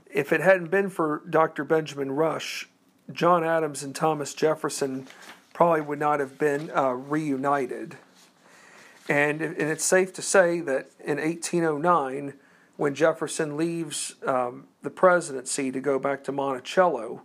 If 0.09 0.31
it 0.31 0.39
hadn't 0.39 0.71
been 0.71 0.89
for 0.89 1.21
Dr. 1.29 1.65
Benjamin 1.65 2.13
Rush, 2.13 2.69
John 3.11 3.43
Adams 3.43 3.83
and 3.83 3.93
Thomas 3.93 4.33
Jefferson 4.33 5.05
probably 5.51 5.81
would 5.81 5.99
not 5.99 6.21
have 6.21 6.37
been 6.37 6.71
uh, 6.73 6.91
reunited. 6.91 7.97
And, 9.09 9.41
and 9.41 9.59
it's 9.59 9.83
safe 9.83 10.13
to 10.13 10.21
say 10.21 10.61
that 10.61 10.89
in 11.03 11.17
1809, 11.17 12.35
when 12.77 12.95
Jefferson 12.95 13.57
leaves 13.57 14.15
um, 14.25 14.67
the 14.81 14.89
presidency 14.89 15.73
to 15.73 15.81
go 15.81 15.99
back 15.99 16.23
to 16.23 16.31
Monticello, 16.31 17.23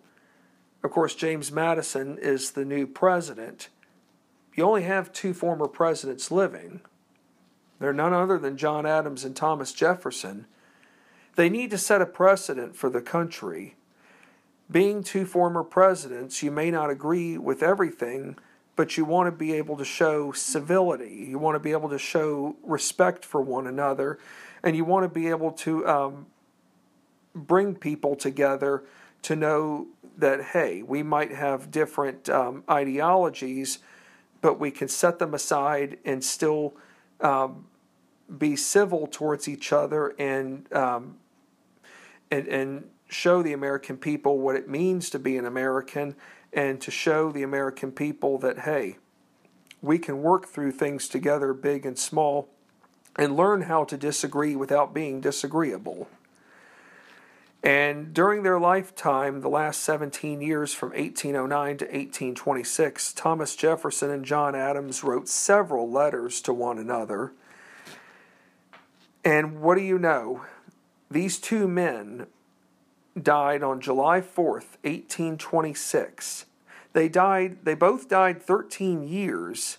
of 0.82 0.90
course, 0.90 1.14
James 1.14 1.52
Madison 1.52 2.18
is 2.18 2.50
the 2.50 2.64
new 2.64 2.88
president 2.88 3.68
you 4.54 4.64
only 4.64 4.82
have 4.82 5.12
two 5.12 5.34
former 5.34 5.66
presidents 5.66 6.30
living. 6.30 6.80
They're 7.80 7.92
none 7.92 8.12
other 8.12 8.38
than 8.38 8.56
John 8.56 8.86
Adams 8.86 9.24
and 9.24 9.34
Thomas 9.34 9.72
Jefferson. 9.72 10.46
They 11.36 11.48
need 11.48 11.70
to 11.70 11.78
set 11.78 12.00
a 12.00 12.06
precedent 12.06 12.76
for 12.76 12.88
the 12.88 13.02
country. 13.02 13.74
Being 14.70 15.02
two 15.02 15.26
former 15.26 15.64
presidents, 15.64 16.42
you 16.42 16.50
may 16.50 16.70
not 16.70 16.88
agree 16.88 17.36
with 17.36 17.62
everything, 17.62 18.38
but 18.76 18.96
you 18.96 19.04
want 19.04 19.26
to 19.26 19.32
be 19.32 19.52
able 19.52 19.76
to 19.76 19.84
show 19.84 20.32
civility. 20.32 21.26
You 21.28 21.38
want 21.38 21.56
to 21.56 21.60
be 21.60 21.72
able 21.72 21.88
to 21.90 21.98
show 21.98 22.56
respect 22.62 23.24
for 23.24 23.40
one 23.40 23.66
another, 23.66 24.18
and 24.62 24.76
you 24.76 24.84
want 24.84 25.04
to 25.04 25.08
be 25.08 25.28
able 25.28 25.52
to 25.52 25.86
um, 25.86 26.26
bring 27.34 27.74
people 27.74 28.16
together 28.16 28.84
to 29.22 29.36
know 29.36 29.88
that, 30.16 30.42
hey, 30.42 30.82
we 30.82 31.02
might 31.02 31.32
have 31.32 31.70
different 31.70 32.28
um, 32.28 32.62
ideologies 32.70 33.80
but 34.44 34.60
we 34.60 34.70
can 34.70 34.88
set 34.88 35.18
them 35.18 35.32
aside 35.32 35.96
and 36.04 36.22
still 36.22 36.76
um, 37.22 37.64
be 38.36 38.54
civil 38.54 39.06
towards 39.06 39.48
each 39.48 39.72
other 39.72 40.08
and, 40.18 40.70
um, 40.70 41.16
and 42.30 42.46
and 42.48 42.84
show 43.08 43.42
the 43.42 43.54
American 43.54 43.96
people 43.96 44.38
what 44.38 44.54
it 44.54 44.68
means 44.68 45.08
to 45.08 45.18
be 45.18 45.38
an 45.38 45.46
American 45.46 46.14
and 46.52 46.78
to 46.78 46.90
show 46.90 47.32
the 47.32 47.42
American 47.42 47.90
people 47.90 48.36
that 48.36 48.58
hey, 48.58 48.98
we 49.80 49.98
can 49.98 50.20
work 50.20 50.46
through 50.46 50.72
things 50.72 51.08
together, 51.08 51.54
big 51.54 51.86
and 51.86 51.98
small, 51.98 52.46
and 53.16 53.34
learn 53.34 53.62
how 53.62 53.82
to 53.84 53.96
disagree 53.96 54.54
without 54.54 54.92
being 54.92 55.22
disagreeable. 55.22 56.06
And 57.64 58.12
during 58.12 58.42
their 58.42 58.60
lifetime, 58.60 59.40
the 59.40 59.48
last 59.48 59.82
17 59.84 60.42
years 60.42 60.74
from 60.74 60.90
1809 60.90 61.78
to 61.78 61.84
1826, 61.86 63.14
Thomas 63.14 63.56
Jefferson 63.56 64.10
and 64.10 64.22
John 64.22 64.54
Adams 64.54 65.02
wrote 65.02 65.30
several 65.30 65.90
letters 65.90 66.42
to 66.42 66.52
one 66.52 66.76
another. 66.76 67.32
And 69.24 69.62
what 69.62 69.76
do 69.76 69.80
you 69.80 69.98
know? 69.98 70.44
These 71.10 71.38
two 71.38 71.66
men 71.66 72.26
died 73.20 73.62
on 73.62 73.80
July 73.80 74.20
4th, 74.20 74.76
1826. 74.82 76.44
They 76.92 77.08
died 77.08 77.64
they 77.64 77.74
both 77.74 78.10
died 78.10 78.42
13 78.42 79.02
years 79.08 79.78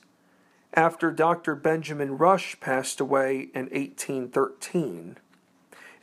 after 0.73 1.11
Dr. 1.11 1.55
Benjamin 1.55 2.17
Rush 2.17 2.59
passed 2.59 2.99
away 2.99 3.49
in 3.53 3.67
1813. 3.67 5.17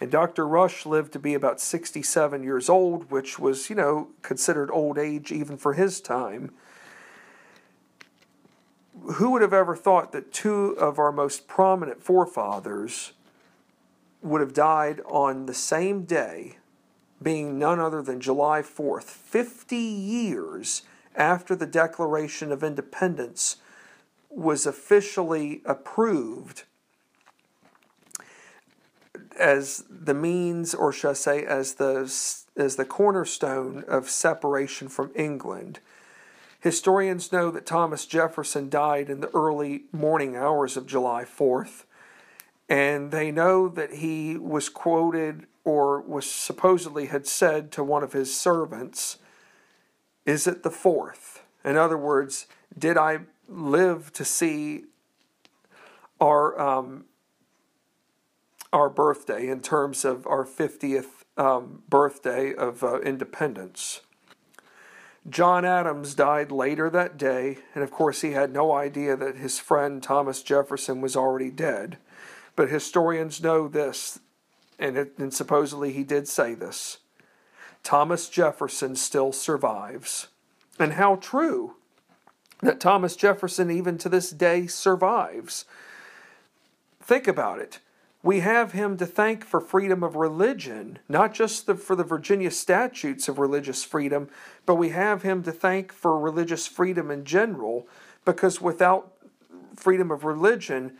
And 0.02 0.10
Dr. 0.10 0.48
Rush 0.48 0.84
lived 0.84 1.12
to 1.12 1.20
be 1.20 1.32
about 1.32 1.60
67 1.60 2.42
years 2.42 2.68
old, 2.68 3.08
which 3.12 3.38
was, 3.38 3.70
you 3.70 3.76
know, 3.76 4.08
considered 4.22 4.68
old 4.68 4.98
age 4.98 5.30
even 5.30 5.56
for 5.56 5.74
his 5.74 6.00
time. 6.00 6.50
Who 9.12 9.30
would 9.30 9.42
have 9.42 9.52
ever 9.52 9.76
thought 9.76 10.10
that 10.10 10.32
two 10.32 10.70
of 10.76 10.98
our 10.98 11.12
most 11.12 11.46
prominent 11.46 12.02
forefathers 12.02 13.12
would 14.22 14.40
have 14.40 14.52
died 14.52 15.02
on 15.06 15.46
the 15.46 15.54
same 15.54 16.02
day, 16.02 16.56
being 17.22 17.56
none 17.56 17.78
other 17.78 18.02
than 18.02 18.20
July 18.20 18.60
4th, 18.60 19.04
50 19.04 19.76
years 19.76 20.82
after 21.14 21.54
the 21.54 21.64
Declaration 21.64 22.50
of 22.50 22.64
Independence 22.64 23.58
was 24.28 24.66
officially 24.66 25.62
approved 25.64 26.64
as 29.42 29.84
the 29.90 30.14
means, 30.14 30.72
or 30.72 30.92
should 30.92 31.10
I 31.10 31.14
say, 31.14 31.44
as 31.44 31.74
the 31.74 32.00
as 32.56 32.76
the 32.76 32.84
cornerstone 32.84 33.84
of 33.88 34.08
separation 34.08 34.88
from 34.88 35.10
England. 35.14 35.80
Historians 36.60 37.32
know 37.32 37.50
that 37.50 37.66
Thomas 37.66 38.06
Jefferson 38.06 38.68
died 38.68 39.10
in 39.10 39.20
the 39.20 39.34
early 39.34 39.84
morning 39.90 40.36
hours 40.36 40.76
of 40.76 40.86
July 40.86 41.24
4th, 41.24 41.84
and 42.68 43.10
they 43.10 43.32
know 43.32 43.68
that 43.68 43.94
he 43.94 44.36
was 44.36 44.68
quoted 44.68 45.46
or 45.64 46.00
was 46.00 46.30
supposedly 46.30 47.06
had 47.06 47.26
said 47.26 47.72
to 47.72 47.82
one 47.82 48.04
of 48.04 48.12
his 48.12 48.34
servants, 48.34 49.18
Is 50.24 50.46
it 50.46 50.62
the 50.62 50.70
fourth? 50.70 51.42
In 51.64 51.76
other 51.76 51.98
words, 51.98 52.46
did 52.78 52.96
I 52.96 53.20
live 53.48 54.12
to 54.12 54.24
see 54.24 54.84
our 56.20 56.58
um, 56.60 57.06
our 58.72 58.88
birthday 58.88 59.48
in 59.48 59.60
terms 59.60 60.04
of 60.04 60.26
our 60.26 60.44
50th 60.44 61.24
um, 61.36 61.82
birthday 61.88 62.54
of 62.54 62.82
uh, 62.82 63.00
independence. 63.00 64.00
John 65.28 65.64
Adams 65.64 66.14
died 66.14 66.50
later 66.50 66.90
that 66.90 67.16
day, 67.16 67.58
and 67.74 67.84
of 67.84 67.90
course, 67.92 68.22
he 68.22 68.32
had 68.32 68.52
no 68.52 68.72
idea 68.72 69.16
that 69.16 69.36
his 69.36 69.58
friend 69.58 70.02
Thomas 70.02 70.42
Jefferson 70.42 71.00
was 71.00 71.14
already 71.14 71.50
dead. 71.50 71.98
But 72.56 72.70
historians 72.70 73.42
know 73.42 73.68
this, 73.68 74.18
and, 74.78 74.96
it, 74.96 75.12
and 75.18 75.32
supposedly 75.32 75.92
he 75.92 76.02
did 76.02 76.26
say 76.26 76.54
this 76.54 76.98
Thomas 77.82 78.28
Jefferson 78.28 78.96
still 78.96 79.32
survives. 79.32 80.28
And 80.78 80.94
how 80.94 81.16
true 81.16 81.76
that 82.60 82.80
Thomas 82.80 83.14
Jefferson, 83.14 83.70
even 83.70 83.98
to 83.98 84.08
this 84.08 84.30
day, 84.30 84.66
survives. 84.66 85.64
Think 87.00 87.28
about 87.28 87.58
it 87.58 87.78
we 88.22 88.40
have 88.40 88.72
him 88.72 88.96
to 88.98 89.06
thank 89.06 89.44
for 89.44 89.60
freedom 89.60 90.04
of 90.04 90.14
religion, 90.14 91.00
not 91.08 91.34
just 91.34 91.66
the, 91.66 91.74
for 91.74 91.96
the 91.96 92.04
Virginia 92.04 92.50
statutes 92.50 93.28
of 93.28 93.38
religious 93.38 93.82
freedom, 93.82 94.28
but 94.64 94.76
we 94.76 94.90
have 94.90 95.22
him 95.22 95.42
to 95.42 95.50
thank 95.50 95.92
for 95.92 96.18
religious 96.18 96.66
freedom 96.68 97.10
in 97.10 97.24
general, 97.24 97.88
because 98.24 98.60
without 98.60 99.12
freedom 99.74 100.12
of 100.12 100.22
religion, 100.22 100.96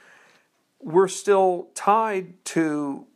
we're 0.81 1.09
still 1.09 1.69
tied 1.75 2.45
to 2.45 3.07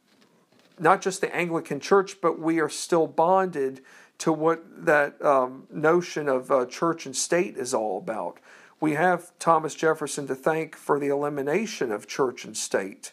not 0.78 1.02
just 1.02 1.20
the 1.20 1.34
Anglican 1.34 1.80
Church, 1.80 2.20
but 2.20 2.38
we 2.38 2.60
are 2.60 2.68
still 2.68 3.08
bonded 3.08 3.80
to 4.18 4.32
what 4.32 4.62
that 4.86 5.22
um, 5.24 5.66
notion 5.70 6.28
of 6.28 6.50
uh, 6.50 6.64
church 6.66 7.06
and 7.06 7.16
state 7.16 7.56
is 7.56 7.74
all 7.74 7.98
about. 7.98 8.38
We 8.78 8.92
have 8.92 9.36
Thomas 9.38 9.74
Jefferson 9.74 10.26
to 10.28 10.34
thank 10.34 10.76
for 10.76 11.00
the 11.00 11.08
elimination 11.08 11.90
of 11.90 12.06
church 12.06 12.44
and 12.44 12.56
state. 12.56 13.12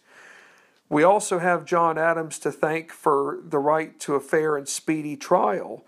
We 0.93 1.01
also 1.01 1.39
have 1.39 1.65
John 1.65 1.97
Adams 1.97 2.37
to 2.37 2.51
thank 2.51 2.91
for 2.91 3.39
the 3.43 3.57
right 3.57 3.99
to 4.01 4.13
a 4.13 4.19
fair 4.19 4.55
and 4.55 4.69
speedy 4.69 5.17
trial. 5.17 5.83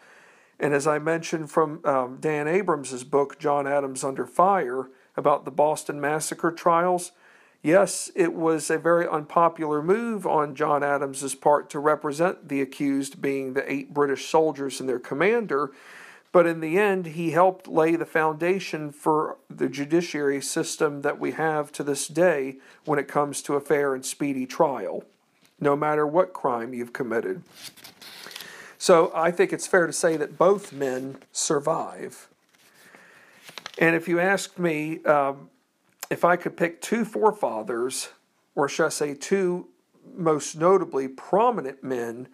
And 0.60 0.74
as 0.74 0.88
I 0.88 0.98
mentioned 0.98 1.52
from 1.52 1.86
um, 1.86 2.18
Dan 2.20 2.48
Abrams' 2.48 3.04
book, 3.04 3.38
John 3.38 3.68
Adams 3.68 4.04
Under 4.04 4.26
Fire, 4.26 4.90
about 5.16 5.46
the 5.46 5.52
Boston 5.52 6.02
Massacre 6.02 6.52
trials, 6.52 7.12
yes, 7.62 8.10
it 8.16 8.34
was 8.34 8.72
a 8.72 8.80
very 8.80 9.08
unpopular 9.08 9.84
move 9.84 10.26
on 10.26 10.56
John 10.56 10.82
Adams' 10.82 11.36
part 11.36 11.70
to 11.70 11.78
represent 11.78 12.50
the 12.50 12.60
accused 12.60 13.22
being 13.22 13.54
the 13.54 13.72
eight 13.72 13.94
British 13.94 14.26
soldiers 14.26 14.80
and 14.80 14.90
their 14.90 14.98
commander 14.98 15.70
but 16.36 16.46
in 16.46 16.60
the 16.60 16.78
end, 16.78 17.06
he 17.06 17.32
helped 17.32 17.66
lay 17.66 17.96
the 17.96 18.06
foundation 18.06 18.92
for 18.92 19.38
the 19.50 19.70
judiciary 19.70 20.42
system 20.42 21.02
that 21.02 21.18
we 21.18 21.32
have 21.32 21.72
to 21.72 21.82
this 21.82 22.10
day 22.10 22.58
when 22.84 23.00
it 23.00 23.08
comes 23.08 23.42
to 23.42 23.54
a 23.54 23.62
fair 23.62 23.96
and 23.96 24.06
speedy 24.06 24.46
trial, 24.46 25.06
no 25.62 25.78
matter 25.78 26.06
what 26.06 26.34
crime 26.34 26.74
you've 26.74 26.92
committed. 26.92 27.42
So 28.78 29.14
I 29.16 29.32
think 29.32 29.54
it's 29.54 29.66
fair 29.66 29.88
to 29.88 29.94
say 29.94 30.18
that 30.18 30.38
both 30.38 30.74
men 30.74 31.20
survive. 31.32 32.28
And 33.78 33.96
if 33.96 34.10
you 34.10 34.20
ask 34.20 34.60
me 34.60 35.02
um, 35.06 35.50
if 36.10 36.26
I 36.26 36.36
could 36.36 36.58
pick 36.58 36.82
two 36.82 37.06
forefathers, 37.06 38.10
or 38.56 38.68
should 38.68 38.88
I 38.88 38.90
say 38.90 39.14
two 39.14 39.70
most 40.14 40.58
notably 40.58 41.08
prominent 41.08 41.82
men 41.82 42.28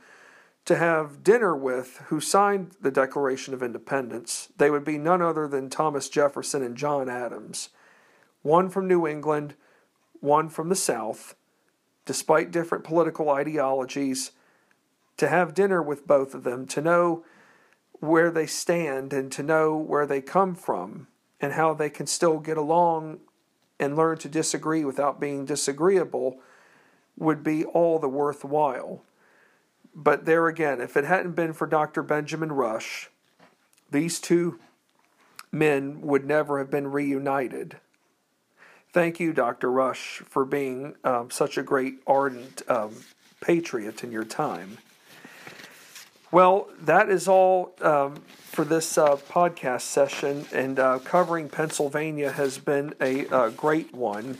to 0.65 0.75
have 0.75 1.23
dinner 1.23 1.55
with 1.55 1.97
who 2.07 2.19
signed 2.19 2.71
the 2.81 2.91
Declaration 2.91 3.53
of 3.53 3.63
Independence, 3.63 4.49
they 4.57 4.69
would 4.69 4.83
be 4.83 4.97
none 4.97 5.21
other 5.21 5.47
than 5.47 5.69
Thomas 5.69 6.09
Jefferson 6.09 6.61
and 6.61 6.77
John 6.77 7.09
Adams, 7.09 7.69
one 8.41 8.69
from 8.69 8.87
New 8.87 9.07
England, 9.07 9.55
one 10.19 10.49
from 10.49 10.69
the 10.69 10.75
South, 10.75 11.35
despite 12.05 12.51
different 12.51 12.83
political 12.83 13.29
ideologies, 13.29 14.31
to 15.17 15.27
have 15.27 15.53
dinner 15.53 15.81
with 15.81 16.07
both 16.07 16.33
of 16.33 16.43
them, 16.43 16.65
to 16.67 16.81
know 16.81 17.23
where 17.99 18.31
they 18.31 18.47
stand 18.47 19.13
and 19.13 19.31
to 19.31 19.43
know 19.43 19.75
where 19.75 20.07
they 20.07 20.21
come 20.21 20.55
from 20.55 21.07
and 21.39 21.53
how 21.53 21.73
they 21.73 21.89
can 21.89 22.07
still 22.07 22.39
get 22.39 22.57
along 22.57 23.19
and 23.79 23.95
learn 23.95 24.17
to 24.17 24.29
disagree 24.29 24.85
without 24.85 25.19
being 25.19 25.45
disagreeable 25.45 26.39
would 27.17 27.43
be 27.43 27.65
all 27.65 27.99
the 27.99 28.07
worthwhile. 28.07 29.03
But 29.93 30.25
there 30.25 30.47
again, 30.47 30.79
if 30.79 30.95
it 30.95 31.05
hadn't 31.05 31.33
been 31.33 31.53
for 31.53 31.67
Dr. 31.67 32.01
Benjamin 32.01 32.51
Rush, 32.51 33.09
these 33.89 34.19
two 34.19 34.59
men 35.51 36.01
would 36.01 36.25
never 36.25 36.59
have 36.59 36.71
been 36.71 36.91
reunited. 36.91 37.77
Thank 38.93 39.19
you, 39.19 39.33
Dr. 39.33 39.71
Rush, 39.71 40.21
for 40.25 40.45
being 40.45 40.95
um, 41.03 41.29
such 41.29 41.57
a 41.57 41.63
great, 41.63 41.99
ardent 42.07 42.61
um, 42.69 42.95
patriot 43.41 44.03
in 44.03 44.11
your 44.11 44.23
time. 44.25 44.77
Well, 46.31 46.69
that 46.81 47.09
is 47.09 47.27
all 47.27 47.73
um, 47.81 48.15
for 48.37 48.63
this 48.63 48.97
uh, 48.97 49.17
podcast 49.17 49.81
session, 49.81 50.45
and 50.53 50.79
uh, 50.79 50.99
covering 50.99 51.49
Pennsylvania 51.49 52.31
has 52.31 52.57
been 52.57 52.93
a 53.01 53.27
uh, 53.27 53.49
great 53.49 53.93
one. 53.93 54.37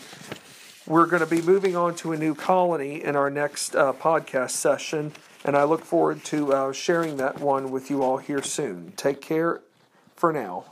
We're 0.87 1.05
going 1.05 1.21
to 1.21 1.25
be 1.25 1.41
moving 1.41 1.75
on 1.75 1.95
to 1.95 2.13
a 2.13 2.17
new 2.17 2.33
colony 2.33 3.03
in 3.03 3.15
our 3.15 3.29
next 3.29 3.75
uh, 3.75 3.93
podcast 3.93 4.51
session 4.51 5.13
and 5.43 5.57
I 5.57 5.63
look 5.63 5.83
forward 5.83 6.23
to 6.25 6.53
uh, 6.53 6.73
sharing 6.73 7.17
that 7.17 7.39
one 7.39 7.71
with 7.71 7.89
you 7.89 8.03
all 8.03 8.17
here 8.17 8.43
soon. 8.43 8.93
Take 8.95 9.21
care 9.21 9.61
for 10.15 10.31
now. 10.31 10.65